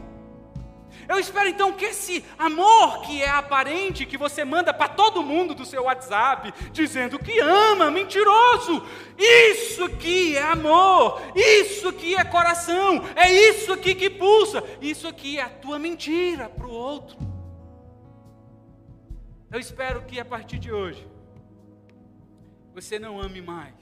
Eu 1.08 1.18
espero 1.18 1.48
então 1.48 1.72
que 1.72 1.86
esse 1.86 2.24
amor 2.38 3.02
que 3.02 3.22
é 3.22 3.28
aparente, 3.28 4.06
que 4.06 4.16
você 4.16 4.44
manda 4.44 4.72
para 4.72 4.88
todo 4.88 5.22
mundo 5.22 5.54
do 5.54 5.64
seu 5.64 5.84
WhatsApp, 5.84 6.52
dizendo 6.72 7.18
que 7.18 7.38
ama, 7.40 7.90
mentiroso, 7.90 8.86
isso 9.18 9.84
aqui 9.84 10.36
é 10.36 10.42
amor, 10.42 11.20
isso 11.34 11.88
aqui 11.88 12.14
é 12.14 12.24
coração, 12.24 13.02
é 13.16 13.30
isso 13.30 13.72
aqui 13.72 13.94
que 13.94 14.08
pulsa, 14.08 14.62
isso 14.80 15.08
aqui 15.08 15.38
é 15.38 15.42
a 15.42 15.50
tua 15.50 15.78
mentira 15.78 16.48
para 16.48 16.66
o 16.66 16.70
outro. 16.70 17.18
Eu 19.50 19.60
espero 19.60 20.02
que 20.04 20.18
a 20.18 20.24
partir 20.24 20.58
de 20.58 20.72
hoje, 20.72 21.06
você 22.72 22.98
não 22.98 23.20
ame 23.20 23.42
mais 23.42 23.74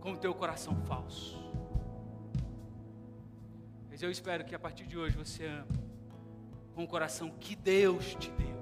com 0.00 0.12
o 0.12 0.16
teu 0.16 0.34
coração 0.34 0.76
falso. 0.86 1.38
Mas 3.88 4.02
eu 4.02 4.10
espero 4.10 4.44
que 4.44 4.54
a 4.54 4.58
partir 4.58 4.86
de 4.86 4.98
hoje 4.98 5.16
você 5.16 5.46
ame 5.46 5.87
com 6.78 6.84
o 6.84 6.86
coração 6.86 7.28
que 7.40 7.56
Deus 7.56 8.14
te 8.14 8.30
deu. 8.30 8.56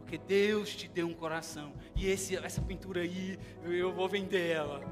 Porque 0.00 0.18
Deus 0.18 0.76
te 0.76 0.86
deu 0.86 1.06
um 1.06 1.14
coração. 1.14 1.72
E 1.96 2.06
esse, 2.06 2.36
essa 2.36 2.60
pintura 2.60 3.00
aí, 3.00 3.38
eu, 3.64 3.72
eu 3.72 3.90
vou 3.90 4.06
vender 4.06 4.50
ela. 4.50 4.82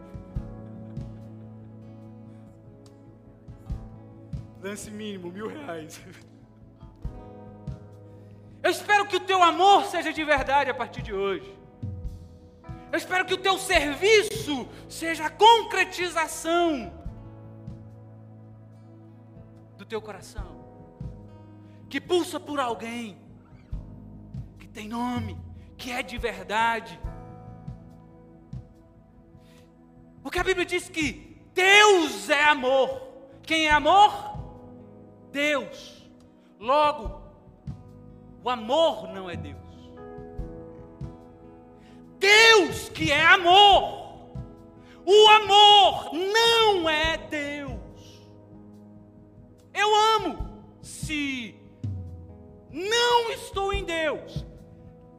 Lance 4.63 4.91
mínimo, 4.91 5.31
mil 5.31 5.49
reais. 5.49 6.01
Eu 8.63 8.71
espero 8.71 9.07
que 9.07 9.17
o 9.17 9.21
teu 9.21 9.43
amor 9.43 9.85
seja 9.85 10.11
de 10.11 10.25
verdade 10.25 10.71
a 10.71 10.75
partir 10.75 11.03
de 11.03 11.13
hoje. 11.13 11.55
Eu 12.91 12.97
espero 12.97 13.27
que 13.27 13.35
o 13.35 13.39
teu 13.39 13.59
serviço 13.59 14.67
seja 14.89 15.27
a 15.27 15.31
concretização 15.31 16.91
do 19.77 19.85
teu 19.85 20.01
coração 20.01 20.68
que 21.89 22.01
pulsa 22.01 22.39
por 22.39 22.61
alguém, 22.61 23.19
que 24.59 24.69
tem 24.69 24.89
nome, 24.89 25.39
que 25.77 25.91
é 25.91 26.03
de 26.03 26.19
verdade. 26.19 27.01
Porque 30.23 30.39
a 30.39 30.45
Bíblia 30.45 30.67
diz 30.67 30.89
que 30.89 31.41
Deus 31.55 32.29
é 32.29 32.45
amor. 32.45 33.03
Quem 33.43 33.67
é 33.67 33.71
amor? 33.71 34.13
Deus. 35.33 36.07
Logo, 36.61 37.23
o 38.45 38.51
amor 38.51 39.09
não 39.09 39.31
é 39.31 39.37
Deus. 39.37 39.57
Deus 42.19 42.89
que 42.91 43.11
é 43.11 43.25
amor. 43.25 44.09
O 45.07 45.29
amor 45.31 46.11
não 46.13 46.91
é 46.91 47.17
Deus. 47.17 48.29
Eu 49.73 49.89
amo 50.17 50.63
se 50.83 51.58
não 52.71 53.31
estou 53.31 53.73
em 53.73 53.85
Deus, 53.85 54.47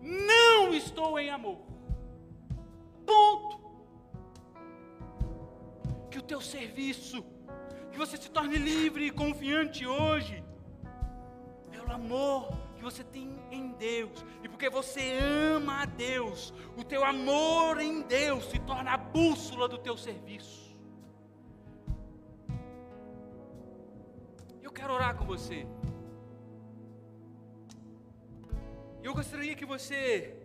não 0.02 0.74
estou 0.74 1.20
em 1.20 1.30
amor. 1.30 1.60
Ponto. 3.06 3.60
Que 6.12 6.20
o 6.20 6.24
teu 6.24 6.42
serviço, 6.42 7.24
que 7.92 7.98
você 7.98 8.18
se 8.18 8.30
torne 8.30 8.58
livre 8.58 9.06
e 9.08 9.12
confiante 9.12 9.86
hoje, 9.86 10.44
pelo 11.72 11.92
amor 11.92 12.50
que 12.76 12.84
você 12.84 13.04
tem 13.04 13.30
em 13.52 13.72
Deus, 13.74 14.26
e 14.42 14.48
porque 14.48 14.70
você 14.70 15.20
ama 15.54 15.82
a 15.82 15.86
Deus, 15.86 16.54
o 16.78 16.84
teu 16.84 17.04
amor 17.04 17.80
em 17.80 18.02
Deus 18.04 18.46
se 18.46 18.60
torna 18.60 18.94
a 18.94 18.98
bússola 18.98 19.68
do 19.68 19.78
teu 19.78 19.98
serviço. 19.98 20.70
Eu 24.62 24.72
quero 24.72 24.94
orar 24.94 25.16
com 25.18 25.26
você. 25.26 25.68
Eu 29.02 29.14
gostaria 29.14 29.56
que 29.56 29.66
você 29.66 30.36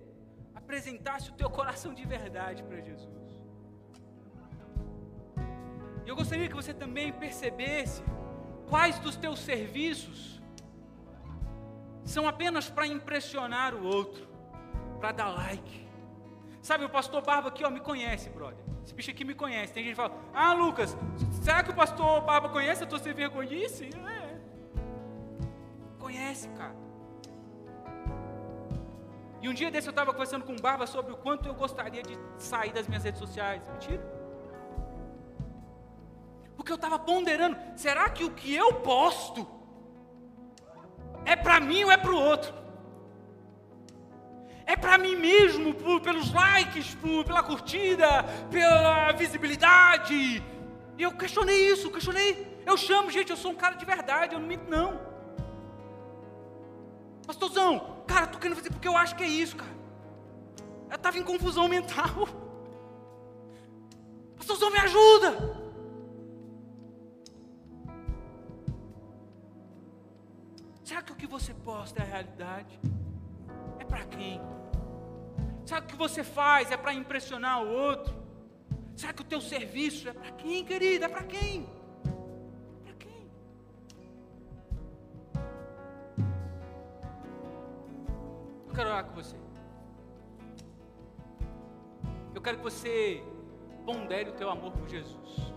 apresentasse 0.55 1.31
o 1.31 1.35
teu 1.35 1.51
coração 1.51 1.93
de 1.93 2.05
verdade 2.07 2.63
para 2.63 2.81
Jesus. 2.81 3.25
E 6.05 6.09
eu 6.09 6.17
gostaria 6.17 6.49
que 6.49 6.55
você 6.55 6.73
também 6.73 7.13
percebesse 7.13 8.03
quais 8.69 8.99
dos 8.99 9.17
teus 9.17 9.39
serviços 9.41 10.43
são 12.05 12.29
apenas 12.29 12.69
para 12.69 12.87
impressionar 12.87 13.75
o 13.75 13.85
outro, 13.85 14.29
para 15.01 15.13
dar 15.13 15.29
like. 15.29 15.85
Sabe, 16.61 16.85
o 16.85 16.89
pastor 16.89 17.23
Barba 17.23 17.49
aqui, 17.49 17.65
ó, 17.65 17.71
me 17.71 17.81
conhece, 17.81 18.31
brother. 18.31 18.65
Esse 18.85 18.95
bicho 18.95 19.11
aqui 19.11 19.25
me 19.25 19.35
conhece. 19.35 19.73
Tem 19.73 19.83
gente 19.83 19.95
que 19.95 19.97
fala, 19.97 20.15
ah, 20.33 20.53
Lucas, 20.53 20.97
será 21.43 21.63
que 21.63 21.71
o 21.71 21.75
pastor 21.75 22.23
Barba 22.23 22.49
conhece 22.49 22.85
a 22.85 22.87
tua 22.87 22.99
sem 22.99 23.13
vergonhice? 23.13 23.91
É. 23.95 24.39
Conhece, 25.99 26.49
cara. 26.51 26.84
E 29.45 29.49
um 29.49 29.53
dia 29.53 29.71
desse 29.71 29.87
eu 29.87 29.91
estava 29.91 30.11
conversando 30.11 30.43
com 30.43 30.55
o 30.55 30.59
Barba 30.67 30.87
sobre 30.87 31.13
o 31.13 31.19
quanto 31.19 31.47
eu 31.47 31.55
gostaria 31.55 32.03
de 32.03 32.19
sair 32.39 32.73
das 32.73 32.89
minhas 32.89 33.05
redes 33.05 33.21
sociais. 33.21 33.63
Mentira. 33.69 34.03
Porque 36.57 36.73
eu 36.73 36.77
estava 36.77 36.99
ponderando, 36.99 37.55
será 37.77 38.09
que 38.09 38.25
o 38.25 38.31
que 38.31 38.55
eu 38.55 38.73
posto 38.77 39.47
é 41.27 41.37
para 41.37 41.61
mim 41.61 41.85
ou 41.85 41.93
é 41.93 41.99
para 41.99 42.11
o 42.11 42.19
outro? 42.19 42.55
É 44.65 44.75
para 44.77 44.97
mim 44.97 45.15
mesmo, 45.15 45.75
por, 45.75 46.01
pelos 46.01 46.33
likes, 46.33 46.95
por, 46.95 47.27
pela 47.27 47.43
curtida, 47.43 48.23
pela 48.51 49.13
visibilidade. 49.13 50.43
E 50.97 51.03
eu 51.03 51.13
questionei 51.13 51.71
isso, 51.71 51.91
questionei. 51.91 52.63
Eu 52.65 52.79
chamo, 52.79 53.11
gente, 53.11 53.29
eu 53.29 53.37
sou 53.37 53.51
um 53.51 53.57
cara 53.57 53.75
de 53.75 53.85
verdade, 53.85 54.33
eu 54.33 54.41
não 54.41 54.49
minto 54.49 54.71
não. 54.71 54.99
Pastorzão, 57.27 57.94
Cara, 58.07 58.27
tô 58.27 58.39
querendo 58.39 58.57
fazer 58.57 58.71
porque 58.71 58.89
eu 58.89 58.97
acho 58.97 59.15
que 59.17 59.23
é 59.23 59.29
isso, 59.29 59.57
cara. 59.57 59.75
Eu 60.91 60.97
estava 60.97 61.19
em 61.19 61.23
confusão 61.23 61.67
mental. 61.69 62.29
Pastorzão, 64.37 64.71
me 64.71 64.79
ajuda. 64.79 65.65
Será 70.85 71.03
que 71.03 71.13
o 71.13 71.17
que 71.17 71.27
você 71.27 71.55
posta 71.55 72.01
é 72.01 72.03
a 72.03 72.09
realidade? 72.09 72.79
É 73.79 73.85
para 73.85 74.05
quem? 74.05 74.41
Será 75.65 75.81
que 75.81 75.87
o 75.87 75.91
que 75.91 75.97
você 75.97 76.23
faz 76.23 76.71
é 76.71 76.77
para 76.77 76.93
impressionar 76.93 77.63
o 77.63 77.69
outro? 77.69 78.15
Será 78.95 79.13
que 79.13 79.23
o 79.23 79.25
teu 79.25 79.41
serviço 79.41 80.09
é 80.09 80.13
para 80.13 80.31
quem, 80.33 80.65
querida? 80.65 81.07
É 81.07 81.09
para 81.09 81.25
quem? 81.25 81.67
Eu 88.75 88.77
quero 88.77 88.91
orar 88.91 89.05
com 89.05 89.15
você. 89.15 89.37
Eu 92.35 92.43
quero 92.43 92.57
que 92.57 92.63
você 92.65 93.23
pondere 93.87 94.31
o 94.31 94.33
teu 94.33 94.51
amor 94.51 94.73
por 94.73 94.89
Jesus. 94.89 95.53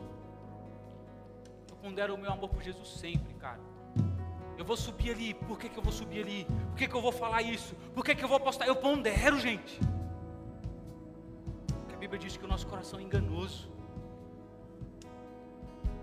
Eu 1.68 1.76
pondero 1.78 2.14
o 2.14 2.18
meu 2.18 2.32
amor 2.32 2.48
por 2.48 2.62
Jesus 2.62 2.88
sempre, 2.88 3.34
cara. 3.34 3.60
Eu 4.56 4.64
vou 4.64 4.78
subir 4.78 5.10
ali, 5.10 5.34
por 5.34 5.58
que, 5.58 5.68
que 5.68 5.80
eu 5.80 5.82
vou 5.82 5.92
subir 5.92 6.22
ali? 6.22 6.46
Por 6.70 6.76
que, 6.76 6.88
que 6.88 6.94
eu 6.94 7.02
vou 7.02 7.12
falar 7.12 7.42
isso? 7.42 7.74
Por 7.96 8.06
que, 8.06 8.14
que 8.14 8.24
eu 8.24 8.30
vou 8.30 8.40
postar? 8.40 8.68
Eu 8.68 8.76
pondero, 8.76 9.40
gente. 9.40 9.80
Porque 11.80 11.96
a 11.96 11.98
Bíblia 11.98 12.20
diz 12.20 12.38
que 12.38 12.46
o 12.46 12.48
nosso 12.48 12.68
coração 12.68 13.00
é 13.00 13.02
enganoso. 13.02 13.68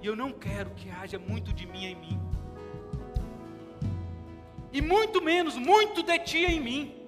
E 0.03 0.07
eu 0.07 0.17
não 0.17 0.33
quero 0.33 0.71
que 0.71 0.91
haja 0.91 1.17
muito 1.17 1.53
de 1.53 1.65
mim 1.65 1.85
em 1.85 1.95
mim. 1.95 2.21
E 4.75 4.83
muito 4.83 5.23
menos 5.23 5.57
muito 5.57 6.03
de 6.03 6.19
ti 6.19 6.45
em 6.45 6.61
mim. 6.61 7.07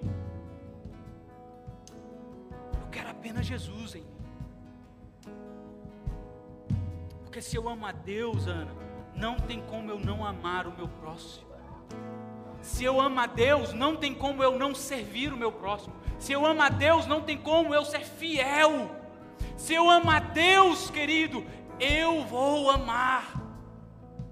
Eu 2.81 2.87
quero 2.89 3.09
apenas 3.09 3.45
Jesus 3.45 3.93
em 3.93 4.01
mim. 4.01 4.17
Porque 7.23 7.41
se 7.41 7.57
eu 7.57 7.67
amo 7.67 7.85
a 7.85 7.91
Deus, 7.91 8.47
Ana, 8.47 8.71
não 9.13 9.35
tem 9.35 9.61
como 9.63 9.91
eu 9.91 9.99
não 9.99 10.25
amar 10.25 10.65
o 10.65 10.71
meu 10.71 10.87
próximo. 10.87 11.45
Se 12.61 12.85
eu 12.85 13.01
amo 13.01 13.19
a 13.19 13.25
Deus, 13.25 13.73
não 13.73 13.97
tem 13.97 14.15
como 14.15 14.41
eu 14.41 14.57
não 14.57 14.73
servir 14.73 15.33
o 15.33 15.37
meu 15.37 15.51
próximo. 15.51 15.93
Se 16.17 16.31
eu 16.31 16.45
amo 16.45 16.61
a 16.61 16.69
Deus, 16.69 17.05
não 17.05 17.21
tem 17.21 17.37
como 17.37 17.75
eu 17.75 17.83
ser 17.83 18.05
fiel. 18.05 18.89
Se 19.57 19.73
eu 19.73 19.89
amo 19.89 20.09
a 20.09 20.19
Deus, 20.19 20.89
querido, 20.89 21.45
eu 21.81 22.23
vou 22.23 22.71
amar 22.71 23.33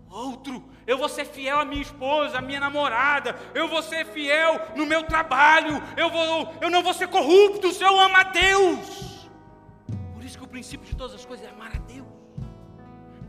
outro. 0.10 0.64
Eu 0.88 0.98
vou 0.98 1.10
ser 1.10 1.26
fiel 1.26 1.60
à 1.60 1.66
minha 1.66 1.82
esposa, 1.82 2.38
à 2.38 2.42
minha 2.42 2.60
namorada. 2.60 3.36
Eu 3.54 3.68
vou 3.68 3.82
ser 3.82 4.06
fiel 4.06 4.60
no 4.76 4.86
meu 4.86 5.04
trabalho. 5.04 5.82
Eu, 5.98 6.10
vou, 6.10 6.54
eu 6.62 6.70
não 6.70 6.84
vou 6.84 6.94
ser 6.94 7.08
corrupto 7.08 7.72
se 7.72 7.84
eu 7.84 8.00
amo 8.00 8.16
a 8.16 8.24
Deus. 8.24 9.30
Por 10.14 10.24
isso 10.24 10.38
que 10.38 10.44
o 10.44 10.48
princípio 10.48 10.86
de 10.86 10.96
todas 10.96 11.16
as 11.16 11.26
coisas 11.26 11.46
é 11.46 11.50
amar 11.50 11.76
a 11.76 11.80
Deus. 11.80 12.08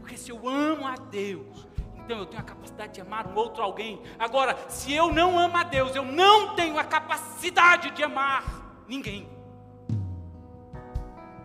Porque 0.01 0.17
se 0.17 0.31
eu 0.31 0.47
amo 0.47 0.87
a 0.87 0.95
Deus, 0.95 1.67
então 2.05 2.19
eu 2.19 2.27
tenho 2.27 2.41
a 2.41 2.45
capacidade 2.45 2.93
de 2.93 3.01
amar 3.01 3.27
um 3.27 3.35
outro 3.35 3.63
alguém. 3.63 4.03
Agora, 4.19 4.57
se 4.69 4.93
eu 4.93 5.13
não 5.13 5.39
amo 5.39 5.57
a 5.57 5.63
Deus, 5.63 5.97
eu 5.97 6.05
não 6.05 6.55
tenho 6.55 6.79
a 6.79 6.85
capacidade 6.85 7.91
de 7.91 8.05
amar 8.05 8.45
ninguém. 8.87 9.29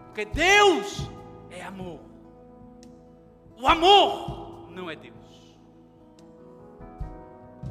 Porque 0.08 0.26
Deus 0.26 1.10
é 1.50 1.64
amor. 1.64 2.02
O 3.58 3.68
amor 3.68 4.70
não 4.70 4.90
é 4.90 4.96
Deus. 4.96 5.21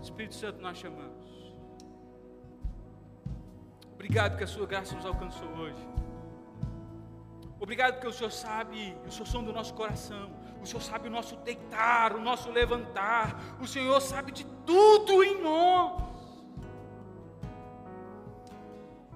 Espírito 0.03 0.35
Santo, 0.35 0.61
nós 0.61 0.79
chamamos. 0.79 1.29
Obrigado 3.93 4.37
que 4.39 4.45
a 4.45 4.47
sua 4.47 4.67
graça 4.67 4.95
nos 4.95 5.05
alcançou 5.05 5.49
hoje. 5.49 5.87
Obrigado 7.61 7.95
porque 7.95 8.09
o 8.09 8.13
Senhor 8.13 8.31
sabe 8.31 8.97
o 9.07 9.11
Senhor 9.11 9.27
som 9.27 9.45
do 9.45 9.53
nosso 9.53 9.75
coração. 9.75 10.31
O 10.63 10.67
Senhor 10.67 10.81
sabe 10.81 11.09
o 11.09 11.11
nosso 11.11 11.37
deitar, 11.37 12.15
o 12.15 12.21
nosso 12.21 12.51
levantar. 12.51 13.59
O 13.61 13.67
Senhor 13.67 14.01
sabe 14.01 14.33
de 14.33 14.47
tudo 14.65 15.23
em 15.23 15.43
nós. 15.43 16.11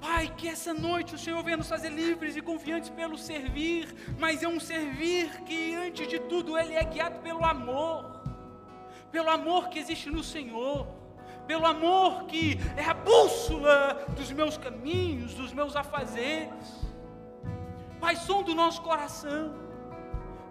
Pai, 0.01 0.31
que 0.37 0.47
essa 0.47 0.75
noite 0.75 1.15
o 1.15 1.19
Senhor 1.19 1.43
venha 1.43 1.57
nos 1.57 1.69
fazer 1.69 1.89
livres 1.89 2.37
e 2.37 2.43
confiantes 2.43 2.91
pelo 2.91 3.17
servir, 3.17 3.95
mas 4.19 4.43
é 4.43 4.49
um 4.49 4.61
servir 4.61 5.43
que, 5.45 5.75
antes 5.75 6.07
de 6.07 6.19
tudo, 6.19 6.59
ele 6.59 6.75
é 6.75 6.85
guiado 6.85 7.21
pelo 7.21 7.43
amor, 7.43 8.23
pelo 9.15 9.31
amor 9.31 9.69
que 9.69 9.79
existe 9.79 10.11
no 10.11 10.25
Senhor, 10.25 10.89
pelo 11.47 11.65
amor 11.65 12.25
que 12.25 12.59
é 12.77 12.85
a 12.85 12.95
bússola 12.95 14.05
dos 14.17 14.33
meus 14.33 14.59
caminhos, 14.59 15.35
dos 15.35 15.53
meus 15.53 15.77
afazeres. 15.77 16.85
Pai, 18.01 18.17
som 18.17 18.43
do 18.43 18.57
nosso 18.57 18.83
coração, 18.83 19.55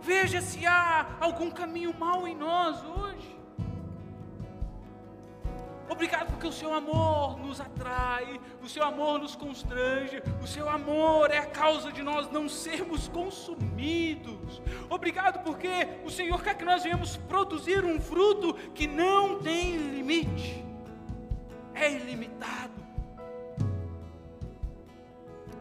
veja 0.02 0.40
se 0.40 0.66
há 0.66 1.18
algum 1.20 1.52
caminho 1.52 1.94
mau 2.00 2.26
em 2.26 2.34
nós 2.34 2.82
hoje. 2.86 3.33
Obrigado 5.90 6.32
porque 6.32 6.48
o 6.48 6.52
seu 6.52 6.74
amor 6.74 7.38
nos 7.38 7.60
atrai, 7.60 8.40
o 8.62 8.70
seu 8.70 8.84
amor 8.84 9.20
nos 9.20 9.36
constrange, 9.36 10.24
o 10.42 10.48
seu 10.48 10.70
amor 10.70 11.30
é 11.30 11.38
a 11.38 11.46
causa 11.46 11.92
de 11.92 12.02
nós 12.02 12.32
não 12.32 12.48
sermos 12.48 13.08
consumidos. 13.10 14.62
Obrigado 14.90 15.44
porque 15.44 15.70
o 16.06 16.10
Senhor 16.10 16.42
quer 16.42 16.56
que 16.56 16.64
nós 16.64 16.84
venhamos 16.84 17.18
produzir 17.18 17.84
um 17.84 18.00
fruto 18.00 18.54
que 18.74 18.88
não 18.88 19.40
tem 19.40 19.76
limite, 19.76 20.64
é 21.74 21.92
ilimitado. 21.92 22.74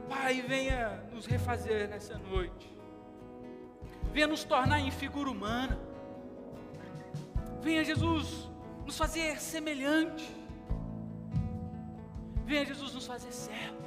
Pai, 0.08 0.40
venha 0.42 1.02
nos 1.12 1.26
refazer 1.26 1.88
nessa 1.88 2.16
noite, 2.18 2.72
venha 4.12 4.28
nos 4.28 4.44
tornar 4.44 4.78
em 4.78 4.90
figura 4.90 5.28
humana, 5.28 5.78
venha, 7.60 7.84
Jesus 7.84 8.51
nos 8.84 8.96
fazer 8.96 9.40
semelhante. 9.40 10.28
Venha 12.44 12.64
Jesus 12.64 12.94
nos 12.94 13.06
fazer 13.06 13.32
servo. 13.32 13.82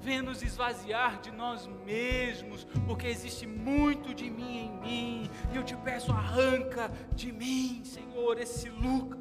Venha 0.00 0.22
nos 0.22 0.42
esvaziar 0.42 1.20
de 1.20 1.30
nós 1.30 1.66
mesmos, 1.84 2.64
porque 2.86 3.06
existe 3.08 3.46
muito 3.46 4.14
de 4.14 4.30
mim 4.30 4.58
em 4.58 4.80
mim. 4.80 5.30
E 5.52 5.56
eu 5.56 5.64
te 5.64 5.76
peço, 5.76 6.12
arranca 6.12 6.90
de 7.14 7.32
mim, 7.32 7.82
Senhor, 7.84 8.38
esse 8.38 8.68
Lucas. 8.70 9.18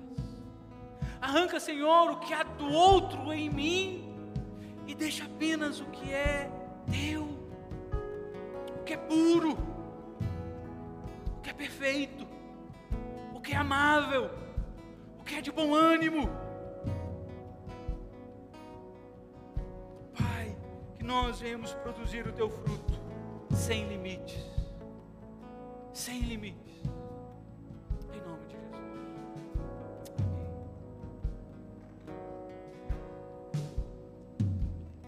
Arranca, 1.20 1.60
Senhor, 1.60 2.12
o 2.12 2.20
que 2.20 2.34
há 2.34 2.44
do 2.44 2.70
outro 2.72 3.34
em 3.34 3.50
mim 3.50 4.08
e 4.86 4.94
deixa 4.94 5.26
apenas 5.26 5.80
o 5.80 5.86
que 5.86 6.12
é 6.12 6.50
teu, 6.90 7.24
o 8.80 8.84
que 8.86 8.94
é 8.94 8.98
puro, 8.98 9.58
o 11.38 11.42
que 11.42 11.50
é 11.50 11.54
perfeito 11.54 12.27
que 13.48 13.54
é 13.54 13.56
amável, 13.56 14.30
o 15.18 15.24
que 15.24 15.36
é 15.36 15.42
de 15.42 15.54
bom 15.54 15.74
ânimo. 15.74 16.30
Pai, 20.18 20.54
que 20.98 21.04
nós 21.06 21.40
venhamos 21.40 21.74
produzir 21.76 22.28
o 22.28 22.34
teu 22.34 22.50
fruto 22.50 23.00
sem 23.56 23.88
limites, 23.88 24.46
sem 25.94 26.20
limites. 26.24 26.67